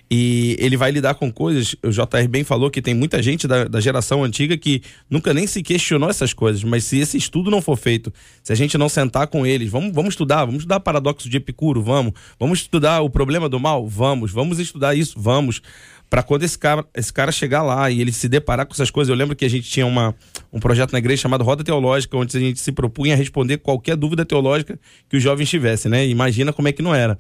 e 0.10 0.56
ele 0.60 0.78
vai 0.78 0.92
lidar 0.92 1.16
com 1.16 1.32
coisas. 1.32 1.76
O 1.84 1.90
JR 1.90 2.28
bem 2.30 2.44
falou 2.44 2.70
que 2.70 2.82
tem 2.82 2.94
muita 2.94 3.22
gente 3.22 3.48
da, 3.48 3.66
da 3.66 3.80
geração 3.80 4.24
antiga 4.24 4.58
que 4.58 4.82
nunca 5.10 5.34
nem 5.34 5.48
se 5.48 5.64
questionou 5.64 6.10
essas 6.10 6.34
coisas, 6.34 6.64
mas 6.64 6.84
se 6.84 7.00
esse 7.00 7.18
estudo 7.18 7.50
não 7.50 7.62
for 7.62 7.78
feito, 7.78 8.14
se 8.44 8.52
a 8.52 8.56
gente 8.56 8.78
não 8.78 8.90
sentar 8.90 9.28
com 9.28 9.46
eles, 9.46 9.70
vamos, 9.70 9.94
vamos 9.94 10.14
estudar, 10.14 10.46
vamos 10.46 10.62
estudar 10.62 10.80
paradoxo 10.80 11.30
de 11.30 11.38
Epicuro, 11.38 11.82
vamos, 11.82 12.14
vamos 12.40 12.60
estudar 12.60 13.02
o 13.02 13.10
problema 13.10 13.50
do 13.50 13.60
mal, 13.60 13.88
vamos, 13.88 14.32
vamos 14.32 14.60
estudar 14.60 14.96
isso, 14.96 15.16
vamos 15.18 15.62
para 16.14 16.22
quando 16.22 16.44
esse 16.44 16.60
cara, 16.60 16.86
esse 16.94 17.12
cara 17.12 17.32
chegar 17.32 17.64
lá 17.64 17.90
e 17.90 18.00
ele 18.00 18.12
se 18.12 18.30
deparar 18.30 18.68
com 18.68 18.74
essas 18.74 18.92
coisas. 18.92 19.10
Eu 19.10 19.16
lembro 19.16 19.36
que 19.36 19.44
a 19.46 19.50
gente 19.50 19.68
tinha 19.68 19.84
uma, 19.84 20.14
um 20.52 20.60
projeto 20.60 20.92
na 20.92 21.00
igreja 21.00 21.24
chamado 21.24 21.44
Roda 21.44 21.64
Teológica, 21.64 22.16
onde 22.16 22.38
a 22.38 22.40
gente 22.40 22.60
se 22.60 22.72
propunha 22.72 23.16
a 23.16 23.18
responder 23.18 23.58
qualquer 23.58 23.96
dúvida 23.96 24.24
teológica 24.24 24.80
que 25.10 25.18
os 25.18 25.24
jovens 25.24 25.50
tivessem, 25.50 25.90
né? 25.90 26.06
Imagina 26.06 26.54
como 26.54 26.68
é 26.68 26.72
que 26.72 26.84
não 26.84 26.94
era. 26.94 27.18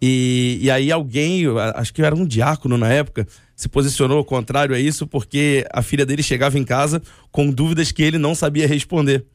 E, 0.00 0.58
e 0.62 0.70
aí 0.70 0.92
alguém, 0.92 1.44
acho 1.74 1.92
que 1.92 2.02
era 2.02 2.14
um 2.14 2.24
diácono 2.26 2.78
na 2.78 2.88
época, 2.88 3.26
se 3.56 3.68
posicionou 3.68 4.24
contrário 4.24 4.74
a 4.74 4.78
isso, 4.78 5.06
porque 5.06 5.66
a 5.72 5.82
filha 5.82 6.06
dele 6.06 6.22
chegava 6.22 6.58
em 6.58 6.64
casa 6.64 7.02
com 7.32 7.50
dúvidas 7.50 7.90
que 7.90 8.02
ele 8.02 8.18
não 8.18 8.34
sabia 8.34 8.66
responder. 8.66 9.26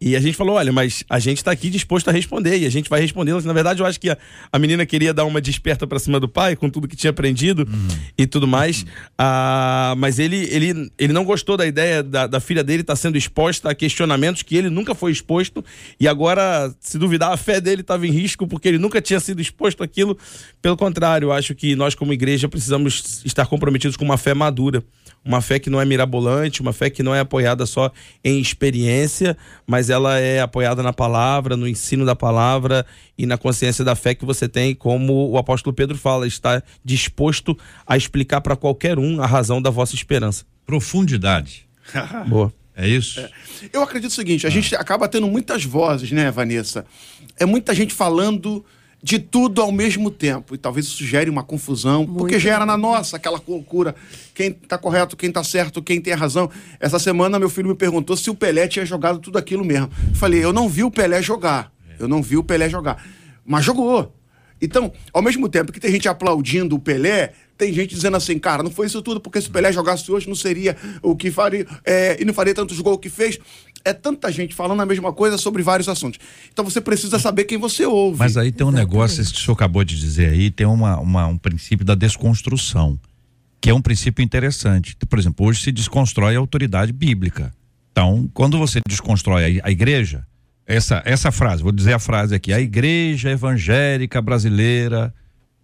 E 0.00 0.16
a 0.16 0.20
gente 0.20 0.36
falou: 0.36 0.56
olha, 0.56 0.72
mas 0.72 1.04
a 1.08 1.18
gente 1.18 1.38
está 1.38 1.50
aqui 1.50 1.70
disposto 1.70 2.08
a 2.08 2.12
responder 2.12 2.58
e 2.58 2.66
a 2.66 2.70
gente 2.70 2.90
vai 2.90 3.00
respondendo. 3.00 3.42
Na 3.44 3.52
verdade, 3.52 3.80
eu 3.80 3.86
acho 3.86 4.00
que 4.00 4.10
a, 4.10 4.18
a 4.52 4.58
menina 4.58 4.84
queria 4.84 5.14
dar 5.14 5.24
uma 5.24 5.40
desperta 5.40 5.86
para 5.86 5.98
cima 5.98 6.20
do 6.20 6.28
pai 6.28 6.56
com 6.56 6.68
tudo 6.68 6.88
que 6.88 6.96
tinha 6.96 7.10
aprendido 7.10 7.66
uhum. 7.66 7.88
e 8.18 8.26
tudo 8.26 8.46
mais. 8.46 8.82
Uhum. 8.82 8.88
Ah, 9.16 9.94
mas 9.96 10.18
ele, 10.18 10.36
ele, 10.50 10.90
ele 10.98 11.12
não 11.12 11.24
gostou 11.24 11.56
da 11.56 11.66
ideia 11.66 12.02
da, 12.02 12.26
da 12.26 12.40
filha 12.40 12.62
dele 12.62 12.82
estar 12.82 12.92
tá 12.92 12.96
sendo 12.96 13.16
exposta 13.16 13.70
a 13.70 13.74
questionamentos 13.74 14.42
que 14.42 14.56
ele 14.56 14.68
nunca 14.68 14.94
foi 14.94 15.12
exposto 15.12 15.64
e 15.98 16.08
agora, 16.08 16.74
se 16.80 16.98
duvidar, 16.98 17.32
a 17.32 17.36
fé 17.36 17.60
dele 17.60 17.80
estava 17.80 18.06
em 18.06 18.10
risco 18.10 18.46
porque 18.46 18.68
ele 18.68 18.78
nunca 18.78 19.00
tinha 19.00 19.20
sido 19.20 19.40
exposto 19.40 19.82
àquilo. 19.82 20.18
Pelo 20.60 20.76
contrário, 20.76 21.26
eu 21.26 21.32
acho 21.32 21.54
que 21.54 21.74
nós, 21.76 21.94
como 21.94 22.12
igreja, 22.12 22.48
precisamos 22.48 23.22
estar 23.24 23.46
comprometidos 23.46 23.96
com 23.96 24.04
uma 24.04 24.18
fé 24.18 24.34
madura 24.34 24.82
uma 25.24 25.40
fé 25.40 25.58
que 25.58 25.70
não 25.70 25.80
é 25.80 25.84
mirabolante, 25.84 26.60
uma 26.60 26.72
fé 26.72 26.90
que 26.90 27.02
não 27.02 27.14
é 27.14 27.20
apoiada 27.20 27.64
só 27.64 27.90
em 28.22 28.38
experiência, 28.38 29.36
mas 29.66 29.88
ela 29.88 30.18
é 30.18 30.40
apoiada 30.40 30.82
na 30.82 30.92
palavra, 30.92 31.56
no 31.56 31.66
ensino 31.66 32.04
da 32.04 32.14
palavra 32.14 32.84
e 33.16 33.24
na 33.24 33.38
consciência 33.38 33.84
da 33.84 33.94
fé 33.94 34.14
que 34.14 34.24
você 34.24 34.48
tem, 34.48 34.74
como 34.74 35.30
o 35.30 35.38
apóstolo 35.38 35.74
Pedro 35.74 35.96
fala, 35.96 36.26
está 36.26 36.62
disposto 36.84 37.56
a 37.86 37.96
explicar 37.96 38.40
para 38.40 38.56
qualquer 38.56 38.98
um 38.98 39.22
a 39.22 39.26
razão 39.26 39.62
da 39.62 39.70
vossa 39.70 39.94
esperança. 39.94 40.44
Profundidade. 40.66 41.66
Boa. 42.28 42.52
É 42.76 42.88
isso? 42.88 43.20
É. 43.20 43.30
Eu 43.72 43.82
acredito 43.82 44.10
o 44.10 44.14
seguinte: 44.14 44.46
a 44.46 44.48
ah. 44.48 44.52
gente 44.52 44.74
acaba 44.74 45.08
tendo 45.08 45.28
muitas 45.28 45.64
vozes, 45.64 46.10
né, 46.10 46.30
Vanessa? 46.30 46.84
É 47.38 47.46
muita 47.46 47.72
gente 47.72 47.94
falando 47.94 48.64
de 49.04 49.18
tudo 49.18 49.60
ao 49.60 49.70
mesmo 49.70 50.10
tempo. 50.10 50.54
E 50.54 50.58
talvez 50.58 50.86
isso 50.86 51.04
gere 51.04 51.28
uma 51.28 51.42
confusão, 51.42 52.06
Muito 52.06 52.16
porque 52.16 52.40
gera 52.40 52.64
na 52.64 52.74
nossa 52.74 53.18
aquela 53.18 53.38
loucura. 53.46 53.94
Quem 54.34 54.48
está 54.48 54.78
correto, 54.78 55.14
quem 55.14 55.28
está 55.28 55.44
certo, 55.44 55.82
quem 55.82 56.00
tem 56.00 56.14
razão. 56.14 56.50
Essa 56.80 56.98
semana 56.98 57.38
meu 57.38 57.50
filho 57.50 57.68
me 57.68 57.74
perguntou 57.74 58.16
se 58.16 58.30
o 58.30 58.34
Pelé 58.34 58.66
tinha 58.66 58.86
jogado 58.86 59.18
tudo 59.18 59.36
aquilo 59.36 59.62
mesmo. 59.62 59.90
Eu 60.08 60.14
falei, 60.14 60.42
eu 60.42 60.54
não 60.54 60.70
vi 60.70 60.84
o 60.84 60.90
Pelé 60.90 61.20
jogar. 61.20 61.70
Eu 61.98 62.08
não 62.08 62.22
vi 62.22 62.38
o 62.38 62.42
Pelé 62.42 62.66
jogar. 62.70 63.04
Mas 63.44 63.62
jogou. 63.62 64.10
Então, 64.58 64.90
ao 65.12 65.20
mesmo 65.20 65.50
tempo 65.50 65.70
que 65.70 65.78
tem 65.78 65.90
gente 65.90 66.08
aplaudindo 66.08 66.74
o 66.74 66.78
Pelé, 66.78 67.34
tem 67.58 67.74
gente 67.74 67.94
dizendo 67.94 68.16
assim, 68.16 68.38
cara, 68.38 68.62
não 68.62 68.70
foi 68.70 68.86
isso 68.86 69.02
tudo, 69.02 69.20
porque 69.20 69.38
se 69.38 69.48
o 69.48 69.52
Pelé 69.52 69.70
jogasse 69.70 70.10
hoje 70.10 70.26
não 70.26 70.34
seria 70.34 70.78
o 71.02 71.14
que 71.14 71.30
faria, 71.30 71.66
é, 71.84 72.16
e 72.18 72.24
não 72.24 72.32
faria 72.32 72.54
tantos 72.54 72.80
gols 72.80 73.00
que 73.00 73.10
fez. 73.10 73.38
É 73.84 73.92
tanta 73.92 74.32
gente 74.32 74.54
falando 74.54 74.80
a 74.80 74.86
mesma 74.86 75.12
coisa 75.12 75.36
sobre 75.36 75.62
vários 75.62 75.88
assuntos. 75.88 76.18
Então 76.52 76.64
você 76.64 76.80
precisa 76.80 77.18
saber 77.18 77.44
quem 77.44 77.58
você 77.58 77.84
ouve. 77.84 78.18
Mas 78.18 78.36
aí 78.36 78.50
tem 78.50 78.66
um 78.66 78.70
Exatamente. 78.70 78.92
negócio, 78.92 79.20
esse 79.20 79.32
que 79.32 79.38
o 79.38 79.42
senhor 79.42 79.54
acabou 79.54 79.84
de 79.84 79.98
dizer 79.98 80.30
aí, 80.30 80.50
tem 80.50 80.66
uma, 80.66 80.98
uma, 80.98 81.26
um 81.26 81.36
princípio 81.36 81.84
da 81.84 81.94
desconstrução, 81.94 82.98
que 83.60 83.68
é 83.68 83.74
um 83.74 83.82
princípio 83.82 84.22
interessante. 84.22 84.96
Por 85.08 85.18
exemplo, 85.18 85.46
hoje 85.46 85.62
se 85.62 85.70
desconstrói 85.70 86.34
a 86.34 86.38
autoridade 86.38 86.92
bíblica. 86.92 87.52
Então, 87.92 88.28
quando 88.32 88.58
você 88.58 88.80
desconstrói 88.88 89.60
a, 89.60 89.68
a 89.68 89.70
igreja, 89.70 90.26
essa, 90.66 91.02
essa 91.04 91.30
frase, 91.30 91.62
vou 91.62 91.70
dizer 91.70 91.92
a 91.92 91.98
frase 91.98 92.34
aqui, 92.34 92.52
a 92.52 92.60
igreja 92.60 93.30
evangélica 93.30 94.20
brasileira, 94.22 95.14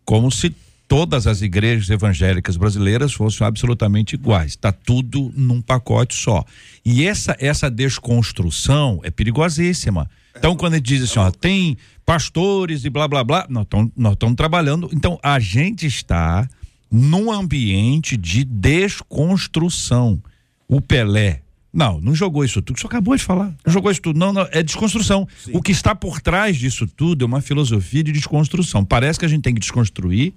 como 0.05 0.31
se 0.31 0.55
todas 0.91 1.29
as 1.29 1.41
igrejas 1.41 1.89
evangélicas 1.89 2.57
brasileiras 2.57 3.13
fossem 3.13 3.47
absolutamente 3.47 4.15
iguais. 4.17 4.51
Está 4.51 4.73
tudo 4.73 5.33
num 5.37 5.63
pacote 5.63 6.17
só. 6.17 6.45
E 6.85 7.07
essa, 7.07 7.37
essa 7.39 7.71
desconstrução 7.71 8.99
é 9.05 9.11
perigosíssima. 9.11 10.11
Então, 10.37 10.57
quando 10.57 10.75
ele 10.75 10.83
diz 10.83 11.05
assim, 11.05 11.21
ó, 11.21 11.31
tem 11.31 11.77
pastores 12.05 12.85
e 12.85 12.91
blá 12.91 13.07
blá 13.07 13.23
blá, 13.23 13.47
nós 13.49 13.67
estamos 14.13 14.35
trabalhando. 14.35 14.91
Então, 14.93 15.17
a 15.23 15.39
gente 15.39 15.87
está 15.87 16.49
num 16.91 17.31
ambiente 17.31 18.17
de 18.17 18.43
desconstrução. 18.43 20.21
O 20.67 20.81
Pelé. 20.81 21.43
Não, 21.73 22.01
não 22.01 22.17
jogou 22.17 22.45
isso 22.45 22.61
tudo. 22.61 22.81
Você 22.81 22.87
acabou 22.89 23.17
de 23.17 23.23
falar. 23.23 23.55
Não 23.65 23.73
jogou 23.73 23.93
isso 23.93 24.03
tudo. 24.03 24.19
Não, 24.19 24.33
não 24.33 24.49
é 24.51 24.61
desconstrução. 24.61 25.29
Sim. 25.45 25.53
O 25.55 25.63
que 25.63 25.71
está 25.71 25.95
por 25.95 26.21
trás 26.21 26.57
disso 26.57 26.85
tudo 26.85 27.25
é 27.25 27.27
uma 27.27 27.41
filosofia 27.41 28.03
de 28.03 28.11
desconstrução. 28.11 28.85
Parece 28.85 29.21
que 29.21 29.25
a 29.25 29.29
gente 29.29 29.43
tem 29.43 29.55
que 29.55 29.61
desconstruir 29.61 30.35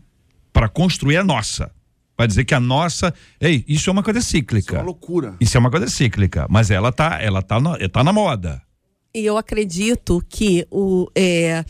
para 0.53 0.69
construir 0.69 1.17
a 1.17 1.23
nossa. 1.23 1.71
Para 2.15 2.27
dizer 2.27 2.45
que 2.45 2.53
a 2.53 2.59
nossa. 2.59 3.13
Ei, 3.41 3.65
isso 3.67 3.89
é 3.89 3.91
uma 3.91 4.03
coisa 4.03 4.21
cíclica. 4.21 4.59
Isso 4.59 4.75
é 4.75 4.79
uma 4.79 4.85
loucura. 4.85 5.35
Isso 5.41 5.57
é 5.57 5.59
uma 5.59 5.71
coisa 5.71 5.87
cíclica. 5.87 6.45
Mas 6.47 6.69
ela 6.69 6.91
tá, 6.91 7.19
ela 7.19 7.41
tá, 7.41 7.59
no, 7.59 7.89
tá 7.89 8.03
na 8.03 8.13
moda. 8.13 8.61
E 9.15 9.25
eu 9.25 9.35
acredito 9.35 10.23
que 10.29 10.65
o, 10.71 11.07
é, 11.15 11.65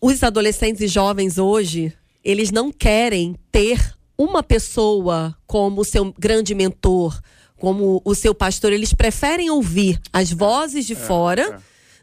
os 0.00 0.22
adolescentes 0.22 0.82
e 0.82 0.88
jovens 0.88 1.38
hoje, 1.38 1.92
eles 2.22 2.50
não 2.50 2.70
querem 2.70 3.34
ter 3.50 3.94
uma 4.16 4.42
pessoa 4.42 5.36
como 5.46 5.84
seu 5.84 6.14
grande 6.18 6.54
mentor, 6.54 7.18
como 7.56 8.02
o 8.04 8.14
seu 8.14 8.34
pastor. 8.34 8.72
Eles 8.72 8.92
preferem 8.92 9.50
ouvir 9.50 10.00
as 10.12 10.30
vozes 10.30 10.86
de 10.86 10.92
é, 10.92 10.96
fora, 10.96 11.42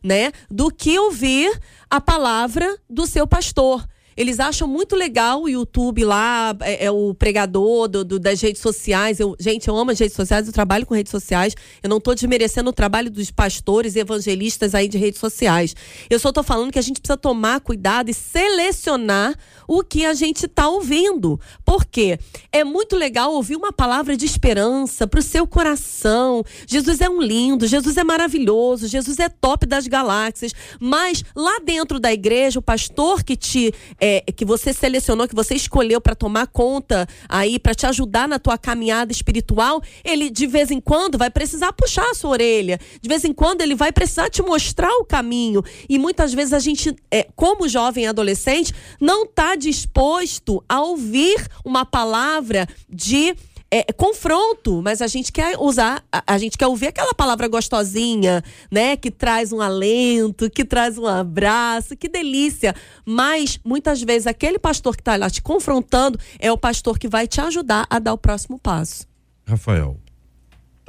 é. 0.04 0.08
né, 0.08 0.32
do 0.50 0.72
que 0.72 0.98
ouvir 0.98 1.52
a 1.90 2.02
palavra 2.02 2.78
do 2.90 3.06
seu 3.06 3.28
pastor. 3.28 3.88
Eles 4.20 4.38
acham 4.38 4.68
muito 4.68 4.98
legal 4.98 5.44
o 5.44 5.48
YouTube 5.48 6.04
lá, 6.04 6.54
é, 6.60 6.88
é 6.88 6.92
o 6.92 7.14
pregador 7.14 7.88
do, 7.88 8.04
do, 8.04 8.20
das 8.20 8.42
redes 8.42 8.62
sociais. 8.62 9.18
Eu, 9.18 9.34
gente, 9.40 9.70
eu 9.70 9.78
amo 9.78 9.92
as 9.92 10.00
redes 10.00 10.14
sociais, 10.14 10.46
eu 10.46 10.52
trabalho 10.52 10.86
com 10.86 10.94
redes 10.94 11.10
sociais. 11.10 11.56
Eu 11.82 11.90
não 11.90 12.00
estou 12.00 12.14
desmerecendo 12.14 12.70
o 12.70 12.74
trabalho 12.74 13.10
dos 13.10 13.32
pastores 13.32 13.96
evangelistas 13.96 14.76
aí 14.76 14.90
de 14.90 14.98
redes 14.98 15.22
sociais. 15.22 15.74
Eu 16.10 16.20
só 16.20 16.30
estou 16.30 16.44
falando 16.44 16.70
que 16.70 16.78
a 16.78 16.82
gente 16.82 17.00
precisa 17.00 17.16
tomar 17.16 17.62
cuidado 17.62 18.10
e 18.10 18.14
selecionar 18.14 19.38
o 19.70 19.84
que 19.84 20.04
a 20.04 20.16
gente 20.16 20.48
está 20.48 20.68
ouvindo. 20.68 21.40
Porque 21.64 22.18
é 22.52 22.64
muito 22.64 22.96
legal 22.96 23.32
ouvir 23.32 23.56
uma 23.56 23.72
palavra 23.72 24.18
de 24.18 24.26
esperança 24.26 25.06
para 25.06 25.20
o 25.20 25.24
seu 25.24 25.46
coração. 25.46 26.44
Jesus 26.66 27.00
é 27.02 27.08
um 27.08 27.22
lindo, 27.22 27.68
Jesus 27.68 27.96
é 27.96 28.04
maravilhoso, 28.04 28.88
Jesus 28.88 29.20
é 29.20 29.30
top 29.30 29.68
das 29.68 29.86
galáxias. 29.86 30.54
Mas 30.80 31.24
lá 31.36 31.60
dentro 31.64 32.00
da 32.00 32.12
igreja, 32.12 32.58
o 32.58 32.64
pastor 32.64 33.24
que 33.24 33.36
te 33.36 33.72
é, 34.02 34.22
que 34.36 34.44
você 34.44 34.74
selecionou, 34.74 35.28
que 35.28 35.36
você 35.36 35.54
escolheu 35.54 36.02
para 36.02 36.16
tomar 36.16 36.48
conta 36.48 37.08
aí, 37.28 37.60
para 37.60 37.76
te 37.76 37.86
ajudar 37.86 38.28
na 38.28 38.40
tua 38.40 38.58
caminhada 38.58 39.12
espiritual, 39.12 39.84
ele 40.04 40.32
de 40.32 40.48
vez 40.48 40.72
em 40.72 40.82
quando 40.82 41.16
vai 41.16 41.30
precisar 41.30 41.72
puxar 41.74 42.10
a 42.10 42.16
sua 42.16 42.32
orelha. 42.32 42.80
De 43.00 43.08
vez 43.08 43.24
em 43.24 43.34
quando 43.34 43.62
ele 43.62 43.76
vai 43.76 43.92
precisar 43.92 44.32
te 44.32 44.42
mostrar 44.42 44.92
o 44.94 45.06
caminho. 45.06 45.64
E 45.88 46.00
muitas 46.00 46.34
vezes 46.34 46.54
a 46.54 46.60
gente, 46.60 46.96
é, 47.12 47.28
como 47.36 47.70
jovem 47.70 48.08
adolescente, 48.08 48.74
não 49.00 49.26
está 49.26 49.59
disposto 49.60 50.64
a 50.68 50.82
ouvir 50.82 51.46
uma 51.64 51.86
palavra 51.86 52.68
de 52.90 53.36
é, 53.72 53.94
confronto, 53.94 54.82
mas 54.82 55.02
a 55.02 55.08
gente 55.08 55.32
quer 55.32 55.56
usar, 55.60 56.04
a, 56.12 56.24
a, 56.34 56.38
gente 56.38 56.58
quer 56.58 56.66
ouvir 56.66 56.88
aquela 56.88 57.14
palavra 57.14 57.48
gostosinha, 57.48 58.44
né? 58.72 58.98
Que 58.98 59.12
traz 59.12 59.54
um 59.54 59.62
alento, 59.62 60.50
que 60.50 60.66
traz 60.66 60.98
um 60.98 61.06
abraço, 61.06 61.96
que 61.96 62.10
delícia. 62.10 62.76
Mas 63.06 63.60
muitas 63.64 64.02
vezes 64.02 64.26
aquele 64.26 64.58
pastor 64.58 64.96
que 64.96 65.02
está 65.02 65.16
lá 65.16 65.30
te 65.30 65.42
confrontando 65.42 66.20
é 66.40 66.52
o 66.52 66.58
pastor 66.58 66.98
que 66.98 67.08
vai 67.08 67.28
te 67.28 67.40
ajudar 67.42 67.86
a 67.90 68.00
dar 68.00 68.14
o 68.14 68.18
próximo 68.18 68.58
passo. 68.58 69.08
Rafael, 69.46 70.00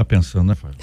tá 0.00 0.04
pensando, 0.04 0.48
né, 0.48 0.54
Fábio? 0.54 0.76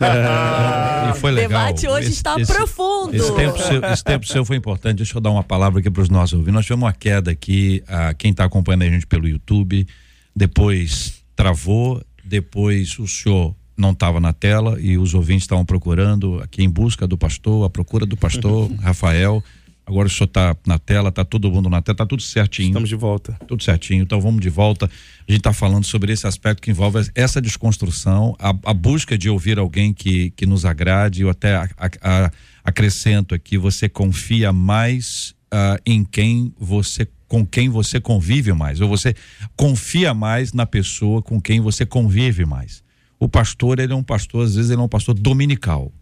É, 0.00 1.10
e 1.10 1.20
foi 1.20 1.30
legal. 1.30 1.62
O 1.62 1.64
debate 1.66 1.88
hoje 1.88 2.08
esse, 2.08 2.16
está 2.16 2.38
esse, 2.38 2.52
profundo. 2.52 3.14
Esse 3.14 3.34
tempo, 3.34 3.58
seu, 3.58 3.84
esse 3.84 4.04
tempo 4.04 4.26
seu 4.26 4.44
foi 4.44 4.56
importante. 4.56 4.98
Deixa 4.98 5.16
eu 5.16 5.20
dar 5.20 5.30
uma 5.30 5.44
palavra 5.44 5.80
aqui 5.80 5.90
para 5.90 6.02
os 6.02 6.08
nossos 6.08 6.34
ouvintes. 6.34 6.54
Nós 6.54 6.64
tivemos 6.64 6.84
uma 6.84 6.92
queda 6.92 7.30
aqui, 7.30 7.82
a 7.88 8.14
quem 8.14 8.30
está 8.30 8.44
acompanhando 8.44 8.82
a 8.82 8.90
gente 8.90 9.06
pelo 9.06 9.28
YouTube, 9.28 9.86
depois 10.34 11.22
travou, 11.34 12.02
depois 12.24 12.98
o 12.98 13.06
senhor 13.06 13.54
não 13.76 13.92
estava 13.92 14.20
na 14.20 14.32
tela 14.32 14.78
e 14.80 14.98
os 14.98 15.14
ouvintes 15.14 15.44
estavam 15.44 15.64
procurando 15.64 16.40
aqui 16.42 16.64
em 16.64 16.68
busca 16.68 17.06
do 17.06 17.16
pastor, 17.16 17.64
a 17.64 17.70
procura 17.70 18.04
do 18.04 18.16
pastor 18.16 18.70
Rafael. 18.82 19.42
Agora 19.88 20.06
o 20.06 20.10
senhor 20.10 20.26
está 20.26 20.54
na 20.66 20.78
tela, 20.78 21.08
está 21.08 21.24
todo 21.24 21.50
mundo 21.50 21.70
na 21.70 21.80
tela, 21.80 21.94
está 21.94 22.04
tudo 22.04 22.22
certinho. 22.22 22.68
Estamos 22.68 22.90
de 22.90 22.94
volta. 22.94 23.38
Tudo 23.48 23.62
certinho, 23.62 24.02
então 24.02 24.20
vamos 24.20 24.42
de 24.42 24.50
volta. 24.50 24.84
A 24.84 25.32
gente 25.32 25.40
está 25.40 25.54
falando 25.54 25.86
sobre 25.86 26.12
esse 26.12 26.26
aspecto 26.26 26.60
que 26.60 26.70
envolve 26.70 27.08
essa 27.14 27.40
desconstrução, 27.40 28.36
a, 28.38 28.50
a, 28.50 28.74
busca 28.74 29.16
de 29.16 29.30
ouvir 29.30 29.58
alguém 29.58 29.94
que, 29.94 30.28
que 30.32 30.44
nos 30.44 30.66
agrade. 30.66 31.22
Eu 31.22 31.30
até 31.30 31.56
a, 31.56 31.68
a, 32.02 32.30
acrescento 32.62 33.34
aqui: 33.34 33.56
você 33.56 33.88
confia 33.88 34.52
mais 34.52 35.34
uh, 35.46 35.80
em 35.86 36.04
quem 36.04 36.52
você 36.58 37.08
com 37.26 37.44
quem 37.44 37.70
você 37.70 37.98
convive 37.98 38.52
mais, 38.52 38.80
ou 38.80 38.88
você 38.88 39.14
confia 39.54 40.12
mais 40.14 40.52
na 40.52 40.64
pessoa 40.64 41.22
com 41.22 41.40
quem 41.40 41.60
você 41.60 41.84
convive 41.84 42.44
mais. 42.44 42.82
O 43.18 43.28
pastor, 43.28 43.78
ele 43.78 43.92
é 43.92 43.96
um 43.96 44.02
pastor, 44.02 44.44
às 44.44 44.54
vezes 44.54 44.70
ele 44.70 44.80
é 44.80 44.84
um 44.84 44.88
pastor 44.88 45.14
dominical 45.14 45.92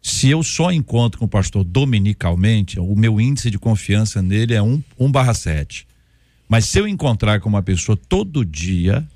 se 0.00 0.30
eu 0.30 0.42
só 0.42 0.70
encontro 0.70 1.18
com 1.18 1.24
o 1.24 1.28
pastor 1.28 1.64
dominicalmente, 1.64 2.78
o 2.78 2.94
meu 2.94 3.20
índice 3.20 3.50
de 3.50 3.58
confiança 3.58 4.22
nele 4.22 4.54
é 4.54 4.62
1, 4.62 4.82
1 4.98 5.10
barra 5.10 5.34
7. 5.34 5.86
Mas 6.48 6.64
se 6.64 6.78
eu 6.78 6.88
encontrar 6.88 7.40
com 7.40 7.48
uma 7.48 7.62
pessoa 7.62 7.96
todo 7.96 8.44
dia, 8.44 9.06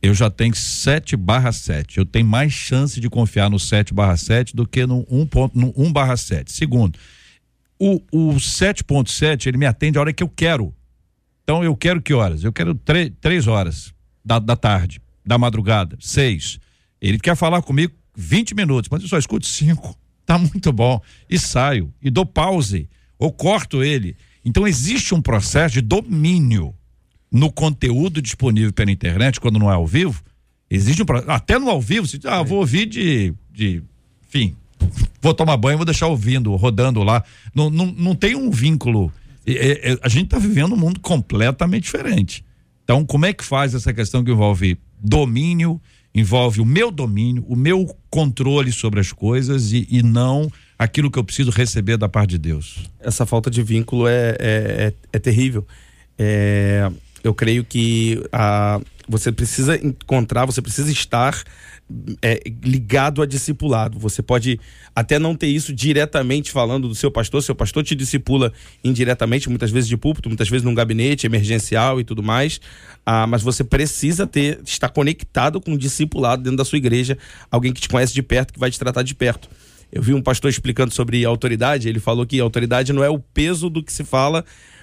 eu 0.00 0.14
já 0.14 0.30
tenho 0.30 0.54
7 0.54 1.16
barra 1.16 1.52
7. 1.52 1.98
Eu 1.98 2.06
tenho 2.06 2.26
mais 2.26 2.52
chance 2.52 3.00
de 3.00 3.10
confiar 3.10 3.50
no 3.50 3.58
7 3.58 3.92
barra 3.92 4.16
7 4.16 4.56
do 4.56 4.66
que 4.66 4.86
no 4.86 5.06
1, 5.10 5.26
ponto, 5.26 5.58
no 5.58 5.72
1 5.76 5.92
barra 5.92 6.16
7. 6.16 6.50
Segundo, 6.50 6.98
o, 7.78 8.00
o 8.10 8.34
7.7 8.36 9.46
ele 9.46 9.58
me 9.58 9.66
atende 9.66 9.98
a 9.98 10.00
hora 10.00 10.12
que 10.12 10.22
eu 10.22 10.28
quero. 10.28 10.74
Então 11.42 11.62
eu 11.62 11.76
quero 11.76 12.00
que 12.00 12.14
horas? 12.14 12.44
Eu 12.44 12.52
quero 12.52 12.74
3 12.74 13.46
horas 13.48 13.92
da, 14.24 14.38
da 14.38 14.56
tarde, 14.56 15.02
da 15.26 15.36
madrugada, 15.36 15.96
6. 16.00 16.58
Ele 17.00 17.18
quer 17.18 17.36
falar 17.36 17.60
comigo 17.60 17.92
20 18.16 18.54
minutos, 18.54 18.88
mas 18.88 19.02
eu 19.02 19.08
só 19.08 19.18
escuto 19.18 19.46
5 19.46 20.01
tá 20.32 20.38
muito 20.38 20.72
bom. 20.72 21.00
E 21.28 21.38
saio, 21.38 21.92
e 22.02 22.10
dou 22.10 22.24
pause, 22.24 22.88
ou 23.18 23.32
corto 23.32 23.82
ele. 23.82 24.16
Então 24.44 24.66
existe 24.66 25.14
um 25.14 25.22
processo 25.22 25.74
de 25.74 25.80
domínio 25.80 26.74
no 27.30 27.50
conteúdo 27.50 28.20
disponível 28.20 28.72
pela 28.72 28.90
internet, 28.90 29.40
quando 29.40 29.58
não 29.58 29.70
é 29.70 29.74
ao 29.74 29.86
vivo. 29.86 30.22
Existe 30.70 31.02
um 31.02 31.06
até 31.28 31.58
no 31.58 31.68
ao 31.68 31.80
vivo, 31.80 32.06
você 32.06 32.18
diz, 32.18 32.26
ah, 32.26 32.42
vou 32.42 32.58
ouvir 32.58 32.86
de, 32.86 33.34
de, 33.50 33.82
enfim, 34.26 34.56
vou 35.20 35.34
tomar 35.34 35.56
banho, 35.56 35.78
vou 35.78 35.84
deixar 35.84 36.06
ouvindo, 36.06 36.54
rodando 36.56 37.02
lá. 37.02 37.22
Não, 37.54 37.70
não, 37.70 37.86
não 37.86 38.14
tem 38.14 38.34
um 38.34 38.50
vínculo. 38.50 39.12
É, 39.46 39.92
é, 39.92 39.98
a 40.02 40.08
gente 40.08 40.24
está 40.24 40.38
vivendo 40.38 40.74
um 40.74 40.78
mundo 40.78 41.00
completamente 41.00 41.84
diferente. 41.84 42.44
Então, 42.84 43.04
como 43.04 43.26
é 43.26 43.32
que 43.32 43.44
faz 43.44 43.74
essa 43.74 43.92
questão 43.92 44.24
que 44.24 44.30
envolve 44.30 44.78
domínio 44.98 45.80
envolve 46.14 46.60
o 46.60 46.64
meu 46.64 46.90
domínio, 46.90 47.44
o 47.48 47.56
meu 47.56 47.94
controle 48.10 48.70
sobre 48.70 49.00
as 49.00 49.12
coisas 49.12 49.72
e, 49.72 49.86
e 49.90 50.02
não 50.02 50.50
aquilo 50.78 51.10
que 51.10 51.18
eu 51.18 51.24
preciso 51.24 51.50
receber 51.50 51.96
da 51.96 52.08
parte 52.08 52.30
de 52.30 52.38
Deus. 52.38 52.90
Essa 53.00 53.24
falta 53.24 53.50
de 53.50 53.62
vínculo 53.62 54.06
é, 54.06 54.30
é, 54.30 54.36
é, 54.40 54.92
é 55.12 55.18
terrível. 55.18 55.66
É, 56.18 56.90
eu 57.22 57.32
creio 57.32 57.64
que 57.64 58.22
a, 58.32 58.80
você 59.08 59.32
precisa 59.32 59.76
encontrar, 59.76 60.46
você 60.46 60.62
precisa 60.62 60.90
estar 60.90 61.42
é, 62.20 62.40
ligado 62.64 63.22
a 63.22 63.26
discipulado. 63.26 63.98
Você 63.98 64.22
pode 64.22 64.58
até 64.94 65.18
não 65.18 65.34
ter 65.34 65.48
isso 65.48 65.72
diretamente 65.72 66.50
falando 66.50 66.88
do 66.88 66.94
seu 66.94 67.10
pastor, 67.10 67.42
seu 67.42 67.54
pastor 67.54 67.84
te 67.84 67.94
discipula 67.94 68.52
indiretamente, 68.82 69.48
muitas 69.48 69.70
vezes 69.70 69.88
de 69.88 69.96
púlpito, 69.96 70.28
muitas 70.28 70.48
vezes 70.48 70.64
num 70.64 70.74
gabinete 70.74 71.26
emergencial 71.26 72.00
e 72.00 72.04
tudo 72.04 72.22
mais. 72.22 72.60
Ah, 73.04 73.26
mas 73.26 73.42
você 73.42 73.64
precisa 73.64 74.26
ter, 74.26 74.60
estar 74.64 74.88
conectado 74.88 75.60
com 75.60 75.72
um 75.72 75.76
discipulado 75.76 76.42
dentro 76.42 76.56
da 76.56 76.64
sua 76.64 76.78
igreja, 76.78 77.18
alguém 77.50 77.72
que 77.72 77.80
te 77.80 77.88
conhece 77.88 78.14
de 78.14 78.22
perto, 78.22 78.52
que 78.52 78.60
vai 78.60 78.70
te 78.70 78.78
tratar 78.78 79.02
de 79.02 79.14
perto. 79.14 79.48
Eu 79.92 80.00
vi 80.00 80.14
um 80.14 80.22
pastor 80.22 80.50
explicando 80.50 80.92
sobre 80.94 81.22
autoridade, 81.22 81.86
ele 81.86 82.00
falou 82.00 82.24
que 82.24 82.40
autoridade 82.40 82.94
não 82.94 83.04
é 83.04 83.10
o 83.10 83.18
peso 83.18 83.68
do 83.68 83.82
que 83.82 83.92
se 83.92 84.04
fala, 84.04 84.42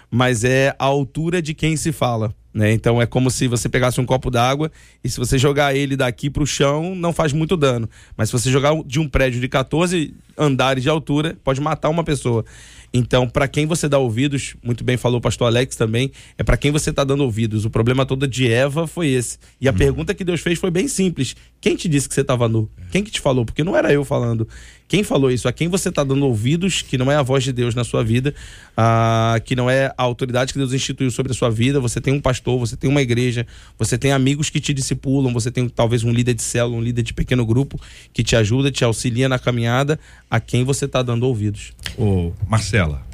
mas 0.10 0.44
é 0.44 0.76
a 0.80 0.86
altura 0.86 1.42
de 1.42 1.54
quem 1.54 1.76
se 1.76 1.92
fala. 1.92 2.34
Né? 2.54 2.74
Então 2.74 3.00
é 3.00 3.06
como 3.06 3.30
se 3.30 3.48
você 3.48 3.70
pegasse 3.70 4.02
um 4.02 4.06
copo 4.06 4.32
d'água 4.32 4.72
e 5.04 5.10
se 5.10 5.20
você 5.20 5.38
jogar 5.38 5.76
ele 5.76 5.96
daqui 5.96 6.30
para 6.30 6.42
o 6.42 6.48
chão, 6.48 6.96
não 6.96 7.14
faz 7.14 7.32
muito 7.32 7.56
dano. 7.56 7.88
Mas 8.18 8.30
se 8.30 8.34
você 8.34 8.52
jogar 8.52 8.74
de 8.86 9.00
um 9.00 9.08
prédio 9.08 9.40
de 9.40 9.48
14 9.48 10.14
andares 10.38 10.82
de 10.82 10.90
altura, 10.90 11.38
pode 11.44 11.62
matar 11.62 11.90
uma 11.90 12.04
pessoa. 12.04 12.44
Então, 12.92 13.30
para 13.30 13.48
quem 13.48 13.68
você 13.68 13.88
dá 13.88 14.00
ouvidos, 14.00 14.56
muito 14.64 14.84
bem 14.84 14.98
falou 14.98 15.20
o 15.20 15.22
pastor 15.22 15.48
Alex 15.48 15.76
também, 15.76 16.12
é 16.38 16.44
para 16.44 16.58
quem 16.58 16.72
você 16.72 16.90
está 16.90 17.04
dando 17.04 17.24
ouvidos. 17.24 17.66
O 17.66 17.70
problema 17.70 18.06
todo 18.06 18.28
de 18.28 18.52
Eva 18.52 18.88
foi 18.88 19.10
esse. 19.10 19.38
E 19.62 19.68
a 19.68 19.72
hum. 19.72 19.76
pergunta 19.76 20.16
que 20.16 20.24
Deus 20.24 20.42
fez 20.42 20.58
foi 20.58 20.72
bem 20.72 20.88
simples: 20.88 21.36
quem 21.62 21.76
te 21.76 21.90
disse 21.90 22.08
que 22.08 22.16
você 22.16 22.22
estava 22.22 22.48
nu? 22.48 22.70
Quem 22.90 23.04
que 23.04 23.12
te 23.12 23.20
falou? 23.20 23.46
Porque 23.46 23.64
não 23.64 23.76
era 23.76 23.92
eu 23.92 24.06
falando. 24.06 24.48
Quem 24.88 25.04
falou 25.04 25.30
isso? 25.30 25.48
A 25.48 25.52
quem 25.52 25.68
você 25.68 25.90
está 25.90 26.04
dando 26.04 26.26
ouvidos, 26.26 26.82
que 26.82 26.98
não 26.98 27.12
é 27.12 27.16
a 27.16 27.22
voz 27.22 27.44
de 27.44 27.54
Deus 27.54 27.76
na 27.76 27.84
sua 27.84 28.04
vida, 28.04 28.34
a, 28.76 29.40
que 29.44 29.56
não 29.56 29.70
é 29.70 29.94
a 29.98 30.04
autoridade 30.04 30.54
que 30.54 30.58
Deus 30.58 30.74
instituiu 30.74 31.12
sobre 31.12 31.32
a 31.32 31.36
sua 31.36 31.52
vida. 31.52 31.80
Você 31.80 32.00
tem 32.02 32.14
um 32.14 32.22
pastor, 32.22 32.58
você 32.58 32.76
tem 32.76 32.90
uma 32.90 33.02
igreja, 33.02 33.46
você 33.78 33.98
tem 33.98 34.12
amigos 34.12 34.50
que 34.50 34.60
te 34.60 34.74
discipulam, 34.74 35.32
você 35.34 35.52
tem 35.52 35.68
talvez 35.70 36.04
um 36.04 36.12
líder 36.12 36.34
de 36.34 36.42
célula, 36.42 36.78
um 36.78 36.82
líder 36.82 37.04
de 37.04 37.14
pequeno 37.14 37.46
grupo 37.46 37.80
que 38.14 38.24
te 38.24 38.36
ajuda, 38.36 38.72
te 38.72 38.84
auxilia 38.84 39.30
na 39.30 39.38
caminhada. 39.38 40.00
A 40.32 40.40
quem 40.40 40.64
você 40.64 40.86
está 40.86 41.04
dando 41.04 41.24
ouvidos? 41.24 41.74
Ô, 41.98 42.32
Marcela. 42.48 43.06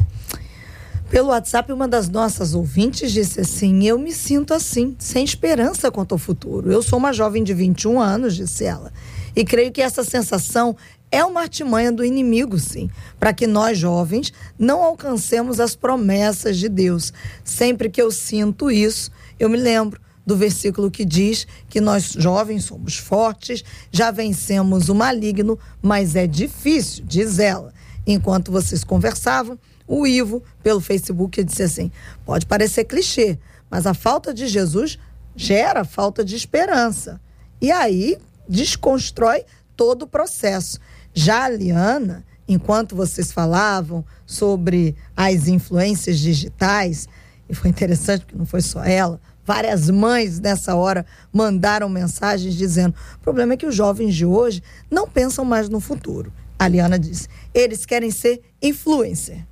Pelo 1.16 1.30
WhatsApp, 1.30 1.72
uma 1.72 1.88
das 1.88 2.10
nossas 2.10 2.54
ouvintes 2.54 3.10
disse 3.10 3.40
assim: 3.40 3.88
Eu 3.88 3.98
me 3.98 4.12
sinto 4.12 4.54
assim, 4.54 4.98
sem 5.00 5.24
esperança 5.24 5.90
quanto 5.90 6.12
ao 6.12 6.18
futuro. 6.18 6.70
Eu 6.70 6.84
sou 6.84 7.00
uma 7.00 7.14
jovem 7.14 7.42
de 7.42 7.54
21 7.54 8.02
anos, 8.02 8.36
disse 8.36 8.66
ela. 8.66 8.92
E 9.34 9.46
creio 9.46 9.72
que 9.72 9.82
essa 9.82 10.04
sensação 10.04 10.76
é 11.10 11.24
uma 11.24 11.40
artimanha 11.40 11.90
do 11.90 12.04
inimigo, 12.04 12.60
sim, 12.60 12.90
para 13.18 13.32
que 13.32 13.48
nós 13.48 13.78
jovens 13.78 14.34
não 14.60 14.84
alcancemos 14.84 15.62
as 15.62 15.74
promessas 15.74 16.58
de 16.58 16.68
Deus. 16.68 17.14
Sempre 17.46 17.90
que 17.90 18.02
eu 18.02 18.12
sinto 18.12 18.70
isso, 18.70 19.10
eu 19.40 19.50
me 19.50 19.56
lembro 19.56 20.02
do 20.26 20.36
versículo 20.36 20.92
que 20.92 21.06
diz 21.06 21.48
que 21.70 21.80
nós 21.80 22.12
jovens 22.12 22.66
somos 22.66 22.98
fortes, 22.98 23.64
já 23.90 24.12
vencemos 24.12 24.90
o 24.90 24.96
maligno, 24.96 25.58
mas 25.82 26.14
é 26.14 26.28
difícil, 26.28 27.06
diz 27.08 27.40
ela. 27.40 27.74
Enquanto 28.06 28.52
vocês 28.52 28.84
conversavam, 28.84 29.58
o 29.88 30.06
Ivo, 30.08 30.44
pelo 30.64 30.82
Facebook, 30.82 31.44
disse 31.44 31.64
assim: 31.64 31.92
pode 32.26 32.46
parecer 32.46 32.86
clichê, 32.86 33.38
mas 33.70 33.86
a 33.86 33.94
falta 33.94 34.34
de 34.34 34.48
Jesus 34.48 34.98
gera 35.36 35.84
falta 35.84 36.24
de 36.24 36.36
esperança. 36.36 37.20
E 37.62 37.72
aí 37.72 38.18
desconstrói 38.48 39.44
todo 39.76 40.04
o 40.04 40.08
processo. 40.08 40.80
Já 41.14 41.46
a 41.46 41.50
Liana, 41.50 42.26
enquanto 42.48 42.96
vocês 42.96 43.32
falavam 43.32 44.04
sobre 44.26 44.96
as 45.16 45.48
influências 45.48 46.20
digitais, 46.20 47.08
e 47.48 47.54
foi 47.54 47.70
interessante 47.70 48.22
porque 48.22 48.38
não 48.38 48.46
foi 48.46 48.62
só 48.62 48.84
ela, 48.84 49.20
várias 49.46 49.90
mães 49.90 50.40
nessa 50.40 50.76
hora 50.76 51.06
mandaram 51.32 51.88
mensagens 51.88 52.56
dizendo: 52.56 52.96
o 53.16 53.20
problema 53.20 53.54
é 53.54 53.58
que 53.58 53.66
os 53.66 53.76
jovens 53.76 54.16
de 54.16 54.26
hoje 54.26 54.64
não 54.90 55.08
pensam 55.08 55.46
mais 55.46 55.70
no 55.70 55.80
futuro. 55.80 56.34
A 56.58 56.68
Liana 56.68 56.98
disse: 56.98 57.28
eles 57.54 57.86
querem 57.86 58.10
ser 58.10 58.42
influencer. 58.62 59.46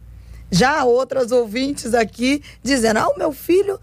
Já 0.54 0.84
outras 0.84 1.32
ouvintes 1.32 1.96
aqui 1.96 2.44
dizendo: 2.62 2.98
ah, 3.00 3.08
o 3.08 3.18
meu 3.18 3.34
filho 3.34 3.80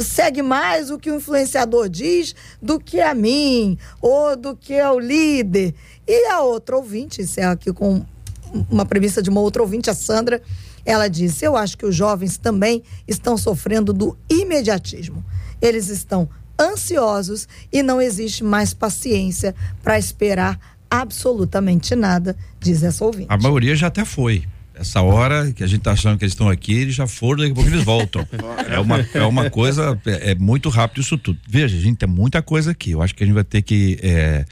segue 0.00 0.42
mais 0.42 0.90
o 0.90 0.98
que 0.98 1.10
o 1.10 1.16
influenciador 1.16 1.88
diz 1.88 2.34
do 2.60 2.78
que 2.78 3.00
a 3.00 3.14
mim, 3.14 3.78
ou 3.98 4.36
do 4.36 4.54
que 4.54 4.80
o 4.82 4.98
líder. 4.98 5.74
E 6.06 6.26
a 6.26 6.42
outra 6.42 6.76
ouvinte, 6.76 7.22
encerra 7.22 7.52
aqui 7.52 7.72
com 7.72 8.04
uma 8.70 8.84
premissa 8.84 9.22
de 9.22 9.30
uma 9.30 9.40
outra 9.40 9.62
ouvinte, 9.62 9.88
a 9.88 9.94
Sandra, 9.94 10.42
ela 10.84 11.08
disse: 11.08 11.46
Eu 11.46 11.56
acho 11.56 11.78
que 11.78 11.86
os 11.86 11.96
jovens 11.96 12.36
também 12.36 12.82
estão 13.08 13.38
sofrendo 13.38 13.90
do 13.94 14.14
imediatismo. 14.28 15.24
Eles 15.62 15.88
estão 15.88 16.28
ansiosos 16.60 17.48
e 17.72 17.82
não 17.82 18.02
existe 18.02 18.44
mais 18.44 18.74
paciência 18.74 19.54
para 19.82 19.98
esperar 19.98 20.76
absolutamente 20.90 21.94
nada, 21.96 22.36
diz 22.60 22.82
essa 22.82 23.02
ouvinte. 23.02 23.28
A 23.30 23.38
maioria 23.38 23.74
já 23.74 23.86
até 23.86 24.04
foi. 24.04 24.44
Essa 24.74 25.02
hora 25.02 25.52
que 25.52 25.62
a 25.62 25.66
gente 25.66 25.80
está 25.80 25.92
achando 25.92 26.18
que 26.18 26.24
eles 26.24 26.32
estão 26.32 26.48
aqui, 26.48 26.72
eles 26.72 26.94
já 26.94 27.06
foram, 27.06 27.40
daqui 27.40 27.52
a 27.52 27.54
pouco 27.54 27.70
eles 27.70 27.84
voltam. 27.84 28.26
é, 28.70 28.78
uma, 28.78 29.06
é 29.14 29.22
uma 29.22 29.50
coisa, 29.50 29.98
é, 30.06 30.32
é, 30.32 30.34
muito 30.34 30.68
rápido 30.68 31.00
isso 31.00 31.18
tudo. 31.18 31.38
Veja, 31.48 31.78
gente, 31.78 31.98
tem 31.98 32.08
muita 32.08 32.42
coisa 32.42 32.70
aqui. 32.70 32.92
Eu 32.92 33.02
acho 33.02 33.14
que 33.14 33.22
a 33.22 33.26
gente 33.26 33.34
vai 33.34 33.44
ter 33.44 33.62
que. 33.62 33.98
É, 34.02 34.44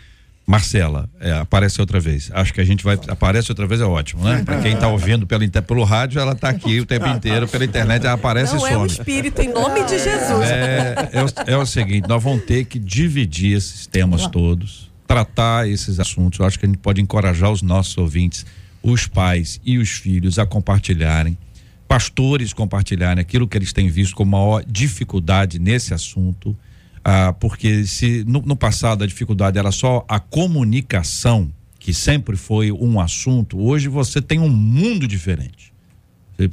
Marcela, 0.51 1.09
é, 1.21 1.31
aparece 1.31 1.81
outra 1.81 2.01
vez. 2.01 2.29
Acho 2.35 2.53
que 2.53 2.61
a 2.61 2.65
gente 2.65 2.83
vai. 2.83 2.99
Aparece 3.07 3.53
outra 3.53 3.69
vez 3.69 3.81
é 3.81 3.85
ótimo, 3.85 4.25
né? 4.25 4.43
Para 4.45 4.61
quem 4.61 4.73
está 4.73 4.89
ouvindo 4.89 5.25
pelo, 5.25 5.49
pelo 5.49 5.85
rádio, 5.85 6.21
ela 6.21 6.33
está 6.33 6.49
aqui 6.49 6.81
o 6.81 6.87
tempo 6.87 7.07
inteiro, 7.07 7.47
pela 7.47 7.65
internet, 7.65 8.05
ela 8.05 8.15
aparece 8.15 8.57
Não 8.57 8.59
e 8.59 8.61
some. 8.63 8.75
É 8.75 8.79
o 8.79 8.87
espírito, 8.87 9.41
em 9.41 9.53
nome 9.53 9.85
de 9.85 9.97
Jesus. 9.97 10.51
É, 10.51 11.09
é, 11.13 11.23
o, 11.23 11.53
é 11.53 11.57
o 11.57 11.65
seguinte: 11.65 12.09
nós 12.09 12.21
vamos 12.21 12.45
ter 12.45 12.65
que 12.65 12.81
dividir 12.81 13.57
esses 13.57 13.87
temas 13.87 14.27
todos, 14.27 14.91
tratar 15.07 15.69
esses 15.69 16.01
assuntos. 16.01 16.41
Eu 16.41 16.47
acho 16.47 16.59
que 16.59 16.67
a 16.67 16.69
gente 16.69 16.79
pode 16.79 17.01
encorajar 17.01 17.53
os 17.53 17.63
nossos 17.63 17.97
ouvintes, 17.97 18.45
os 18.83 19.07
pais 19.07 19.61
e 19.65 19.79
os 19.79 19.91
filhos 19.91 20.39
a 20.39 20.47
compartilharem, 20.47 21.37
pastores 21.87 22.53
compartilharem 22.53 23.21
aquilo 23.21 23.49
que 23.49 23.57
eles 23.57 23.73
têm 23.73 23.89
visto 23.89 24.15
como 24.15 24.33
maior 24.33 24.65
dificuldade 24.65 25.59
nesse 25.59 25.93
assunto 25.93 26.57
ah, 27.05 27.33
porque 27.33 27.87
se 27.87 28.25
no, 28.27 28.43
no, 28.43 28.57
passado 28.57 29.03
a 29.03 29.07
dificuldade 29.07 29.59
era 29.59 29.73
só 29.73 30.05
a 30.09 30.21
comunicação, 30.21 31.51
que 31.79 31.95
sempre 31.95 32.37
foi 32.37 32.71
um 32.71 33.01
assunto, 33.01 33.59
hoje 33.59 33.89
você 33.89 34.21
tem 34.21 34.39
um 34.39 34.51
mundo 34.51 35.09
diferente. 35.09 35.73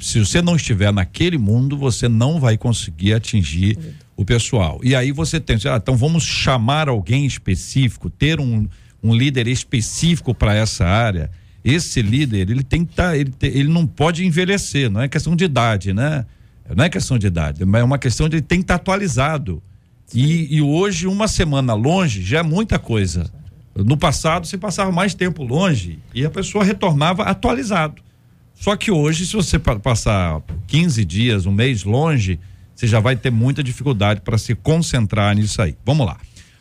Se 0.00 0.18
você 0.18 0.42
não 0.42 0.56
estiver 0.56 0.92
naquele 0.92 1.38
mundo, 1.38 1.76
você 1.76 2.08
não 2.08 2.38
vai 2.38 2.58
conseguir 2.58 3.14
atingir 3.14 3.78
o 4.16 4.24
pessoal. 4.24 4.80
E 4.82 4.94
aí 4.94 5.12
você 5.12 5.40
tem, 5.40 5.56
ah, 5.64 5.76
então 5.76 5.96
vamos 5.96 6.24
chamar 6.24 6.88
alguém 6.88 7.24
específico, 7.24 8.10
ter 8.10 8.38
um, 8.38 8.68
um 9.02 9.14
líder 9.14 9.48
específico 9.48 10.34
para 10.34 10.54
essa 10.54 10.84
área. 10.86 11.30
Esse 11.68 12.00
líder, 12.00 12.50
ele 12.50 12.62
tem 12.62 12.84
que 12.84 12.92
estar, 12.92 13.10
tá, 13.10 13.16
ele, 13.16 13.32
ele 13.42 13.68
não 13.68 13.86
pode 13.86 14.24
envelhecer, 14.24 14.90
não 14.90 15.02
é 15.02 15.08
questão 15.08 15.36
de 15.36 15.44
idade, 15.44 15.92
né? 15.92 16.24
Não 16.74 16.84
é 16.84 16.88
questão 16.88 17.18
de 17.18 17.26
idade, 17.26 17.64
mas 17.64 17.80
é 17.82 17.84
uma 17.84 17.98
questão 17.98 18.28
de 18.28 18.36
ele 18.36 18.42
tem 18.42 18.60
que 18.60 18.64
estar 18.64 18.78
tá 18.78 18.82
atualizado. 18.82 19.62
E, 20.14 20.56
e, 20.56 20.62
hoje, 20.62 21.06
uma 21.06 21.28
semana 21.28 21.74
longe 21.74 22.22
já 22.22 22.38
é 22.38 22.42
muita 22.42 22.78
coisa. 22.78 23.30
No 23.74 23.96
passado, 23.96 24.46
você 24.46 24.56
passava 24.56 24.90
mais 24.90 25.14
tempo 25.14 25.44
longe 25.44 25.98
e 26.14 26.24
a 26.24 26.30
pessoa 26.30 26.64
retornava 26.64 27.24
atualizado. 27.24 28.02
Só 28.54 28.74
que 28.74 28.90
hoje, 28.90 29.26
se 29.26 29.34
você 29.34 29.58
passar 29.58 30.40
15 30.66 31.04
dias, 31.04 31.46
um 31.46 31.52
mês 31.52 31.84
longe, 31.84 32.40
você 32.74 32.86
já 32.86 32.98
vai 32.98 33.14
ter 33.14 33.30
muita 33.30 33.62
dificuldade 33.62 34.22
para 34.22 34.38
se 34.38 34.54
concentrar 34.54 35.34
nisso 35.36 35.60
aí. 35.60 35.76
Vamos 35.84 36.06
lá. 36.06 36.16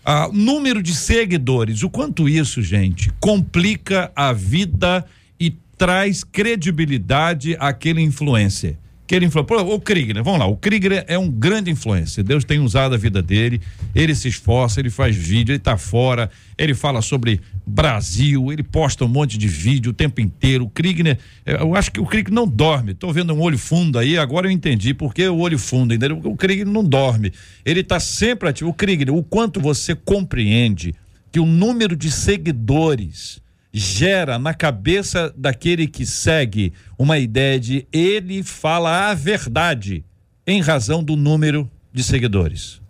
Ah, 0.09 0.29
número 0.31 0.81
de 0.81 0.95
seguidores, 0.95 1.83
o 1.83 1.89
quanto 1.89 2.29
isso, 2.29 2.61
gente, 2.61 3.11
complica 3.19 4.09
a 4.15 4.31
vida 4.31 5.05
e 5.37 5.51
traz 5.77 6.23
credibilidade 6.23 7.57
àquele 7.59 8.01
influencer 8.01 8.77
que 9.07 9.15
ele 9.15 9.27
o 9.27 9.79
Krieger, 9.79 10.21
vamos 10.21 10.39
lá, 10.39 10.45
o 10.45 10.57
Krieger 10.57 11.05
é 11.07 11.17
um 11.17 11.31
grande 11.31 11.71
influência, 11.71 12.21
Deus 12.21 12.43
tem 12.43 12.59
usado 12.59 12.93
a 12.93 12.97
vida 12.97 13.21
dele, 13.21 13.61
ele 13.95 14.13
se 14.13 14.27
esforça, 14.27 14.81
ele 14.81 14.89
faz 14.89 15.15
vídeo, 15.15 15.53
ele 15.53 15.59
tá 15.59 15.77
fora, 15.77 16.29
ele 16.57 16.73
fala 16.73 17.01
sobre 17.01 17.39
Brasil, 17.65 18.51
ele 18.51 18.63
posta 18.63 19.05
um 19.05 19.07
monte 19.07 19.37
de 19.37 19.47
vídeo 19.47 19.91
o 19.91 19.93
tempo 19.93 20.19
inteiro, 20.19 20.65
o 20.65 20.69
Krieger, 20.69 21.17
eu 21.45 21.73
acho 21.73 21.89
que 21.89 22.01
o 22.01 22.05
Krieger 22.05 22.33
não 22.33 22.45
dorme, 22.45 22.93
tô 22.93 23.13
vendo 23.13 23.33
um 23.33 23.39
olho 23.39 23.57
fundo 23.57 23.97
aí, 23.97 24.17
agora 24.17 24.47
eu 24.47 24.51
entendi 24.51 24.93
por 24.93 25.13
que 25.13 25.25
o 25.25 25.37
olho 25.37 25.57
fundo, 25.57 25.93
entendeu? 25.93 26.19
O 26.25 26.35
Krieger 26.35 26.67
não 26.67 26.83
dorme, 26.83 27.31
ele 27.63 27.83
tá 27.83 28.01
sempre 28.01 28.49
ativo, 28.49 28.71
o 28.71 28.73
Krieger, 28.73 29.15
o 29.15 29.23
quanto 29.23 29.61
você 29.61 29.95
compreende 29.95 30.93
que 31.31 31.39
o 31.39 31.45
número 31.45 31.95
de 31.95 32.11
seguidores 32.11 33.41
gera 33.71 34.39
na 34.39 34.53
cabeça 34.53 35.33
daquele 35.37 35.87
que 35.87 36.05
segue 36.05 36.73
uma 36.97 37.19
ideia 37.19 37.59
de 37.59 37.87
ele 37.91 38.43
fala 38.43 39.09
a 39.09 39.13
verdade 39.13 40.03
em 40.45 40.61
razão 40.61 41.03
do 41.03 41.15
número 41.15 41.69
de 41.91 42.03
seguidores. 42.03 42.81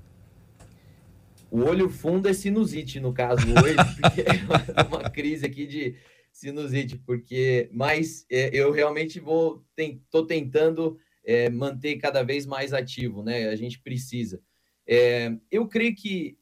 O 1.49 1.63
olho 1.63 1.89
fundo 1.89 2.28
é 2.28 2.34
sinusite, 2.34 2.99
no 2.99 3.13
caso, 3.13 3.45
hoje, 3.47 3.75
porque 4.01 4.21
é 4.21 4.82
uma 4.84 5.09
crise 5.09 5.45
aqui 5.45 5.65
de 5.65 5.95
sinusite, 6.32 6.97
porque 6.97 7.69
mas 7.71 8.25
é, 8.30 8.49
eu 8.53 8.71
realmente 8.71 9.19
vou 9.19 9.65
estou 9.78 10.25
tentando 10.25 10.97
é, 11.25 11.49
manter 11.49 11.97
cada 11.97 12.21
vez 12.21 12.45
mais 12.45 12.73
ativo, 12.73 13.23
né? 13.23 13.49
A 13.49 13.55
gente 13.55 13.80
precisa. 13.80 14.41
É, 14.88 15.36
eu 15.49 15.67
creio 15.67 15.95
que 15.95 16.38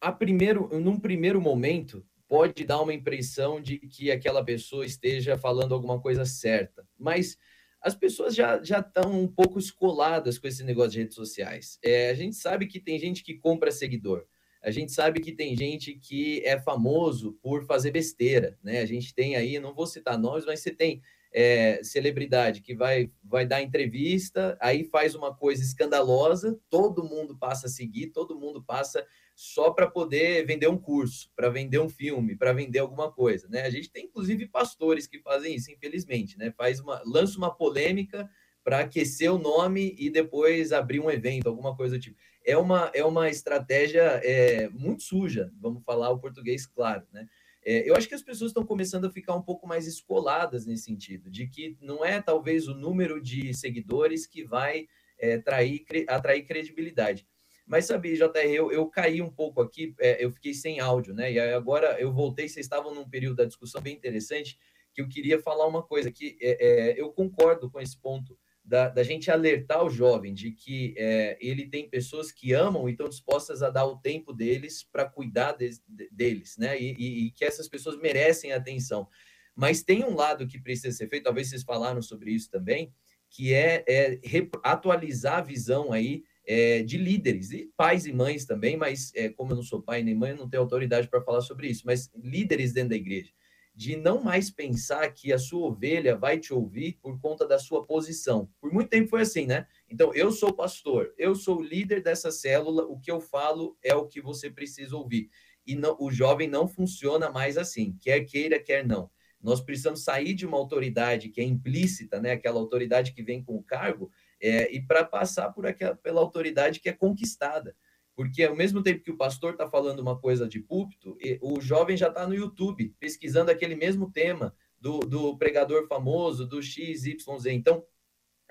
a 0.00 0.10
primeiro, 0.10 0.68
num 0.80 0.98
primeiro 0.98 1.40
momento, 1.40 2.04
pode 2.32 2.64
dar 2.64 2.80
uma 2.80 2.94
impressão 2.94 3.60
de 3.60 3.78
que 3.78 4.10
aquela 4.10 4.42
pessoa 4.42 4.86
esteja 4.86 5.36
falando 5.36 5.74
alguma 5.74 6.00
coisa 6.00 6.24
certa, 6.24 6.82
mas 6.98 7.36
as 7.78 7.94
pessoas 7.94 8.34
já 8.34 8.58
já 8.64 8.80
estão 8.80 9.20
um 9.20 9.28
pouco 9.28 9.58
escoladas 9.58 10.38
com 10.38 10.48
esse 10.48 10.64
negócio 10.64 10.92
de 10.92 11.00
redes 11.00 11.14
sociais. 11.14 11.78
É, 11.84 12.08
a 12.08 12.14
gente 12.14 12.36
sabe 12.36 12.66
que 12.66 12.80
tem 12.80 12.98
gente 12.98 13.22
que 13.22 13.34
compra 13.34 13.70
seguidor. 13.70 14.24
A 14.62 14.70
gente 14.70 14.92
sabe 14.92 15.20
que 15.20 15.30
tem 15.30 15.54
gente 15.54 15.92
que 15.92 16.40
é 16.42 16.58
famoso 16.58 17.38
por 17.42 17.66
fazer 17.66 17.90
besteira, 17.90 18.58
né? 18.62 18.80
A 18.80 18.86
gente 18.86 19.14
tem 19.14 19.36
aí, 19.36 19.60
não 19.60 19.74
vou 19.74 19.86
citar 19.86 20.18
nomes, 20.18 20.46
mas 20.46 20.60
você 20.60 20.70
tem 20.70 21.02
é, 21.34 21.84
celebridade 21.84 22.62
que 22.62 22.74
vai, 22.74 23.10
vai 23.22 23.44
dar 23.44 23.60
entrevista, 23.60 24.56
aí 24.58 24.84
faz 24.84 25.14
uma 25.14 25.34
coisa 25.34 25.62
escandalosa, 25.62 26.58
todo 26.70 27.04
mundo 27.04 27.36
passa 27.36 27.66
a 27.66 27.70
seguir, 27.70 28.06
todo 28.06 28.38
mundo 28.38 28.62
passa 28.62 29.04
só 29.42 29.72
para 29.72 29.90
poder 29.90 30.46
vender 30.46 30.68
um 30.68 30.78
curso, 30.78 31.28
para 31.34 31.48
vender 31.48 31.80
um 31.80 31.88
filme, 31.88 32.36
para 32.36 32.52
vender 32.52 32.78
alguma 32.78 33.10
coisa, 33.10 33.48
né? 33.48 33.62
A 33.62 33.70
gente 33.70 33.90
tem 33.90 34.04
inclusive 34.04 34.46
pastores 34.46 35.04
que 35.04 35.18
fazem 35.18 35.56
isso, 35.56 35.68
infelizmente, 35.72 36.38
né? 36.38 36.54
Faz 36.56 36.78
uma 36.78 37.02
lança 37.04 37.36
uma 37.38 37.52
polêmica 37.52 38.30
para 38.62 38.78
aquecer 38.78 39.34
o 39.34 39.38
nome 39.38 39.96
e 39.98 40.10
depois 40.10 40.72
abrir 40.72 41.00
um 41.00 41.10
evento, 41.10 41.48
alguma 41.48 41.76
coisa 41.76 41.96
do 41.96 42.00
tipo. 42.00 42.16
É 42.46 42.56
uma 42.56 42.92
é 42.94 43.04
uma 43.04 43.28
estratégia 43.28 44.20
é, 44.22 44.68
muito 44.68 45.02
suja, 45.02 45.50
vamos 45.60 45.82
falar 45.82 46.10
o 46.10 46.20
português 46.20 46.64
claro, 46.64 47.04
né? 47.12 47.26
É, 47.64 47.88
eu 47.88 47.96
acho 47.96 48.08
que 48.08 48.14
as 48.14 48.22
pessoas 48.22 48.50
estão 48.50 48.64
começando 48.64 49.06
a 49.06 49.10
ficar 49.10 49.34
um 49.34 49.42
pouco 49.42 49.66
mais 49.66 49.88
escoladas 49.88 50.66
nesse 50.66 50.84
sentido, 50.84 51.28
de 51.28 51.48
que 51.48 51.76
não 51.80 52.04
é 52.04 52.22
talvez 52.22 52.68
o 52.68 52.74
número 52.74 53.20
de 53.20 53.52
seguidores 53.54 54.24
que 54.24 54.44
vai 54.44 54.86
é, 55.18 55.38
trair, 55.38 55.84
atrair 56.08 56.46
credibilidade. 56.46 57.26
Mas 57.66 57.86
sabe, 57.86 58.14
JR, 58.16 58.50
eu, 58.52 58.72
eu 58.72 58.86
caí 58.88 59.22
um 59.22 59.30
pouco 59.30 59.60
aqui, 59.60 59.94
é, 60.00 60.24
eu 60.24 60.30
fiquei 60.30 60.52
sem 60.52 60.80
áudio, 60.80 61.14
né? 61.14 61.32
E 61.32 61.38
agora 61.38 62.00
eu 62.00 62.12
voltei, 62.12 62.48
vocês 62.48 62.66
estavam 62.66 62.94
num 62.94 63.08
período 63.08 63.36
da 63.36 63.44
discussão 63.44 63.80
bem 63.80 63.94
interessante, 63.94 64.58
que 64.92 65.00
eu 65.00 65.08
queria 65.08 65.40
falar 65.40 65.66
uma 65.66 65.82
coisa, 65.82 66.10
que 66.10 66.36
é, 66.40 66.90
é, 66.90 67.00
eu 67.00 67.10
concordo 67.12 67.70
com 67.70 67.80
esse 67.80 67.96
ponto 67.98 68.38
da, 68.64 68.88
da 68.88 69.02
gente 69.02 69.30
alertar 69.30 69.84
o 69.84 69.90
jovem 69.90 70.32
de 70.32 70.52
que 70.52 70.94
é, 70.96 71.36
ele 71.40 71.68
tem 71.68 71.88
pessoas 71.88 72.30
que 72.30 72.52
amam 72.52 72.88
e 72.88 72.92
estão 72.92 73.08
dispostas 73.08 73.62
a 73.62 73.70
dar 73.70 73.84
o 73.86 73.98
tempo 73.98 74.32
deles 74.32 74.84
para 74.84 75.08
cuidar 75.08 75.52
de, 75.52 75.70
de, 75.88 76.08
deles, 76.10 76.56
né? 76.58 76.80
E, 76.80 76.94
e, 76.94 77.26
e 77.26 77.30
que 77.32 77.44
essas 77.44 77.68
pessoas 77.68 77.98
merecem 77.98 78.52
atenção. 78.52 79.08
Mas 79.54 79.82
tem 79.82 80.04
um 80.04 80.14
lado 80.14 80.46
que 80.46 80.60
precisa 80.60 80.96
ser 80.96 81.08
feito, 81.08 81.24
talvez 81.24 81.48
vocês 81.48 81.62
falaram 81.62 82.00
sobre 82.00 82.30
isso 82.32 82.50
também, 82.50 82.92
que 83.28 83.52
é, 83.52 83.84
é 83.88 84.20
atualizar 84.62 85.38
a 85.38 85.42
visão 85.42 85.92
aí 85.92 86.22
é, 86.46 86.82
de 86.82 86.98
líderes, 86.98 87.50
e 87.52 87.70
pais 87.76 88.06
e 88.06 88.12
mães 88.12 88.44
também, 88.44 88.76
mas 88.76 89.12
é, 89.14 89.28
como 89.28 89.52
eu 89.52 89.56
não 89.56 89.62
sou 89.62 89.82
pai 89.82 90.02
nem 90.02 90.14
mãe, 90.14 90.30
eu 90.30 90.36
não 90.36 90.48
tenho 90.48 90.62
autoridade 90.62 91.08
para 91.08 91.22
falar 91.22 91.40
sobre 91.40 91.68
isso, 91.68 91.82
mas 91.86 92.10
líderes 92.14 92.72
dentro 92.72 92.90
da 92.90 92.96
igreja, 92.96 93.32
de 93.74 93.96
não 93.96 94.22
mais 94.22 94.50
pensar 94.50 95.08
que 95.12 95.32
a 95.32 95.38
sua 95.38 95.68
ovelha 95.68 96.16
vai 96.16 96.38
te 96.38 96.52
ouvir 96.52 96.98
por 97.00 97.18
conta 97.20 97.46
da 97.46 97.58
sua 97.58 97.86
posição. 97.86 98.48
Por 98.60 98.72
muito 98.72 98.90
tempo 98.90 99.08
foi 99.08 99.22
assim, 99.22 99.46
né? 99.46 99.66
Então, 99.88 100.12
eu 100.14 100.30
sou 100.30 100.52
pastor, 100.52 101.14
eu 101.16 101.34
sou 101.34 101.62
líder 101.62 102.02
dessa 102.02 102.30
célula, 102.30 102.84
o 102.84 102.98
que 102.98 103.10
eu 103.10 103.20
falo 103.20 103.76
é 103.82 103.94
o 103.94 104.06
que 104.06 104.20
você 104.20 104.50
precisa 104.50 104.96
ouvir. 104.96 105.30
E 105.66 105.74
não, 105.74 105.96
o 105.98 106.10
jovem 106.10 106.48
não 106.48 106.66
funciona 106.66 107.30
mais 107.30 107.56
assim, 107.56 107.96
quer 108.00 108.20
queira, 108.24 108.58
quer 108.58 108.86
não. 108.86 109.10
Nós 109.40 109.60
precisamos 109.60 110.04
sair 110.04 110.34
de 110.34 110.46
uma 110.46 110.56
autoridade 110.56 111.28
que 111.28 111.40
é 111.40 111.44
implícita, 111.44 112.20
né? 112.20 112.32
Aquela 112.32 112.60
autoridade 112.60 113.12
que 113.12 113.22
vem 113.22 113.42
com 113.42 113.56
o 113.56 113.62
cargo, 113.62 114.10
é, 114.42 114.74
e 114.74 114.80
para 114.80 115.04
passar 115.04 115.50
por 115.52 115.66
aquela, 115.66 115.94
pela 115.94 116.20
autoridade 116.20 116.80
que 116.80 116.88
é 116.88 116.92
conquistada. 116.92 117.76
Porque 118.14 118.42
ao 118.42 118.54
mesmo 118.54 118.82
tempo 118.82 119.02
que 119.02 119.10
o 119.10 119.16
pastor 119.16 119.52
está 119.52 119.66
falando 119.66 120.00
uma 120.00 120.18
coisa 120.18 120.46
de 120.46 120.60
púlpito, 120.60 121.16
o 121.40 121.60
jovem 121.60 121.96
já 121.96 122.08
está 122.08 122.26
no 122.26 122.34
YouTube 122.34 122.94
pesquisando 123.00 123.50
aquele 123.50 123.74
mesmo 123.74 124.10
tema 124.10 124.54
do, 124.78 124.98
do 125.00 125.38
pregador 125.38 125.86
famoso, 125.86 126.46
do 126.46 126.60
XYZ. 126.60 127.46
Então, 127.46 127.82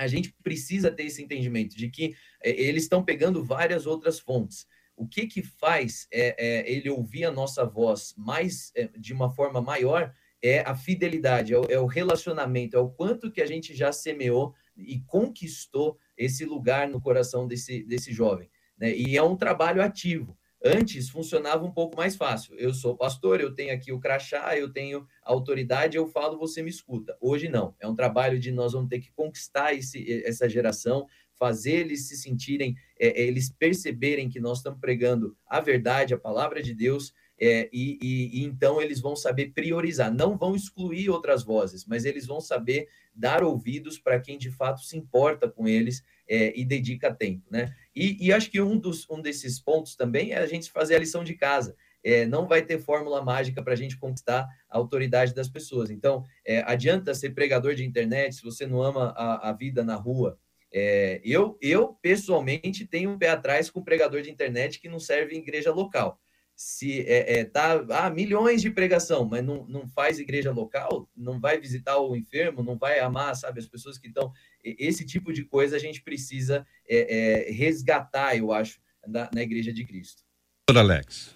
a 0.02 0.08
gente 0.08 0.34
precisa 0.42 0.90
ter 0.90 1.04
esse 1.04 1.22
entendimento 1.22 1.78
de 1.78 1.90
que 1.90 2.16
é, 2.42 2.50
eles 2.50 2.84
estão 2.84 3.04
pegando 3.04 3.44
várias 3.44 3.86
outras 3.86 4.20
fontes. 4.20 4.66
O 4.96 5.08
que 5.08 5.28
que 5.28 5.44
faz 5.44 6.08
é, 6.12 6.36
é 6.38 6.72
ele 6.72 6.90
ouvir 6.90 7.26
a 7.26 7.32
nossa 7.32 7.66
voz 7.66 8.14
mais 8.18 8.72
é, 8.76 8.88
de 8.98 9.14
uma 9.14 9.30
forma 9.30 9.62
maior 9.62 10.12
é 10.42 10.62
a 10.62 10.76
fidelidade, 10.76 11.54
é 11.54 11.60
o, 11.60 11.66
é 11.70 11.80
o, 11.80 11.86
relacionamento, 11.86 12.76
é 12.76 12.80
o 12.80 12.90
quanto 12.90 13.32
que 13.32 13.42
a 13.42 13.46
gente 13.46 13.76
já 13.76 13.92
semeou 13.92 14.56
e 14.76 15.00
conquistou 15.02 15.98
esse 16.18 16.46
lugar 16.46 16.88
no 16.88 17.02
coração 17.02 17.48
desse, 17.48 17.84
desse 17.84 18.12
jovem. 18.12 18.50
Né? 18.78 18.96
E 18.96 19.18
é 19.18 19.24
um 19.24 19.36
trabalho 19.36 19.82
ativo. 19.82 20.38
Antes 20.64 21.10
funcionava 21.10 21.66
um 21.66 21.72
pouco 21.72 21.98
mais 21.98 22.16
fácil. 22.16 22.56
Eu 22.56 22.72
sou 22.72 22.96
pastor, 22.96 23.42
eu 23.42 23.54
tenho 23.54 23.74
aqui 23.74 23.92
o 23.92 24.00
crachá, 24.00 24.56
eu 24.56 24.72
tenho 24.72 25.08
autoridade, 25.24 25.98
eu 25.98 26.06
falo, 26.08 26.38
você 26.38 26.62
me 26.62 26.70
escuta. 26.70 27.18
Hoje 27.20 27.50
não. 27.50 27.76
É 27.80 27.88
um 27.88 27.96
trabalho 27.96 28.40
de 28.40 28.52
nós 28.52 28.74
vamos 28.74 28.90
ter 28.90 29.00
que 29.00 29.12
conquistar 29.12 29.74
esse, 29.74 30.24
essa 30.24 30.48
geração, 30.48 31.08
fazer 31.34 31.72
eles 31.72 32.08
se 32.08 32.16
sentirem, 32.16 32.76
é, 33.00 33.08
é, 33.08 33.26
eles 33.26 33.50
perceberem 33.50 34.30
que 34.30 34.40
nós 34.40 34.60
estamos 34.60 34.80
pregando 34.80 35.36
a 35.48 35.60
verdade, 35.60 36.14
a 36.14 36.20
palavra 36.20 36.62
de 36.62 36.76
Deus, 36.76 37.12
é, 37.42 37.68
e, 37.74 37.98
e, 38.00 38.40
e, 38.40 38.44
então 38.44 38.80
eles 38.80 39.02
vão 39.02 39.16
saber 39.16 39.48
priorizar. 39.48 40.14
Não 40.14 40.38
vão 40.38 40.56
excluir 40.56 41.10
outras 41.10 41.44
vozes, 41.44 41.86
mas 41.88 42.06
eles 42.06 42.28
vão 42.28 42.40
saber 42.40 42.88
dar 43.16 43.44
ouvidos 43.44 43.98
para 43.98 44.20
quem 44.20 44.38
de 44.38 44.52
fato 44.52 44.82
se 44.82 44.96
importa 44.96 45.50
com 45.50 45.68
eles 45.68 46.04
é, 46.30 46.54
e 46.58 46.64
dedica 46.64 47.12
tempo, 47.12 47.44
né? 47.50 47.74
E, 47.96 48.28
e, 48.28 48.32
acho 48.32 48.52
que 48.52 48.62
um, 48.62 48.78
dos, 48.78 49.10
um 49.10 49.20
desses 49.20 49.60
pontos 49.60 49.96
também 49.96 50.34
é 50.34 50.38
a 50.38 50.46
gente 50.46 50.72
fazer 50.72 50.96
a 50.96 51.00
lição 51.00 51.24
de 51.24 51.34
casa. 51.34 51.76
É, 52.04 52.26
não 52.26 52.48
vai 52.48 52.62
ter 52.62 52.80
fórmula 52.80 53.24
mágica 53.24 53.62
para 53.62 53.74
a 53.74 53.76
gente 53.76 53.98
conquistar 53.98 54.48
a 54.70 54.78
autoridade 54.78 55.34
das 55.34 55.50
pessoas. 55.50 55.90
Então, 55.90 56.24
é, 56.46 56.64
adianta 56.66 57.14
ser 57.16 57.32
pregador 57.32 57.74
de 57.74 57.84
internet 57.84 58.36
se 58.36 58.44
você 58.44 58.68
não 58.68 58.84
ama 58.84 59.14
a, 59.18 59.50
a 59.50 59.54
vida 59.54 59.84
na 59.84 59.96
rua. 59.96 60.38
É, 60.72 61.20
eu, 61.24 61.58
eu, 61.60 61.96
pessoalmente, 62.02 62.86
tenho 62.86 63.10
um 63.10 63.18
pé 63.18 63.30
atrás 63.30 63.70
com 63.70 63.84
pregador 63.84 64.22
de 64.22 64.32
internet 64.32 64.80
que 64.80 64.88
não 64.88 65.00
serve 65.00 65.36
em 65.36 65.40
igreja 65.40 65.72
local 65.72 66.20
se 66.56 67.02
é, 67.02 67.40
é, 67.40 67.44
tá 67.46 67.84
ah, 67.90 68.10
milhões 68.10 68.62
de 68.62 68.70
pregação, 68.70 69.26
mas 69.26 69.44
não, 69.44 69.66
não 69.68 69.88
faz 69.88 70.20
igreja 70.20 70.52
local, 70.52 71.10
não 71.16 71.40
vai 71.40 71.60
visitar 71.60 71.98
o 71.98 72.16
enfermo, 72.16 72.64
não 72.64 72.78
vai 72.78 73.00
amar, 73.00 73.36
sabe, 73.36 73.60
as 73.60 73.66
pessoas 73.66 73.98
que 73.98 74.08
estão. 74.08 74.32
Esse 74.64 75.06
tipo 75.06 75.34
de 75.34 75.44
coisa 75.44 75.76
a 75.76 75.80
gente 75.80 76.02
precisa 76.02 76.66
é, 76.88 77.48
é, 77.48 77.52
resgatar, 77.52 78.36
eu 78.38 78.52
acho, 78.52 78.80
na, 79.08 79.30
na 79.34 79.42
igreja 79.42 79.74
de 79.74 79.84
Cristo. 79.86 80.24
Alex. 80.70 81.34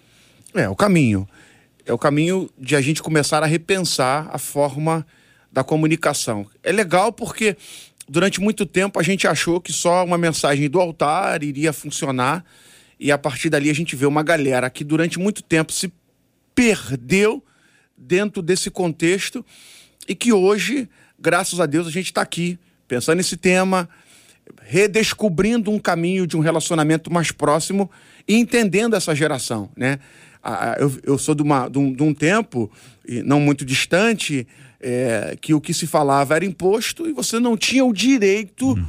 É, 0.54 0.68
o 0.68 0.76
caminho. 0.76 1.28
É 1.84 1.92
o 1.92 1.98
caminho 1.98 2.48
de 2.58 2.74
a 2.74 2.80
gente 2.80 3.02
começar 3.02 3.42
a 3.42 3.46
repensar 3.46 4.28
a 4.32 4.38
forma 4.38 5.06
da 5.52 5.62
comunicação. 5.62 6.48
É 6.62 6.72
legal 6.72 7.12
porque 7.12 7.56
durante 8.08 8.40
muito 8.40 8.64
tempo 8.64 8.98
a 8.98 9.02
gente 9.02 9.26
achou 9.26 9.60
que 9.60 9.72
só 9.72 10.04
uma 10.04 10.18
mensagem 10.18 10.68
do 10.68 10.80
altar 10.80 11.42
iria 11.42 11.72
funcionar 11.72 12.44
e 12.98 13.12
a 13.12 13.18
partir 13.18 13.50
dali 13.50 13.70
a 13.70 13.74
gente 13.74 13.94
vê 13.94 14.06
uma 14.06 14.22
galera 14.22 14.70
que 14.70 14.84
durante 14.84 15.18
muito 15.18 15.42
tempo 15.42 15.72
se 15.72 15.92
perdeu 16.54 17.42
dentro 17.96 18.42
desse 18.42 18.70
contexto 18.70 19.44
e 20.08 20.14
que 20.14 20.32
hoje, 20.32 20.88
graças 21.18 21.60
a 21.60 21.66
Deus, 21.66 21.86
a 21.86 21.90
gente 21.90 22.06
está 22.06 22.22
aqui 22.22 22.58
pensando 22.88 23.16
nesse 23.16 23.36
tema, 23.36 23.88
redescobrindo 24.62 25.70
um 25.70 25.78
caminho 25.78 26.26
de 26.26 26.36
um 26.36 26.40
relacionamento 26.40 27.12
mais 27.12 27.30
próximo 27.30 27.90
e 28.26 28.36
entendendo 28.36 28.94
essa 28.94 29.14
geração, 29.14 29.70
né? 29.76 29.98
Eu, 30.78 30.92
eu 31.02 31.18
sou 31.18 31.34
de, 31.34 31.42
uma, 31.42 31.68
de, 31.68 31.76
um, 31.76 31.92
de 31.92 32.02
um 32.04 32.14
tempo, 32.14 32.70
não 33.24 33.40
muito 33.40 33.64
distante, 33.64 34.46
é, 34.80 35.36
que 35.40 35.52
o 35.52 35.60
que 35.60 35.74
se 35.74 35.88
falava 35.88 36.36
era 36.36 36.44
imposto 36.44 37.08
e 37.08 37.12
você 37.12 37.40
não 37.40 37.56
tinha 37.56 37.84
o 37.84 37.92
direito 37.92 38.68
uhum. 38.68 38.86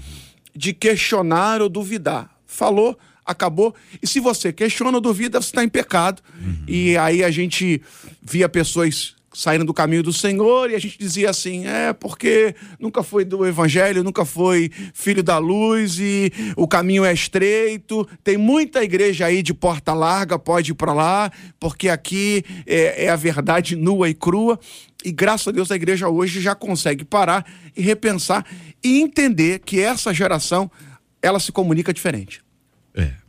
de 0.56 0.72
questionar 0.72 1.60
ou 1.60 1.68
duvidar. 1.68 2.30
Falou, 2.46 2.98
acabou. 3.28 3.76
E 4.02 4.08
se 4.08 4.20
você 4.20 4.54
questiona 4.54 4.98
ou 4.98 5.02
duvida, 5.02 5.42
você 5.42 5.50
está 5.50 5.64
em 5.64 5.70
pecado. 5.70 6.22
Uhum. 6.40 6.64
E 6.68 6.98
aí 6.98 7.24
a 7.24 7.30
gente 7.30 7.82
via 8.24 8.48
pessoas 8.48 9.18
saindo 9.38 9.66
do 9.66 9.74
caminho 9.74 10.02
do 10.02 10.12
Senhor 10.12 10.72
e 10.72 10.76
a 10.76 10.80
gente 10.80 10.98
dizia 10.98 11.30
assim: 11.30 11.68
é 11.68 11.94
porque 11.94 12.56
nunca 12.80 13.04
foi 13.04 13.24
do 13.24 13.46
Evangelho, 13.46 14.04
nunca 14.04 14.26
foi 14.26 14.72
filho 14.96 15.22
da 15.22 15.38
luz 15.38 16.00
e 16.00 16.32
o 16.56 16.68
caminho 16.68 17.06
é 17.06 17.14
estreito. 17.14 18.08
Tem 18.24 18.36
muita 18.36 18.84
igreja 18.84 19.28
aí 19.28 19.44
de 19.44 19.54
porta 19.54 19.94
larga, 19.94 20.40
pode 20.40 20.72
ir 20.72 20.76
para 20.76 20.92
lá, 20.92 21.32
porque 21.60 21.88
aqui 21.88 22.44
é, 22.66 23.06
é 23.06 23.10
a 23.10 23.16
verdade 23.16 23.76
nua 23.76 24.10
e 24.10 24.14
crua. 24.16 24.60
E 25.06 25.12
graças 25.12 25.48
a 25.48 25.52
Deus 25.52 25.72
a 25.72 25.76
igreja 25.76 26.10
hoje 26.10 26.42
já 26.42 26.56
consegue 26.56 27.06
parar 27.06 27.46
e 27.76 27.82
repensar 27.82 28.44
e 28.84 29.00
entender 29.00 29.60
que 29.60 29.80
essa 29.80 30.12
geração 30.12 30.72
ela 31.22 31.40
se 31.40 31.52
comunica 31.52 31.94
diferente. 31.94 32.47
É. 32.98 33.28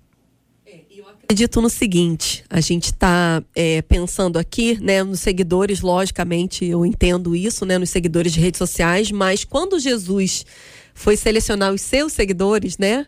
Acredito 1.31 1.61
no 1.61 1.69
seguinte, 1.69 2.43
a 2.49 2.59
gente 2.59 2.87
está 2.87 3.43
é, 3.55 3.83
pensando 3.83 4.39
aqui, 4.39 4.83
né, 4.83 5.03
nos 5.03 5.21
seguidores, 5.21 5.83
logicamente, 5.83 6.65
eu 6.65 6.87
entendo 6.87 7.37
isso, 7.37 7.67
né, 7.67 7.77
nos 7.77 7.91
seguidores 7.91 8.33
de 8.33 8.41
redes 8.41 8.57
sociais, 8.57 9.11
mas 9.11 9.45
quando 9.45 9.79
Jesus 9.79 10.47
foi 10.95 11.19
selecionar 11.19 11.75
os 11.75 11.83
seus 11.83 12.15
seguidores, 12.15 12.79
né, 12.79 13.07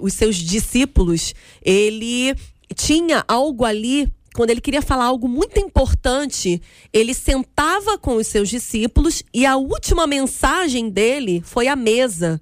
os 0.00 0.12
seus 0.12 0.34
discípulos, 0.34 1.34
ele 1.64 2.34
tinha 2.74 3.24
algo 3.28 3.64
ali 3.64 4.12
quando 4.34 4.50
ele 4.50 4.60
queria 4.60 4.82
falar 4.82 5.04
algo 5.04 5.28
muito 5.28 5.60
importante, 5.60 6.60
ele 6.92 7.14
sentava 7.14 7.98
com 7.98 8.16
os 8.16 8.26
seus 8.26 8.48
discípulos 8.48 9.22
e 9.32 9.44
a 9.44 9.56
última 9.56 10.06
mensagem 10.06 10.88
dele 10.88 11.42
foi 11.44 11.68
a 11.68 11.76
mesa 11.76 12.40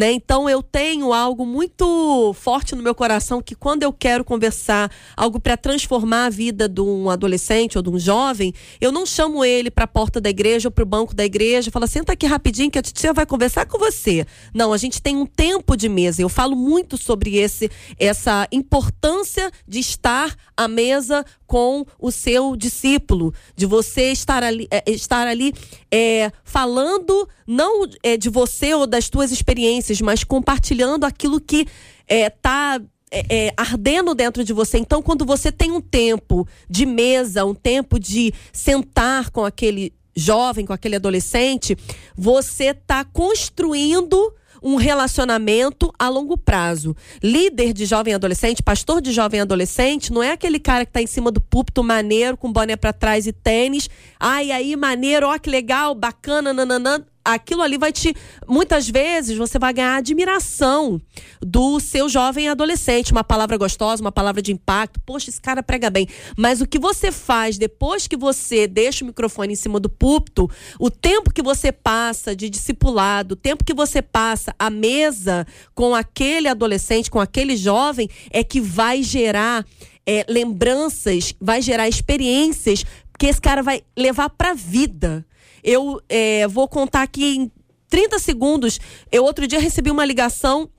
né? 0.00 0.12
Então 0.12 0.48
eu 0.48 0.62
tenho 0.62 1.12
algo 1.12 1.44
muito 1.44 2.32
forte 2.32 2.74
no 2.74 2.82
meu 2.82 2.94
coração 2.94 3.42
que 3.42 3.54
quando 3.54 3.82
eu 3.82 3.92
quero 3.92 4.24
conversar 4.24 4.90
algo 5.14 5.38
para 5.38 5.58
transformar 5.58 6.24
a 6.24 6.30
vida 6.30 6.66
de 6.66 6.80
um 6.80 7.10
adolescente 7.10 7.76
ou 7.76 7.82
de 7.82 7.90
um 7.90 7.98
jovem, 7.98 8.54
eu 8.80 8.90
não 8.90 9.04
chamo 9.04 9.44
ele 9.44 9.70
para 9.70 9.84
a 9.84 9.86
porta 9.86 10.18
da 10.18 10.30
igreja 10.30 10.68
ou 10.68 10.72
para 10.72 10.84
o 10.84 10.86
banco 10.86 11.14
da 11.14 11.22
igreja, 11.22 11.70
fala 11.70 11.86
senta 11.86 12.14
aqui 12.14 12.24
rapidinho 12.26 12.70
que 12.70 12.78
a 12.78 12.82
titia 12.82 13.12
vai 13.12 13.26
conversar 13.26 13.66
com 13.66 13.78
você. 13.78 14.24
Não, 14.54 14.72
a 14.72 14.78
gente 14.78 15.02
tem 15.02 15.18
um 15.18 15.26
tempo 15.26 15.76
de 15.76 15.86
mesa. 15.86 16.22
Eu 16.22 16.30
falo 16.30 16.56
muito 16.56 16.96
sobre 16.96 17.36
esse 17.36 17.70
essa 17.98 18.48
importância 18.50 19.50
de 19.68 19.80
estar 19.80 20.34
à 20.56 20.66
mesa 20.66 21.26
com 21.46 21.84
o 21.98 22.10
seu 22.10 22.56
discípulo, 22.56 23.34
de 23.54 23.66
você 23.66 24.12
estar 24.12 24.42
ali, 24.42 24.66
é, 24.70 24.82
estar 24.86 25.26
ali 25.26 25.52
é, 25.90 26.30
falando 26.44 27.28
não 27.50 27.84
é, 28.04 28.16
de 28.16 28.30
você 28.30 28.72
ou 28.74 28.86
das 28.86 29.08
tuas 29.08 29.32
experiências, 29.32 30.00
mas 30.00 30.22
compartilhando 30.22 31.04
aquilo 31.04 31.40
que 31.40 31.66
está 32.08 32.80
é, 33.10 33.24
é, 33.28 33.54
ardendo 33.56 34.14
dentro 34.14 34.44
de 34.44 34.52
você. 34.52 34.78
Então, 34.78 35.02
quando 35.02 35.26
você 35.26 35.50
tem 35.50 35.72
um 35.72 35.80
tempo 35.80 36.46
de 36.68 36.86
mesa, 36.86 37.44
um 37.44 37.54
tempo 37.54 37.98
de 37.98 38.32
sentar 38.52 39.30
com 39.30 39.44
aquele 39.44 39.92
jovem, 40.14 40.64
com 40.64 40.72
aquele 40.72 40.94
adolescente, 40.94 41.76
você 42.16 42.66
está 42.66 43.04
construindo 43.04 44.32
um 44.62 44.76
relacionamento 44.76 45.92
a 45.98 46.08
longo 46.08 46.36
prazo. 46.36 46.94
Líder 47.20 47.72
de 47.72 47.84
jovem 47.84 48.14
adolescente, 48.14 48.62
pastor 48.62 49.00
de 49.00 49.10
jovem 49.10 49.40
adolescente, 49.40 50.12
não 50.12 50.22
é 50.22 50.32
aquele 50.32 50.60
cara 50.60 50.84
que 50.84 50.90
está 50.90 51.02
em 51.02 51.06
cima 51.06 51.32
do 51.32 51.40
púlpito 51.40 51.82
maneiro, 51.82 52.36
com 52.36 52.52
boné 52.52 52.76
para 52.76 52.92
trás 52.92 53.26
e 53.26 53.32
tênis. 53.32 53.88
Ai, 54.20 54.52
aí, 54.52 54.76
maneiro, 54.76 55.26
ó, 55.26 55.38
que 55.38 55.50
legal, 55.50 55.94
bacana, 55.96 56.52
nananã 56.52 57.04
aquilo 57.24 57.62
ali 57.62 57.78
vai 57.78 57.92
te. 57.92 58.14
Muitas 58.48 58.88
vezes 58.88 59.36
você 59.36 59.58
vai 59.58 59.72
ganhar 59.72 59.96
admiração 59.96 61.00
do 61.40 61.78
seu 61.80 62.08
jovem 62.08 62.48
adolescente. 62.48 63.12
Uma 63.12 63.24
palavra 63.24 63.56
gostosa, 63.56 64.02
uma 64.02 64.12
palavra 64.12 64.42
de 64.42 64.52
impacto. 64.52 65.00
Poxa, 65.04 65.30
esse 65.30 65.40
cara 65.40 65.62
prega 65.62 65.90
bem. 65.90 66.08
Mas 66.36 66.60
o 66.60 66.66
que 66.66 66.78
você 66.78 67.12
faz 67.12 67.58
depois 67.58 68.06
que 68.06 68.16
você 68.16 68.66
deixa 68.66 69.04
o 69.04 69.06
microfone 69.06 69.52
em 69.52 69.56
cima 69.56 69.78
do 69.78 69.88
púlpito, 69.88 70.50
o 70.78 70.90
tempo 70.90 71.32
que 71.32 71.42
você 71.42 71.70
passa 71.72 72.34
de 72.34 72.48
discipulado, 72.48 73.32
o 73.32 73.36
tempo 73.36 73.64
que 73.64 73.74
você 73.74 74.02
passa 74.02 74.54
à 74.58 74.70
mesa 74.70 75.46
com 75.74 75.94
aquele 75.94 76.48
adolescente, 76.48 77.10
com 77.10 77.20
aquele 77.20 77.56
jovem, 77.56 78.08
é 78.30 78.42
que 78.42 78.60
vai 78.60 79.02
gerar. 79.02 79.64
É, 80.06 80.24
lembranças, 80.28 81.34
vai 81.38 81.62
gerar 81.62 81.86
experiências 81.86 82.84
que 83.20 83.26
esse 83.26 83.40
cara 83.40 83.62
vai 83.62 83.82
levar 83.96 84.30
para 84.30 84.52
a 84.52 84.54
vida. 84.54 85.24
Eu 85.62 86.00
é, 86.08 86.46
vou 86.48 86.68
contar 86.68 87.02
aqui 87.02 87.36
em 87.36 87.52
30 87.88 88.18
segundos. 88.18 88.80
Eu 89.10 89.24
outro 89.24 89.46
dia 89.46 89.58
recebi 89.58 89.90
uma 89.90 90.04
ligação 90.04 90.70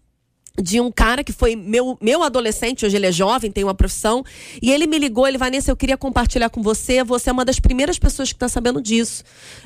de 0.59 0.81
um 0.81 0.91
cara 0.91 1.23
que 1.23 1.31
foi 1.31 1.55
meu, 1.55 1.97
meu 2.01 2.23
adolescente, 2.23 2.85
hoje 2.85 2.95
ele 2.95 3.07
é 3.07 3.11
jovem, 3.11 3.51
tem 3.51 3.63
uma 3.63 3.73
profissão, 3.73 4.23
e 4.61 4.71
ele 4.71 4.85
me 4.85 4.97
ligou, 4.97 5.27
ele, 5.27 5.37
Vanessa, 5.37 5.71
eu 5.71 5.75
queria 5.75 5.97
compartilhar 5.97 6.49
com 6.49 6.61
você, 6.61 7.03
você 7.03 7.29
é 7.29 7.33
uma 7.33 7.45
das 7.45 7.59
primeiras 7.59 7.97
pessoas 7.97 8.29
que 8.29 8.35
está 8.35 8.49
sabendo 8.49 8.81
disso. 8.81 9.23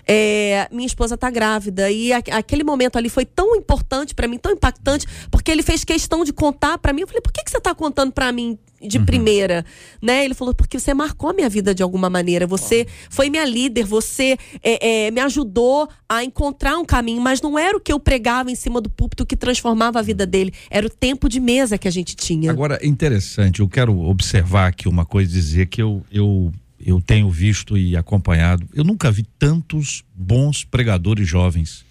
É, 0.07 0.67
minha 0.71 0.85
esposa 0.85 1.15
está 1.15 1.29
grávida, 1.29 1.89
e 1.89 2.13
a, 2.13 2.17
aquele 2.31 2.63
momento 2.63 2.97
ali 2.97 3.09
foi 3.09 3.25
tão 3.25 3.55
importante 3.55 4.13
para 4.13 4.27
mim, 4.27 4.37
tão 4.37 4.51
impactante, 4.51 5.07
porque 5.31 5.51
ele 5.51 5.63
fez 5.63 5.83
questão 5.83 6.23
de 6.23 6.31
contar 6.31 6.77
para 6.77 6.93
mim, 6.93 7.01
eu 7.01 7.07
falei, 7.07 7.21
por 7.21 7.31
que, 7.31 7.43
que 7.43 7.49
você 7.51 7.57
está 7.57 7.73
contando 7.73 8.11
para 8.11 8.31
mim 8.31 8.57
de 8.81 8.97
uhum. 8.97 9.05
primeira, 9.05 9.65
né? 10.01 10.25
Ele 10.25 10.33
falou 10.33 10.53
porque 10.53 10.79
você 10.79 10.93
marcou 10.93 11.29
a 11.29 11.33
minha 11.33 11.49
vida 11.49 11.73
de 11.73 11.81
alguma 11.81 12.09
maneira, 12.09 12.45
você 12.45 12.85
foi 13.09 13.29
minha 13.29 13.45
líder, 13.45 13.83
você 13.83 14.37
é, 14.61 15.05
é, 15.07 15.11
me 15.11 15.21
ajudou 15.21 15.89
a 16.07 16.23
encontrar 16.23 16.77
um 16.77 16.85
caminho, 16.85 17.21
mas 17.21 17.41
não 17.41 17.57
era 17.57 17.75
o 17.75 17.79
que 17.79 17.91
eu 17.91 17.99
pregava 17.99 18.51
em 18.51 18.55
cima 18.55 18.79
do 18.79 18.89
púlpito 18.89 19.25
que 19.25 19.35
transformava 19.35 19.99
a 19.99 20.01
vida 20.01 20.25
dele, 20.25 20.53
era 20.75 20.87
o 20.87 20.89
tempo 20.89 21.29
de 21.29 21.39
mesa 21.39 21.77
que 21.77 21.87
a 21.87 21.91
gente 21.91 22.17
tinha. 22.17 22.51
Agora, 22.51 22.77
interessante, 22.85 23.61
eu 23.61 23.69
quero 23.69 23.97
observar 23.97 24.67
aqui 24.67 24.89
uma 24.89 25.05
coisa, 25.05 25.31
dizer 25.31 25.67
que 25.67 25.81
eu, 25.81 26.05
eu, 26.11 26.51
eu 26.85 26.99
tenho 26.99 27.29
visto 27.29 27.77
e 27.77 27.95
acompanhado, 27.95 28.67
eu 28.73 28.83
nunca 28.83 29.09
vi 29.09 29.23
tantos 29.39 30.03
bons 30.13 30.65
pregadores 30.65 31.25
jovens, 31.25 31.85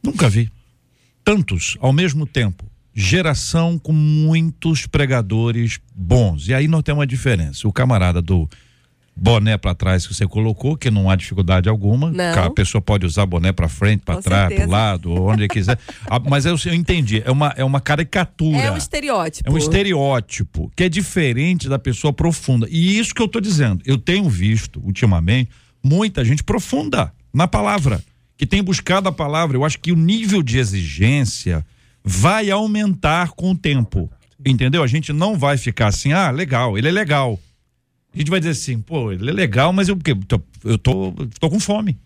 nunca 0.00 0.28
vi, 0.28 0.48
tantos 1.24 1.76
ao 1.80 1.92
mesmo 1.92 2.24
tempo 2.24 2.64
geração 2.94 3.76
com 3.76 3.92
muitos 3.92 4.86
pregadores 4.86 5.80
bons. 5.92 6.46
E 6.46 6.54
aí 6.54 6.68
nós 6.68 6.84
temos 6.84 7.00
uma 7.00 7.06
diferença. 7.08 7.66
O 7.66 7.72
camarada 7.72 8.22
do 8.22 8.48
boné 9.16 9.56
para 9.56 9.74
trás 9.74 10.06
que 10.06 10.14
você 10.14 10.26
colocou, 10.26 10.76
que 10.76 10.90
não 10.90 11.08
há 11.08 11.16
dificuldade 11.16 11.68
alguma. 11.68 12.10
Não. 12.10 12.44
A 12.44 12.50
pessoa 12.50 12.82
pode 12.82 13.06
usar 13.06 13.26
boné 13.26 13.52
para 13.52 13.68
frente, 13.68 14.02
para 14.04 14.20
trás, 14.20 14.52
para 14.52 14.66
lado, 14.66 15.12
onde 15.12 15.46
quiser. 15.48 15.78
Ah, 16.06 16.18
mas 16.18 16.44
eu, 16.44 16.56
eu, 16.66 16.74
entendi, 16.74 17.22
é 17.24 17.30
uma, 17.30 17.54
é 17.56 17.64
uma 17.64 17.80
caricatura. 17.80 18.58
É 18.58 18.70
um 18.70 18.76
estereótipo. 18.76 19.48
É 19.48 19.52
um 19.52 19.56
estereótipo 19.56 20.70
que 20.76 20.84
é 20.84 20.88
diferente 20.88 21.68
da 21.68 21.78
pessoa 21.78 22.12
profunda. 22.12 22.66
E 22.70 22.98
isso 22.98 23.14
que 23.14 23.22
eu 23.22 23.26
estou 23.26 23.40
dizendo, 23.40 23.82
eu 23.86 23.96
tenho 23.96 24.28
visto 24.28 24.80
ultimamente 24.84 25.50
muita 25.82 26.24
gente 26.24 26.42
profunda 26.42 27.12
na 27.32 27.48
palavra, 27.48 28.02
que 28.36 28.46
tem 28.46 28.62
buscado 28.62 29.08
a 29.08 29.12
palavra. 29.12 29.56
Eu 29.56 29.64
acho 29.64 29.78
que 29.78 29.92
o 29.92 29.96
nível 29.96 30.42
de 30.42 30.58
exigência 30.58 31.64
vai 32.04 32.50
aumentar 32.50 33.30
com 33.30 33.52
o 33.52 33.56
tempo. 33.56 34.10
Entendeu? 34.44 34.82
A 34.82 34.86
gente 34.86 35.12
não 35.12 35.38
vai 35.38 35.56
ficar 35.56 35.86
assim, 35.86 36.12
ah, 36.12 36.30
legal, 36.30 36.76
ele 36.76 36.88
é 36.88 36.92
legal. 36.92 37.38
A 38.14 38.18
gente 38.18 38.30
vai 38.30 38.38
dizer 38.38 38.52
assim, 38.52 38.80
pô, 38.80 39.10
ele 39.10 39.28
é 39.28 39.32
legal, 39.32 39.72
mas 39.72 39.88
eu, 39.88 39.98
eu 40.64 40.78
tô, 40.78 41.12
tô 41.40 41.50
com 41.50 41.58
fome. 41.58 41.98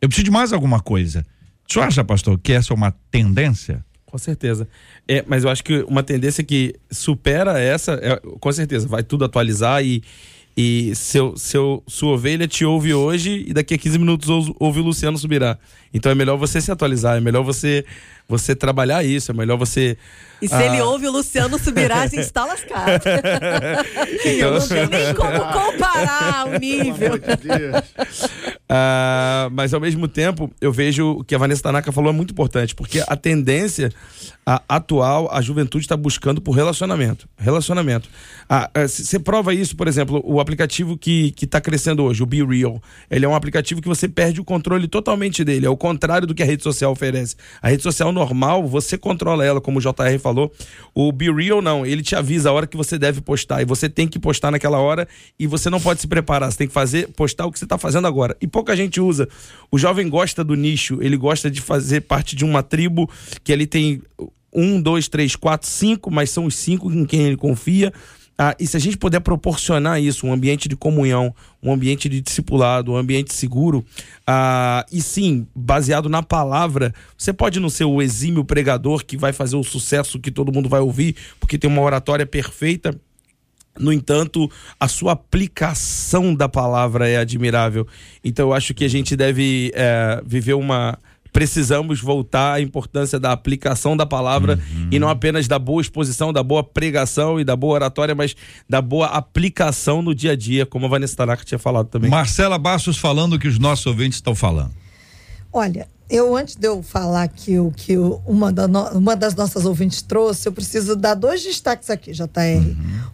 Eu 0.00 0.08
preciso 0.08 0.24
de 0.24 0.30
mais 0.30 0.52
alguma 0.52 0.80
coisa. 0.80 1.24
O 1.68 1.72
senhor 1.72 1.84
acha, 1.84 2.02
pastor, 2.02 2.38
que 2.38 2.52
essa 2.52 2.72
é 2.72 2.76
uma 2.76 2.90
tendência? 3.10 3.84
Com 4.04 4.16
certeza. 4.16 4.66
É, 5.06 5.22
mas 5.26 5.44
eu 5.44 5.50
acho 5.50 5.62
que 5.62 5.82
uma 5.82 6.02
tendência 6.02 6.42
que 6.42 6.74
supera 6.90 7.60
essa, 7.60 7.92
é, 8.02 8.16
com 8.40 8.52
certeza, 8.52 8.88
vai 8.88 9.02
tudo 9.02 9.24
atualizar 9.24 9.84
e, 9.84 10.02
e 10.56 10.94
seu, 10.94 11.36
seu, 11.36 11.84
sua 11.86 12.14
ovelha 12.14 12.48
te 12.48 12.64
ouve 12.64 12.94
hoje 12.94 13.44
e 13.46 13.52
daqui 13.52 13.74
a 13.74 13.78
15 13.78 13.98
minutos 13.98 14.28
ouve 14.58 14.80
o 14.80 14.82
Luciano 14.82 15.18
Subirá. 15.18 15.58
Então 15.92 16.10
é 16.10 16.14
melhor 16.14 16.36
você 16.36 16.60
se 16.60 16.72
atualizar, 16.72 17.18
é 17.18 17.20
melhor 17.20 17.42
você 17.42 17.84
você 18.30 18.54
trabalhar 18.54 19.02
isso, 19.02 19.30
é 19.30 19.34
melhor 19.34 19.56
você. 19.56 19.96
E 20.40 20.46
se 20.46 20.54
ah... 20.54 20.66
ele 20.66 20.82
ouve 20.82 21.06
o 21.08 21.10
Luciano 21.10 21.58
Subirá, 21.58 22.02
a 22.02 22.06
gente 22.06 22.20
está 22.20 22.44
lascado. 22.44 23.00
então... 24.22 24.52
Não 24.52 24.68
tem 24.68 24.86
nem 24.86 25.14
como 25.14 25.40
comparar 25.50 26.46
o 26.54 26.58
nível. 26.58 27.14
ah, 28.68 29.48
mas 29.50 29.72
ao 29.72 29.80
mesmo 29.80 30.06
tempo, 30.06 30.52
eu 30.60 30.70
vejo 30.70 31.12
o 31.12 31.24
que 31.24 31.34
a 31.34 31.38
Vanessa 31.38 31.62
Tanaka 31.62 31.90
falou 31.90 32.10
é 32.10 32.12
muito 32.14 32.32
importante, 32.32 32.74
porque 32.74 33.02
a 33.08 33.16
tendência 33.16 33.90
a, 34.44 34.62
atual, 34.68 35.28
a 35.32 35.40
juventude 35.40 35.84
está 35.84 35.96
buscando 35.96 36.40
por 36.40 36.52
relacionamento. 36.52 37.28
Relacionamento. 37.36 38.08
Você 38.86 39.16
ah, 39.16 39.20
prova 39.20 39.52
isso, 39.52 39.76
por 39.76 39.88
exemplo, 39.88 40.22
o 40.24 40.40
aplicativo 40.40 40.96
que 40.96 41.34
está 41.42 41.60
crescendo 41.60 42.02
hoje, 42.04 42.22
o 42.22 42.26
Be 42.26 42.42
Real. 42.44 42.80
Ele 43.10 43.24
é 43.24 43.28
um 43.28 43.34
aplicativo 43.34 43.82
que 43.82 43.88
você 43.88 44.08
perde 44.08 44.40
o 44.40 44.44
controle 44.44 44.86
totalmente 44.86 45.44
dele. 45.44 45.66
É 45.66 45.70
o 45.70 45.76
contrário 45.76 46.26
do 46.26 46.34
que 46.34 46.42
a 46.42 46.46
rede 46.46 46.62
social 46.62 46.92
oferece. 46.92 47.36
A 47.60 47.68
rede 47.68 47.82
social 47.82 48.10
normal, 48.18 48.66
você 48.66 48.98
controla 48.98 49.44
ela, 49.44 49.60
como 49.60 49.78
o 49.78 49.80
JR 49.80 50.18
falou. 50.20 50.52
O 50.94 51.10
Be 51.12 51.30
Real 51.30 51.62
não, 51.62 51.86
ele 51.86 52.02
te 52.02 52.16
avisa 52.16 52.50
a 52.50 52.52
hora 52.52 52.66
que 52.66 52.76
você 52.76 52.98
deve 52.98 53.20
postar 53.20 53.62
e 53.62 53.64
você 53.64 53.88
tem 53.88 54.08
que 54.08 54.18
postar 54.18 54.50
naquela 54.50 54.78
hora 54.78 55.06
e 55.38 55.46
você 55.46 55.70
não 55.70 55.80
pode 55.80 56.00
se 56.00 56.06
preparar, 56.06 56.50
você 56.50 56.58
tem 56.58 56.68
que 56.68 56.74
fazer, 56.74 57.08
postar 57.08 57.46
o 57.46 57.52
que 57.52 57.58
você 57.58 57.64
está 57.64 57.78
fazendo 57.78 58.06
agora. 58.06 58.36
E 58.40 58.46
pouca 58.46 58.76
gente 58.76 59.00
usa. 59.00 59.28
O 59.70 59.78
jovem 59.78 60.08
gosta 60.08 60.42
do 60.42 60.54
nicho, 60.54 60.98
ele 61.00 61.16
gosta 61.16 61.50
de 61.50 61.60
fazer 61.60 62.02
parte 62.02 62.34
de 62.34 62.44
uma 62.44 62.62
tribo 62.62 63.08
que 63.42 63.52
ele 63.52 63.66
tem 63.66 64.02
um, 64.52 64.80
dois, 64.80 65.08
três, 65.08 65.36
quatro, 65.36 65.68
cinco, 65.68 66.10
mas 66.10 66.30
são 66.30 66.44
os 66.44 66.54
cinco 66.54 66.90
em 66.90 67.04
quem 67.04 67.20
ele 67.20 67.36
confia. 67.36 67.92
Ah, 68.40 68.54
e 68.56 68.68
se 68.68 68.76
a 68.76 68.80
gente 68.80 68.96
puder 68.96 69.18
proporcionar 69.18 70.00
isso, 70.00 70.24
um 70.24 70.32
ambiente 70.32 70.68
de 70.68 70.76
comunhão, 70.76 71.34
um 71.60 71.72
ambiente 71.72 72.08
de 72.08 72.20
discipulado, 72.20 72.92
um 72.92 72.96
ambiente 72.96 73.34
seguro, 73.34 73.84
ah, 74.24 74.86
e 74.92 75.02
sim, 75.02 75.44
baseado 75.52 76.08
na 76.08 76.22
palavra, 76.22 76.94
você 77.16 77.32
pode 77.32 77.58
não 77.58 77.68
ser 77.68 77.84
o 77.84 78.00
exímio 78.00 78.44
pregador 78.44 79.04
que 79.04 79.16
vai 79.16 79.32
fazer 79.32 79.56
o 79.56 79.64
sucesso 79.64 80.20
que 80.20 80.30
todo 80.30 80.52
mundo 80.52 80.68
vai 80.68 80.78
ouvir, 80.78 81.16
porque 81.40 81.58
tem 81.58 81.68
uma 81.68 81.82
oratória 81.82 82.24
perfeita. 82.24 82.94
No 83.76 83.92
entanto, 83.92 84.48
a 84.78 84.86
sua 84.86 85.12
aplicação 85.12 86.32
da 86.32 86.48
palavra 86.48 87.08
é 87.08 87.16
admirável. 87.16 87.86
Então, 88.24 88.48
eu 88.48 88.54
acho 88.54 88.72
que 88.72 88.84
a 88.84 88.88
gente 88.88 89.16
deve 89.16 89.72
é, 89.74 90.20
viver 90.24 90.54
uma 90.54 90.96
precisamos 91.38 92.00
voltar 92.00 92.54
à 92.54 92.60
importância 92.60 93.16
da 93.20 93.30
aplicação 93.30 93.96
da 93.96 94.04
palavra 94.04 94.58
uhum. 94.58 94.88
e 94.90 94.98
não 94.98 95.08
apenas 95.08 95.46
da 95.46 95.56
boa 95.56 95.80
exposição, 95.80 96.32
da 96.32 96.42
boa 96.42 96.64
pregação 96.64 97.38
e 97.38 97.44
da 97.44 97.54
boa 97.54 97.74
oratória, 97.74 98.12
mas 98.12 98.34
da 98.68 98.82
boa 98.82 99.06
aplicação 99.06 100.02
no 100.02 100.12
dia 100.12 100.32
a 100.32 100.36
dia, 100.36 100.66
como 100.66 100.86
a 100.86 100.88
Vanessa 100.88 101.14
Tanaka 101.16 101.44
tinha 101.44 101.56
falado 101.56 101.86
também. 101.86 102.10
Marcela 102.10 102.58
Bastos 102.58 102.98
falando 102.98 103.34
o 103.34 103.38
que 103.38 103.46
os 103.46 103.56
nossos 103.56 103.86
ouvintes 103.86 104.16
estão 104.16 104.34
falando. 104.34 104.72
Olha, 105.52 105.86
eu, 106.10 106.34
antes 106.34 106.56
de 106.56 106.66
eu 106.66 106.82
falar 106.82 107.28
que 107.28 107.58
o 107.58 107.70
que 107.70 107.96
uma, 108.26 108.50
da 108.50 108.66
no, 108.66 108.88
uma 108.92 109.14
das 109.14 109.34
nossas 109.34 109.66
ouvintes 109.66 110.00
trouxe, 110.00 110.48
eu 110.48 110.52
preciso 110.52 110.96
dar 110.96 111.14
dois 111.14 111.42
destaques 111.42 111.90
aqui, 111.90 112.12
JR. 112.12 112.24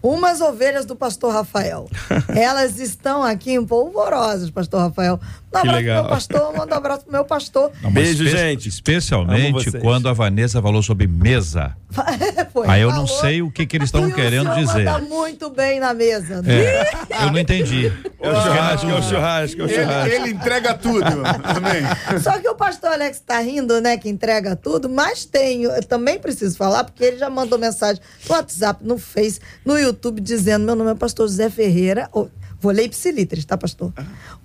Uhum. 0.03 0.14
Umas 0.14 0.41
ovelhas 0.41 0.85
do 0.85 0.95
pastor 0.95 1.33
Rafael. 1.33 1.89
Elas 2.29 2.79
estão 2.79 3.25
aqui 3.25 3.61
polvorosas, 3.66 4.49
pastor 4.49 4.81
Rafael. 4.81 5.20
Um 5.55 5.61
abraço 5.61 5.85
pro 5.85 5.95
meu 5.95 6.05
pastor, 6.05 6.57
manda 6.57 6.75
um 6.75 6.79
abraço 6.79 7.05
pro 7.05 7.13
meu 7.13 7.25
pastor. 7.25 7.73
Não, 7.83 7.93
Beijo, 7.93 8.25
espe 8.25 8.37
gente. 8.37 8.69
Especialmente 8.69 9.71
quando 9.79 10.09
a 10.09 10.13
Vanessa 10.13 10.61
falou 10.61 10.83
sobre 10.83 11.07
mesa. 11.07 11.77
Foi, 12.53 12.67
Aí 12.69 12.83
eu 12.83 12.91
falou, 12.91 13.07
não 13.07 13.07
sei 13.07 13.43
o 13.43 13.51
que, 13.51 13.67
que 13.67 13.77
eles 13.77 13.89
estão 13.89 14.11
querendo 14.11 14.53
dizer. 14.55 14.85
Tá 14.85 14.99
muito 14.99 15.51
bem 15.51 15.79
na 15.79 15.95
mesa. 15.95 16.43
Né? 16.43 16.55
É, 16.55 17.25
eu 17.25 17.33
não 17.33 17.39
entendi. 17.39 17.93
É 18.21 18.31
o 18.31 18.43
churrasco, 18.43 18.91
é 18.91 18.95
o 18.95 19.03
churrasco, 19.03 19.61
é 19.61 19.65
o 19.65 19.69
churrasco. 19.69 20.15
Ele, 20.15 20.15
ele 20.17 20.31
entrega 20.31 20.75
tudo. 20.75 21.05
Amém. 21.05 22.21
Só 22.21 22.39
que 22.39 22.49
o 22.49 22.55
pastor 22.55 22.93
Alex 22.93 23.21
tá 23.21 23.39
rindo, 23.41 23.81
né, 23.81 23.97
que 23.97 24.09
entrega 24.09 24.57
tudo, 24.57 24.89
mas 24.89 25.25
tem, 25.25 25.63
eu 25.63 25.83
também 25.85 26.19
preciso 26.19 26.57
falar, 26.57 26.85
porque 26.85 27.05
ele 27.05 27.19
já 27.19 27.31
mandou 27.31 27.59
mensagem 27.59 28.03
no 28.29 28.35
WhatsApp, 28.35 28.85
no 28.85 28.99
Face, 28.99 29.41
no 29.65 29.79
YouTube, 29.79 30.21
dizendo: 30.21 30.65
meu 30.65 30.75
nome 30.75 30.91
é 30.91 30.95
pastor 30.95 31.29
José 31.29 31.51
Ferreira. 31.51 32.09
Vou 32.65 32.73
ler 32.73 32.85
ipsilíteres, 32.85 33.45
tá, 33.45 33.59
pastor? 33.59 33.93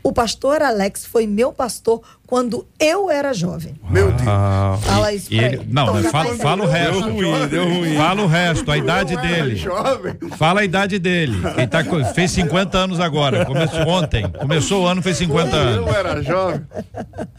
O 0.03 0.11
pastor 0.11 0.61
Alex 0.61 1.05
foi 1.05 1.25
meu 1.25 1.53
pastor 1.53 2.01
quando 2.27 2.67
eu 2.77 3.09
era 3.09 3.33
jovem. 3.33 3.79
Meu 3.89 4.11
Deus. 4.11 4.27
Ah, 4.27 4.77
fala 4.81 5.13
isso 5.13 5.29
pra 5.29 5.37
ele. 5.37 5.55
ele. 5.55 5.67
Não, 5.69 5.97
então, 5.97 6.11
fala, 6.11 6.35
fala 6.35 6.63
o 6.65 6.67
resto. 6.67 7.01
Deu 7.01 7.13
ruim, 7.13 7.47
deu 7.47 7.63
ruim. 7.63 7.95
Fala 7.95 8.21
o 8.21 8.27
resto, 8.27 8.69
a 8.69 8.77
idade 8.77 9.15
dele. 9.15 9.55
Jovem. 9.55 10.17
Fala 10.37 10.59
a 10.59 10.65
idade 10.65 10.99
dele. 10.99 11.37
Ele 11.55 11.67
tá, 11.67 11.81
fez 12.13 12.31
50 12.31 12.77
anos 12.77 12.99
agora. 12.99 13.45
Começou 13.45 13.87
ontem. 13.87 14.29
Começou 14.29 14.83
o 14.83 14.85
ano, 14.85 15.01
fez 15.01 15.15
50 15.15 15.55
anos. 15.55 15.87
Eu 15.87 15.95
era 15.95 16.21
jovem. 16.21 16.61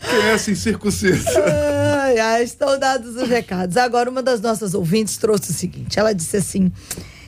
Criança 0.00 0.50
incircuncisa. 0.50 1.28
Ai, 2.00 2.18
ai, 2.18 2.42
estão 2.42 2.78
dados 2.78 3.16
os 3.16 3.28
recados. 3.28 3.76
Agora, 3.76 4.08
uma 4.08 4.22
das 4.22 4.40
nossas 4.40 4.72
ouvintes 4.72 5.18
trouxe 5.18 5.50
o 5.50 5.54
seguinte: 5.54 5.98
ela 5.98 6.14
disse 6.14 6.38
assim. 6.38 6.72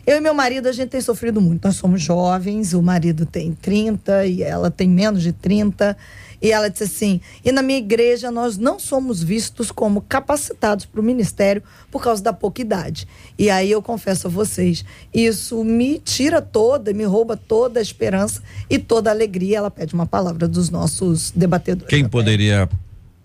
Eu 0.04 0.16
e 0.16 0.20
meu 0.20 0.34
marido, 0.34 0.68
a 0.68 0.72
gente 0.72 0.90
tem 0.90 1.00
sofrido 1.00 1.40
muito. 1.40 1.64
Nós 1.64 1.76
somos 1.76 2.02
jovens, 2.02 2.74
o 2.74 2.82
marido 2.82 3.24
tem 3.24 3.52
30 3.54 4.26
e 4.26 4.42
ela 4.42 4.70
tem 4.70 4.88
menos 4.88 5.22
de 5.22 5.32
30. 5.32 5.96
E 6.42 6.50
ela 6.50 6.68
disse 6.68 6.82
assim: 6.84 7.20
e 7.44 7.52
na 7.52 7.62
minha 7.62 7.78
igreja 7.78 8.30
nós 8.30 8.58
não 8.58 8.80
somos 8.80 9.22
vistos 9.22 9.70
como 9.70 10.00
capacitados 10.00 10.84
para 10.84 11.00
o 11.00 11.04
ministério 11.04 11.62
por 11.88 12.02
causa 12.02 12.20
da 12.20 12.32
pouca 12.32 12.60
idade. 12.60 13.06
E 13.38 13.48
aí 13.48 13.70
eu 13.70 13.80
confesso 13.80 14.26
a 14.26 14.30
vocês, 14.30 14.84
isso 15.14 15.62
me 15.62 16.00
tira 16.00 16.42
toda, 16.42 16.92
me 16.92 17.04
rouba 17.04 17.36
toda 17.36 17.78
a 17.78 17.82
esperança 17.82 18.42
e 18.68 18.80
toda 18.80 19.08
a 19.08 19.12
alegria. 19.12 19.58
Ela 19.58 19.70
pede 19.70 19.94
uma 19.94 20.06
palavra 20.06 20.48
dos 20.48 20.68
nossos 20.68 21.30
debatedores. 21.30 21.88
Quem 21.88 22.08
poderia 22.08 22.68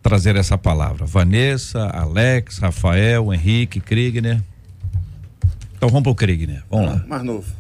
trazer 0.04 0.36
essa 0.36 0.58
palavra? 0.58 1.08
Vanessa, 1.08 1.88
Alex, 1.88 2.60
Rafael, 2.60 3.34
Henrique, 3.34 3.80
Kriegner? 3.80 4.44
Então 5.78 5.90
vamos 5.90 6.04
pro 6.04 6.16
Krieg, 6.16 6.48
né? 6.48 6.64
Vamos 6.70 6.88
lá. 6.88 7.06
Mais 7.08 7.24
novo. 7.24 7.56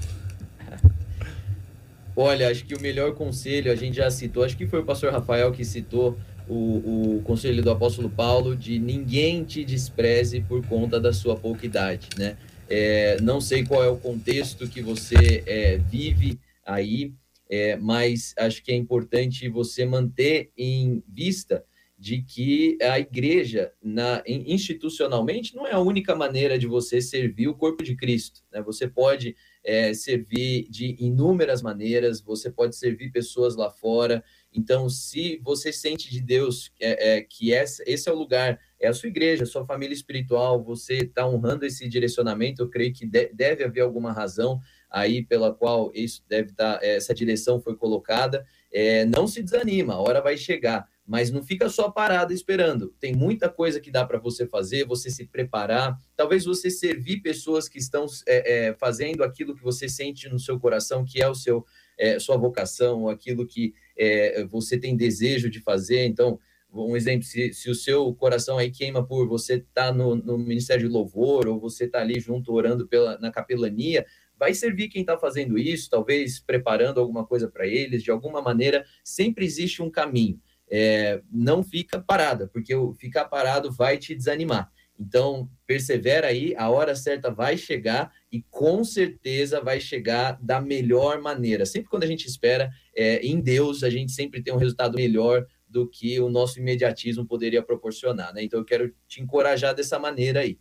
Olha, 2.15 2.49
acho 2.49 2.65
que 2.65 2.73
o 2.73 2.81
melhor 2.81 3.13
conselho, 3.13 3.71
a 3.71 3.75
gente 3.75 3.97
já 3.97 4.09
citou, 4.09 4.43
acho 4.43 4.57
que 4.57 4.65
foi 4.65 4.79
o 4.79 4.83
pastor 4.83 5.13
Rafael 5.13 5.51
que 5.51 5.63
citou 5.63 6.17
o, 6.49 7.17
o 7.17 7.21
conselho 7.23 7.61
do 7.61 7.69
apóstolo 7.69 8.09
Paulo 8.09 8.55
de 8.55 8.79
ninguém 8.79 9.43
te 9.43 9.63
despreze 9.63 10.41
por 10.41 10.65
conta 10.65 10.99
da 10.99 11.13
sua 11.13 11.35
pouca 11.35 11.65
idade, 11.65 12.09
né? 12.17 12.37
É, 12.67 13.21
não 13.21 13.39
sei 13.39 13.63
qual 13.63 13.83
é 13.83 13.87
o 13.87 13.97
contexto 13.97 14.67
que 14.67 14.81
você 14.81 15.43
é, 15.45 15.77
vive 15.77 16.39
aí, 16.65 17.13
é, 17.49 17.77
mas 17.77 18.33
acho 18.37 18.63
que 18.63 18.71
é 18.71 18.75
importante 18.75 19.47
você 19.47 19.85
manter 19.85 20.49
em 20.57 21.03
vista 21.07 21.63
de 21.97 22.21
que 22.21 22.77
a 22.79 22.99
igreja, 22.99 23.73
na, 23.81 24.21
institucionalmente, 24.27 25.55
não 25.55 25.65
é 25.65 25.71
a 25.71 25.79
única 25.79 26.15
maneira 26.15 26.57
de 26.59 26.67
você 26.67 27.01
servir 27.01 27.47
o 27.47 27.55
corpo 27.55 27.83
de 27.83 27.95
Cristo. 27.95 28.43
Né? 28.51 28.61
Você 28.61 28.87
pode 28.87 29.35
é, 29.63 29.93
servir 29.95 30.67
de 30.69 30.95
inúmeras 30.99 31.63
maneiras, 31.63 32.21
você 32.21 32.51
pode 32.51 32.75
servir 32.75 33.11
pessoas 33.11 33.55
lá 33.55 33.71
fora. 33.71 34.23
Então, 34.53 34.87
se 34.87 35.41
você 35.43 35.73
sente 35.73 36.11
de 36.11 36.21
Deus 36.21 36.71
é, 36.79 37.15
é, 37.15 37.21
que 37.21 37.51
essa, 37.51 37.83
esse 37.87 38.07
é 38.07 38.11
o 38.11 38.15
lugar, 38.15 38.59
é 38.79 38.87
a 38.87 38.93
sua 38.93 39.09
igreja, 39.09 39.41
a 39.41 39.47
sua 39.47 39.65
família 39.65 39.95
espiritual, 39.95 40.63
você 40.63 40.97
está 40.97 41.27
honrando 41.27 41.65
esse 41.65 41.89
direcionamento, 41.89 42.61
eu 42.61 42.69
creio 42.69 42.93
que 42.93 43.07
de, 43.07 43.33
deve 43.33 43.63
haver 43.63 43.81
alguma 43.81 44.11
razão 44.11 44.59
aí 44.87 45.25
pela 45.25 45.51
qual 45.51 45.91
isso 45.95 46.23
deve 46.29 46.51
estar, 46.51 46.77
tá, 46.77 46.85
essa 46.85 47.13
direção 47.13 47.59
foi 47.59 47.75
colocada. 47.75 48.45
É, 48.71 49.03
não 49.05 49.25
se 49.25 49.41
desanima, 49.41 49.95
a 49.95 49.99
hora 49.99 50.21
vai 50.21 50.37
chegar 50.37 50.87
mas 51.07 51.31
não 51.31 51.41
fica 51.41 51.69
só 51.69 51.89
parado 51.89 52.33
esperando. 52.33 52.93
Tem 52.99 53.15
muita 53.15 53.47
coisa 53.47 53.79
que 53.79 53.89
dá 53.89 54.05
para 54.05 54.19
você 54.19 54.45
fazer, 54.45 54.85
você 54.85 55.09
se 55.09 55.25
preparar, 55.25 55.97
talvez 56.17 56.43
você 56.43 56.69
servir 56.69 57.21
pessoas 57.21 57.69
que 57.69 57.79
estão 57.79 58.05
é, 58.27 58.67
é, 58.67 58.73
fazendo 58.73 59.23
aquilo 59.23 59.55
que 59.55 59.63
você 59.63 59.87
sente 59.87 60.27
no 60.27 60.37
seu 60.37 60.59
coração, 60.59 61.05
que 61.05 61.21
é 61.21 61.29
o 61.29 61.33
seu 61.33 61.65
é, 61.97 62.19
sua 62.19 62.37
vocação, 62.37 63.07
aquilo 63.07 63.47
que 63.47 63.73
é, 63.97 64.43
você 64.45 64.77
tem 64.77 64.95
desejo 64.95 65.49
de 65.49 65.59
fazer. 65.59 66.05
Então, 66.05 66.37
um 66.71 66.95
exemplo, 66.95 67.23
se, 67.23 67.51
se 67.53 67.71
o 67.71 67.75
seu 67.75 68.13
coração 68.13 68.57
aí 68.59 68.69
queima 68.69 69.03
por 69.03 69.27
você 69.27 69.55
estar 69.55 69.87
tá 69.87 69.91
no, 69.91 70.13
no 70.13 70.37
Ministério 70.37 70.87
de 70.87 70.93
Louvor, 70.93 71.47
ou 71.47 71.59
você 71.59 71.85
está 71.85 72.01
ali 72.01 72.19
junto 72.19 72.53
orando 72.53 72.87
pela, 72.87 73.17
na 73.17 73.31
capelania, 73.31 74.05
vai 74.37 74.53
servir 74.53 74.89
quem 74.89 75.01
está 75.01 75.17
fazendo 75.17 75.57
isso, 75.57 75.89
talvez 75.89 76.39
preparando 76.39 76.99
alguma 76.99 77.25
coisa 77.25 77.47
para 77.47 77.65
eles, 77.65 78.03
de 78.03 78.11
alguma 78.11 78.43
maneira, 78.43 78.85
sempre 79.03 79.43
existe 79.43 79.81
um 79.81 79.89
caminho 79.89 80.39
é, 80.69 81.21
não 81.31 81.63
fica 81.63 81.99
parada, 81.99 82.47
porque 82.47 82.73
ficar 82.99 83.25
parado 83.25 83.71
vai 83.71 83.97
te 83.97 84.15
desanimar. 84.15 84.71
Então, 84.99 85.47
persevera 85.67 86.27
aí, 86.27 86.55
a 86.57 86.69
hora 86.69 86.95
certa 86.95 87.29
vai 87.29 87.55
chegar 87.55 88.11
e 88.31 88.41
com 88.49 88.83
certeza 88.83 89.61
vai 89.61 89.79
chegar 89.79 90.37
da 90.41 90.59
melhor 90.59 91.21
maneira. 91.21 91.65
Sempre 91.65 91.89
quando 91.89 92.03
a 92.03 92.07
gente 92.07 92.25
espera 92.25 92.69
é, 92.95 93.19
em 93.25 93.39
Deus, 93.39 93.83
a 93.83 93.89
gente 93.89 94.11
sempre 94.11 94.41
tem 94.41 94.53
um 94.53 94.57
resultado 94.57 94.95
melhor 94.95 95.45
do 95.69 95.87
que 95.87 96.19
o 96.19 96.29
nosso 96.29 96.59
imediatismo 96.59 97.25
poderia 97.25 97.61
proporcionar. 97.61 98.33
Né? 98.33 98.43
Então, 98.43 98.59
eu 98.59 98.65
quero 98.65 98.91
te 99.07 99.21
encorajar 99.21 99.75
dessa 99.75 99.99
maneira 99.99 100.39
aí. 100.39 100.57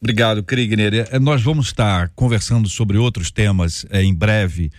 Obrigado, 0.00 0.42
Krigner. 0.42 1.08
É, 1.12 1.18
nós 1.18 1.42
vamos 1.42 1.66
estar 1.66 2.10
conversando 2.14 2.68
sobre 2.68 2.98
outros 2.98 3.30
temas 3.30 3.86
é, 3.90 4.02
em 4.02 4.14
breve 4.14 4.70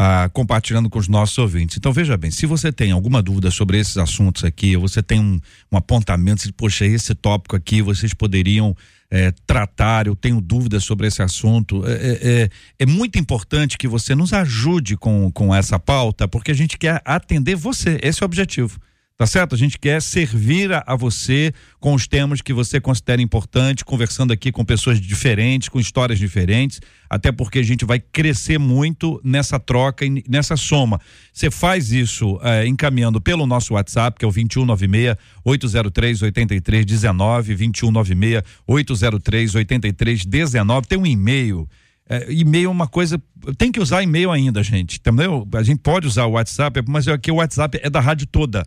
ah, 0.00 0.30
compartilhando 0.32 0.88
com 0.88 0.96
os 0.96 1.08
nossos 1.08 1.36
ouvintes. 1.38 1.76
Então 1.76 1.92
veja 1.92 2.16
bem, 2.16 2.30
se 2.30 2.46
você 2.46 2.70
tem 2.70 2.92
alguma 2.92 3.20
dúvida 3.20 3.50
sobre 3.50 3.80
esses 3.80 3.96
assuntos 3.96 4.44
aqui, 4.44 4.76
você 4.76 5.02
tem 5.02 5.18
um, 5.18 5.40
um 5.72 5.76
apontamento 5.76 6.44
de, 6.44 6.52
poxa, 6.52 6.86
esse 6.86 7.16
tópico 7.16 7.56
aqui 7.56 7.82
vocês 7.82 8.14
poderiam 8.14 8.76
é, 9.10 9.32
tratar, 9.44 10.06
eu 10.06 10.14
tenho 10.14 10.40
dúvidas 10.40 10.84
sobre 10.84 11.08
esse 11.08 11.20
assunto. 11.20 11.84
É, 11.84 11.90
é, 11.90 12.42
é, 12.42 12.50
é, 12.78 12.86
muito 12.86 13.18
importante 13.18 13.76
que 13.76 13.88
você 13.88 14.14
nos 14.14 14.32
ajude 14.32 14.96
com, 14.96 15.32
com 15.32 15.52
essa 15.52 15.80
pauta, 15.80 16.28
porque 16.28 16.52
a 16.52 16.54
gente 16.54 16.78
quer 16.78 17.02
atender 17.04 17.56
você. 17.56 17.98
Esse 18.00 18.22
é 18.22 18.24
o 18.24 18.26
objetivo. 18.26 18.78
Tá 19.18 19.26
certo? 19.26 19.56
A 19.56 19.58
gente 19.58 19.80
quer 19.80 20.00
servir 20.00 20.72
a, 20.72 20.84
a, 20.86 20.94
você 20.94 21.52
com 21.80 21.92
os 21.92 22.06
temas 22.06 22.40
que 22.40 22.52
você 22.52 22.80
considera 22.80 23.20
importante, 23.20 23.84
conversando 23.84 24.32
aqui 24.32 24.52
com 24.52 24.64
pessoas 24.64 25.00
diferentes, 25.00 25.68
com 25.68 25.80
histórias 25.80 26.20
diferentes, 26.20 26.80
até 27.10 27.32
porque 27.32 27.58
a 27.58 27.64
gente 27.64 27.84
vai 27.84 27.98
crescer 27.98 28.60
muito 28.60 29.20
nessa 29.24 29.58
troca 29.58 30.04
e 30.04 30.22
nessa 30.28 30.56
soma. 30.56 31.00
Você 31.32 31.50
faz 31.50 31.90
isso 31.90 32.38
é, 32.44 32.64
encaminhando 32.68 33.20
pelo 33.20 33.44
nosso 33.44 33.74
WhatsApp, 33.74 34.16
que 34.16 34.24
é 34.24 34.28
o 34.28 34.30
2196 34.30 35.16
803 35.44 36.22
8319, 36.22 37.56
2196 37.56 38.44
803 38.68 39.54
8319. 39.56 40.86
Tem 40.86 40.96
um 40.96 41.04
e-mail. 41.04 41.68
É, 42.08 42.32
e-mail 42.32 42.66
é 42.66 42.70
uma 42.70 42.86
coisa. 42.86 43.20
Tem 43.56 43.72
que 43.72 43.80
usar 43.80 44.00
e-mail 44.00 44.30
ainda, 44.30 44.62
gente. 44.62 44.98
Entendeu? 44.98 45.44
A 45.54 45.62
gente 45.64 45.80
pode 45.80 46.06
usar 46.06 46.26
o 46.26 46.34
WhatsApp, 46.34 46.84
mas 46.86 47.08
aqui 47.08 47.32
o 47.32 47.36
WhatsApp 47.36 47.80
é 47.82 47.90
da 47.90 47.98
rádio 47.98 48.24
toda. 48.28 48.64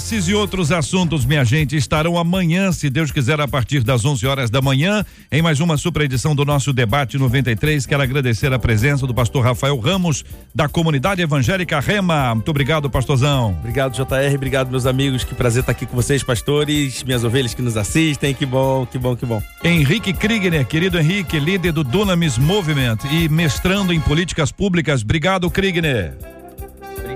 Esses 0.10 0.28
e 0.28 0.34
outros 0.34 0.72
assuntos, 0.72 1.24
minha 1.24 1.46
gente, 1.46 1.76
estarão 1.76 2.18
amanhã, 2.18 2.72
se 2.72 2.90
Deus 2.90 3.12
quiser, 3.12 3.40
a 3.40 3.48
partir 3.48 3.84
das 3.84 4.04
11 4.04 4.26
horas 4.26 4.50
da 4.50 4.60
manhã, 4.60 5.06
em 5.32 5.40
mais 5.40 5.60
uma 5.60 5.78
super 5.78 6.02
edição 6.02 6.34
do 6.34 6.44
nosso 6.44 6.74
Debate 6.74 7.16
93. 7.16 7.86
Quero 7.86 8.02
agradecer 8.02 8.52
a 8.52 8.58
presença 8.58 9.06
do 9.06 9.14
pastor 9.14 9.44
Rafael 9.44 9.78
Ramos, 9.78 10.26
da 10.54 10.68
comunidade 10.68 11.22
evangélica 11.22 11.80
Rema. 11.80 12.34
Muito 12.34 12.50
obrigado, 12.50 12.90
pastorzão. 12.90 13.56
Obrigado, 13.60 13.94
JR. 13.94 14.34
Obrigado, 14.34 14.72
meus 14.72 14.88
amigos. 14.88 15.24
Que 15.24 15.36
prazer 15.36 15.60
estar 15.60 15.74
aqui 15.74 15.86
com 15.86 15.96
vocês, 15.96 16.24
pastores, 16.24 17.04
minhas 17.04 17.24
ovelhas 17.24 17.54
que 17.54 17.62
nos 17.62 17.78
assistem. 17.78 18.34
Que 18.34 18.48
bom, 18.48 18.88
que 18.88 18.98
bom, 18.98 19.16
que 19.16 19.28
bom. 19.28 19.40
Henrique 19.64 20.12
Krigner, 20.12 20.66
querido 20.66 20.98
Henrique, 20.98 21.40
líder 21.40 21.72
do 21.72 21.84
Dunamis 21.84 22.36
Movement 22.36 22.98
e 23.12 23.30
mestrando 23.30 23.94
em 23.94 24.00
políticas 24.00 24.52
públicas. 24.52 25.04
Obrigado, 25.04 25.52
Krigner. 25.52 26.39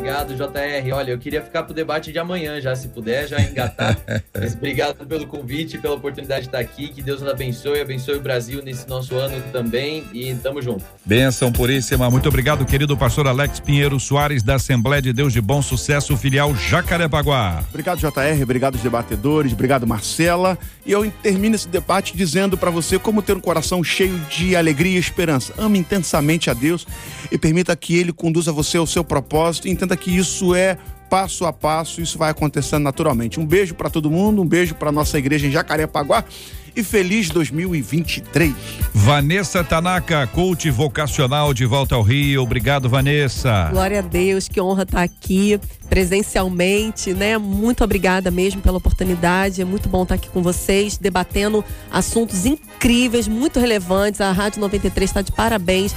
Obrigado, 0.03 0.35
JR. 0.35 0.93
Olha, 0.93 1.11
eu 1.11 1.17
queria 1.17 1.41
ficar 1.41 1.63
pro 1.63 1.73
debate 1.73 2.11
de 2.11 2.19
amanhã 2.19 2.59
já, 2.59 2.75
se 2.75 2.89
puder, 2.89 3.25
já 3.25 3.39
engatar. 3.39 3.97
Mas 4.37 4.53
obrigado 4.53 5.07
pelo 5.07 5.25
convite, 5.25 5.77
pela 5.77 5.95
oportunidade 5.95 6.41
de 6.41 6.47
estar 6.47 6.59
aqui. 6.59 6.89
Que 6.89 7.01
Deus 7.01 7.21
nos 7.21 7.31
abençoe, 7.31 7.79
abençoe 7.79 8.17
o 8.17 8.19
Brasil 8.19 8.61
nesse 8.61 8.85
nosso 8.85 9.15
ano 9.15 9.41
também. 9.53 10.03
E 10.13 10.35
tamo 10.35 10.61
junto. 10.61 10.83
Benção 11.05 11.53
puríssima. 11.53 12.11
Muito 12.11 12.27
obrigado, 12.27 12.65
querido 12.65 12.97
pastor 12.97 13.27
Alex 13.27 13.61
Pinheiro 13.61 13.97
Soares, 13.97 14.43
da 14.43 14.55
Assembleia 14.55 15.01
de 15.01 15.13
Deus 15.13 15.31
de 15.31 15.39
Bom 15.39 15.61
Sucesso, 15.61 16.17
filial 16.17 16.53
Jacarepaguá. 16.53 17.63
Obrigado, 17.69 17.99
JR. 17.99 18.43
Obrigado, 18.43 18.75
os 18.75 18.81
debatedores. 18.81 19.53
Obrigado, 19.53 19.87
Marcela. 19.87 20.59
E 20.85 20.91
eu 20.91 21.09
termino 21.21 21.55
esse 21.55 21.69
debate 21.69 22.17
dizendo 22.17 22.57
para 22.57 22.69
você 22.69 22.99
como 22.99 23.21
ter 23.21 23.37
um 23.37 23.39
coração 23.41 23.81
cheio 23.81 24.19
de 24.29 24.53
alegria 24.53 24.97
e 24.97 24.99
esperança. 24.99 25.53
Ame 25.57 25.79
intensamente 25.79 26.49
a 26.49 26.53
Deus 26.53 26.85
e 27.31 27.37
permita 27.37 27.73
que 27.73 27.97
Ele 27.97 28.11
conduza 28.11 28.51
você 28.51 28.77
ao 28.77 28.85
seu 28.85 29.01
propósito. 29.01 29.69
Entenda 29.69 29.92
entenda 29.93 29.97
que 29.97 30.15
isso 30.15 30.55
é 30.55 30.77
passo 31.09 31.45
a 31.45 31.53
passo, 31.53 32.01
isso 32.01 32.17
vai 32.17 32.31
acontecendo 32.31 32.83
naturalmente. 32.83 33.39
Um 33.39 33.45
beijo 33.45 33.75
para 33.75 33.89
todo 33.89 34.09
mundo, 34.09 34.41
um 34.41 34.47
beijo 34.47 34.73
para 34.73 34.91
nossa 34.91 35.17
igreja 35.17 35.45
em 35.45 35.51
Jacarepaguá 35.51 36.25
e 36.75 36.83
feliz 36.83 37.29
2023. 37.29 38.51
Vanessa 38.91 39.63
Tanaka, 39.63 40.25
coach 40.25 40.71
vocacional 40.71 41.53
de 41.53 41.65
volta 41.65 41.93
ao 41.93 42.01
Rio. 42.01 42.41
Obrigado, 42.41 42.89
Vanessa. 42.89 43.69
Glória 43.69 43.99
a 43.99 44.01
Deus, 44.01 44.47
que 44.47 44.59
honra 44.59 44.81
estar 44.81 45.03
aqui 45.03 45.59
presencialmente, 45.87 47.13
né? 47.13 47.37
Muito 47.37 47.83
obrigada 47.83 48.31
mesmo 48.31 48.59
pela 48.61 48.77
oportunidade. 48.77 49.61
É 49.61 49.65
muito 49.65 49.87
bom 49.87 50.01
estar 50.01 50.15
aqui 50.15 50.29
com 50.29 50.41
vocês, 50.41 50.97
debatendo 50.97 51.63
assuntos 51.91 52.47
incríveis, 52.47 53.27
muito 53.27 53.59
relevantes. 53.59 54.19
A 54.19 54.31
Rádio 54.31 54.59
93 54.59 55.07
está 55.07 55.21
de 55.21 55.31
parabéns 55.31 55.93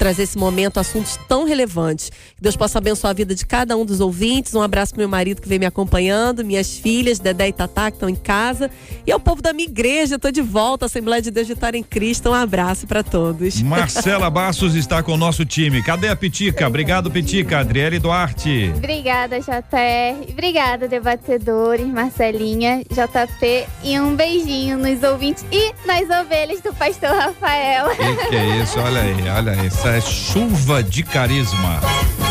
trazer 0.00 0.22
esse 0.22 0.38
momento, 0.38 0.80
assuntos 0.80 1.18
tão 1.28 1.44
relevantes. 1.44 2.08
Que 2.08 2.40
Deus 2.40 2.56
possa 2.56 2.78
abençoar 2.78 3.10
a 3.10 3.14
vida 3.14 3.34
de 3.34 3.44
cada 3.44 3.76
um 3.76 3.84
dos 3.84 4.00
ouvintes. 4.00 4.54
Um 4.54 4.62
abraço 4.62 4.94
para 4.94 5.02
meu 5.02 5.08
marido 5.10 5.42
que 5.42 5.48
vem 5.48 5.58
me 5.58 5.66
acompanhando, 5.66 6.42
minhas 6.42 6.78
filhas, 6.78 7.18
Dedé 7.18 7.48
e 7.48 7.52
Tatá, 7.52 7.90
que 7.90 7.96
estão 7.98 8.08
em 8.08 8.14
casa. 8.14 8.70
E 9.06 9.12
ao 9.12 9.20
povo 9.20 9.42
da 9.42 9.52
minha 9.52 9.68
igreja, 9.68 10.14
estou 10.14 10.32
de 10.32 10.40
volta, 10.40 10.86
Assembleia 10.86 11.20
de 11.20 11.30
Deus 11.30 11.46
de 11.46 11.52
Vitória 11.52 11.76
em 11.76 11.82
Cristo. 11.82 12.30
Um 12.30 12.34
abraço 12.34 12.86
para 12.86 13.02
todos. 13.02 13.60
Marcela 13.60 14.30
Bastos 14.30 14.74
está 14.74 15.02
com 15.02 15.12
o 15.12 15.16
nosso 15.18 15.44
time. 15.44 15.82
Cadê 15.82 16.08
a 16.08 16.16
Pitica? 16.16 16.66
Obrigado, 16.66 17.10
Pitica. 17.10 17.58
Adriele 17.58 17.98
Duarte. 17.98 18.72
Obrigada, 18.74 19.38
JR. 19.38 20.30
Obrigada, 20.30 20.88
debatedores, 20.88 21.86
Marcelinha, 21.86 22.82
JP. 22.90 23.66
E 23.84 24.00
um 24.00 24.16
beijinho 24.16 24.78
nos 24.78 25.02
ouvintes 25.02 25.44
e 25.52 25.74
nas 25.86 26.08
ovelhas 26.24 26.62
do 26.62 26.72
pastor 26.72 27.10
Rafael. 27.10 27.90
Que, 27.90 28.28
que 28.30 28.36
é 28.36 28.62
isso? 28.62 28.80
Olha 28.80 29.02
aí, 29.02 29.28
olha 29.28 29.52
aí. 29.52 29.70
É 29.90 30.00
chuva 30.00 30.84
de 30.84 31.02
carisma. 31.02 31.80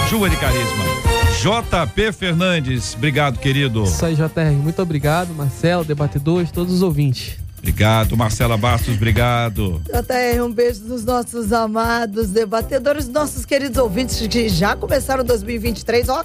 Chuva 0.09 0.29
de 0.29 0.37
carisma. 0.37 0.85
JP 1.41 2.13
Fernandes, 2.13 2.95
obrigado, 2.95 3.37
querido. 3.37 3.83
Isso 3.83 4.05
aí, 4.05 4.15
JR. 4.15 4.53
Muito 4.53 4.81
obrigado, 4.81 5.33
Marcelo, 5.33 5.83
debatedores, 5.83 6.51
todos 6.51 6.73
os 6.73 6.81
ouvintes. 6.81 7.37
Obrigado, 7.57 8.15
Marcela 8.15 8.55
Bastos, 8.55 8.95
obrigado. 8.95 9.81
JR, 9.87 10.41
um 10.41 10.53
beijo 10.53 10.79
dos 10.85 11.03
nossos 11.03 11.51
amados 11.51 12.29
debatedores, 12.29 13.09
nossos 13.09 13.45
queridos 13.45 13.77
ouvintes 13.77 14.25
que 14.27 14.47
já 14.47 14.77
começaram 14.77 15.21
2023, 15.25 16.07
ó, 16.07 16.23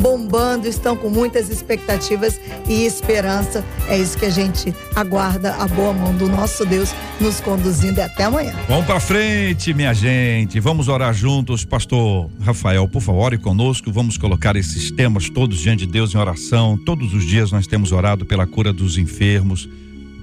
bombando, 0.00 0.66
estão 0.66 0.96
com 0.96 1.08
muitas 1.08 1.50
expectativas 1.50 2.40
e 2.68 2.84
esperança. 2.84 3.64
É 3.88 3.98
isso 3.98 4.18
que 4.18 4.24
a 4.24 4.30
gente 4.30 4.74
aguarda, 4.94 5.54
a 5.54 5.68
boa 5.68 5.92
mão 5.92 6.14
do 6.14 6.28
nosso 6.28 6.64
Deus 6.64 6.94
nos 7.20 7.40
conduzindo 7.40 7.98
e 7.98 8.02
até 8.02 8.24
amanhã. 8.24 8.54
Vamos 8.68 8.86
pra 8.86 8.98
frente, 8.98 9.74
minha 9.74 9.92
gente. 9.94 10.58
Vamos 10.58 10.88
orar 10.88 11.12
juntos. 11.12 11.64
Pastor 11.64 12.30
Rafael, 12.40 12.88
por 12.88 13.00
favor, 13.00 13.20
ore 13.20 13.38
conosco. 13.38 13.92
Vamos 13.92 14.16
colocar 14.16 14.56
esses 14.56 14.90
temas 14.90 15.28
todos 15.28 15.58
diante 15.58 15.84
de 15.86 15.92
Deus 15.92 16.14
em 16.14 16.18
oração. 16.18 16.76
Todos 16.76 17.12
os 17.12 17.24
dias 17.24 17.52
nós 17.52 17.66
temos 17.66 17.92
orado 17.92 18.24
pela 18.24 18.46
cura 18.46 18.72
dos 18.72 18.96
enfermos, 18.96 19.68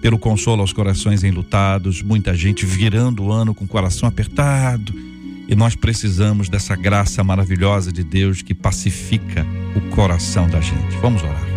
pelo 0.01 0.17
consolo 0.17 0.61
aos 0.61 0.73
corações 0.73 1.23
enlutados, 1.23 2.01
muita 2.01 2.33
gente 2.35 2.65
virando 2.65 3.23
o 3.23 3.31
ano 3.31 3.53
com 3.53 3.65
o 3.65 3.67
coração 3.67 4.07
apertado. 4.07 4.93
E 5.47 5.55
nós 5.55 5.75
precisamos 5.75 6.49
dessa 6.49 6.75
graça 6.75 7.23
maravilhosa 7.23 7.91
de 7.91 8.03
Deus 8.03 8.41
que 8.41 8.53
pacifica 8.53 9.45
o 9.75 9.81
coração 9.95 10.49
da 10.49 10.59
gente. 10.59 10.97
Vamos 11.01 11.23
orar. 11.23 11.47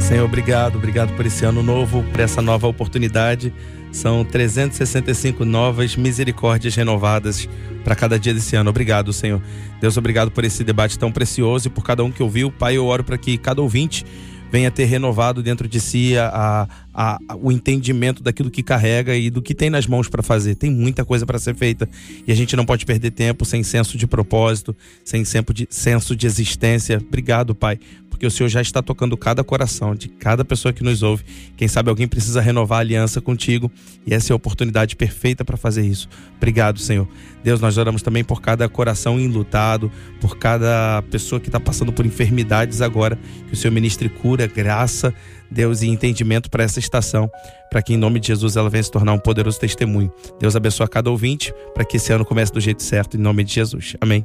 Senhor, 0.00 0.24
obrigado, 0.24 0.76
obrigado 0.76 1.14
por 1.14 1.24
esse 1.24 1.44
ano 1.44 1.62
novo, 1.62 2.02
por 2.10 2.20
essa 2.20 2.42
nova 2.42 2.66
oportunidade. 2.66 3.52
São 3.92 4.24
365 4.24 5.44
novas 5.44 5.96
misericórdias 5.96 6.74
renovadas 6.74 7.48
para 7.84 7.94
cada 7.94 8.18
dia 8.18 8.34
desse 8.34 8.56
ano. 8.56 8.70
Obrigado, 8.70 9.12
Senhor. 9.12 9.40
Deus, 9.80 9.96
obrigado 9.96 10.30
por 10.30 10.44
esse 10.44 10.64
debate 10.64 10.98
tão 10.98 11.12
precioso 11.12 11.68
e 11.68 11.70
por 11.70 11.84
cada 11.84 12.02
um 12.02 12.10
que 12.10 12.22
ouviu. 12.22 12.50
Pai, 12.50 12.76
eu 12.76 12.86
oro 12.86 13.04
para 13.04 13.16
que 13.16 13.38
cada 13.38 13.62
ouvinte 13.62 14.04
venha 14.52 14.70
ter 14.70 14.84
renovado 14.84 15.42
dentro 15.42 15.66
de 15.66 15.80
si 15.80 16.14
a, 16.18 16.68
a, 16.92 17.18
a, 17.26 17.36
o 17.36 17.50
entendimento 17.50 18.22
daquilo 18.22 18.50
que 18.50 18.62
carrega 18.62 19.16
e 19.16 19.30
do 19.30 19.40
que 19.40 19.54
tem 19.54 19.70
nas 19.70 19.86
mãos 19.86 20.10
para 20.10 20.22
fazer. 20.22 20.56
Tem 20.56 20.70
muita 20.70 21.06
coisa 21.06 21.24
para 21.24 21.38
ser 21.38 21.54
feita 21.54 21.88
e 22.26 22.30
a 22.30 22.34
gente 22.34 22.54
não 22.54 22.66
pode 22.66 22.84
perder 22.84 23.12
tempo 23.12 23.46
sem 23.46 23.62
senso 23.62 23.96
de 23.96 24.06
propósito, 24.06 24.76
sem 25.02 25.24
senso 25.24 25.54
de, 25.54 25.66
senso 25.70 26.14
de 26.14 26.26
existência. 26.26 26.98
Obrigado, 26.98 27.54
Pai, 27.54 27.80
porque 28.22 28.28
o 28.28 28.30
Senhor 28.30 28.48
já 28.48 28.60
está 28.62 28.80
tocando 28.80 29.16
cada 29.16 29.42
coração 29.42 29.96
de 29.96 30.08
cada 30.08 30.44
pessoa 30.44 30.72
que 30.72 30.84
nos 30.84 31.02
ouve. 31.02 31.24
Quem 31.56 31.66
sabe 31.66 31.90
alguém 31.90 32.06
precisa 32.06 32.40
renovar 32.40 32.78
a 32.78 32.80
aliança 32.80 33.20
contigo 33.20 33.68
e 34.06 34.14
essa 34.14 34.32
é 34.32 34.32
a 34.32 34.36
oportunidade 34.36 34.94
perfeita 34.94 35.44
para 35.44 35.56
fazer 35.56 35.84
isso. 35.84 36.08
Obrigado, 36.36 36.78
Senhor. 36.78 37.08
Deus, 37.42 37.60
nós 37.60 37.78
oramos 37.78 38.00
também 38.00 38.22
por 38.22 38.40
cada 38.40 38.68
coração 38.68 39.18
enlutado, 39.18 39.90
por 40.20 40.38
cada 40.38 41.02
pessoa 41.10 41.40
que 41.40 41.48
está 41.48 41.58
passando 41.58 41.92
por 41.92 42.06
enfermidades 42.06 42.80
agora. 42.80 43.18
Que 43.48 43.54
o 43.54 43.56
Senhor 43.56 43.72
ministre 43.72 44.08
cura, 44.08 44.46
graça, 44.46 45.12
Deus, 45.50 45.82
e 45.82 45.88
entendimento 45.88 46.48
para 46.48 46.62
essa 46.62 46.78
estação, 46.78 47.28
para 47.72 47.82
que 47.82 47.92
em 47.92 47.96
nome 47.96 48.20
de 48.20 48.28
Jesus 48.28 48.54
ela 48.54 48.70
venha 48.70 48.84
se 48.84 48.90
tornar 48.92 49.14
um 49.14 49.18
poderoso 49.18 49.58
testemunho. 49.58 50.12
Deus 50.38 50.54
abençoe 50.54 50.86
cada 50.86 51.10
ouvinte, 51.10 51.52
para 51.74 51.84
que 51.84 51.96
esse 51.96 52.12
ano 52.12 52.24
comece 52.24 52.52
do 52.52 52.60
jeito 52.60 52.84
certo, 52.84 53.16
em 53.16 53.20
nome 53.20 53.42
de 53.42 53.52
Jesus. 53.52 53.96
Amém. 54.00 54.24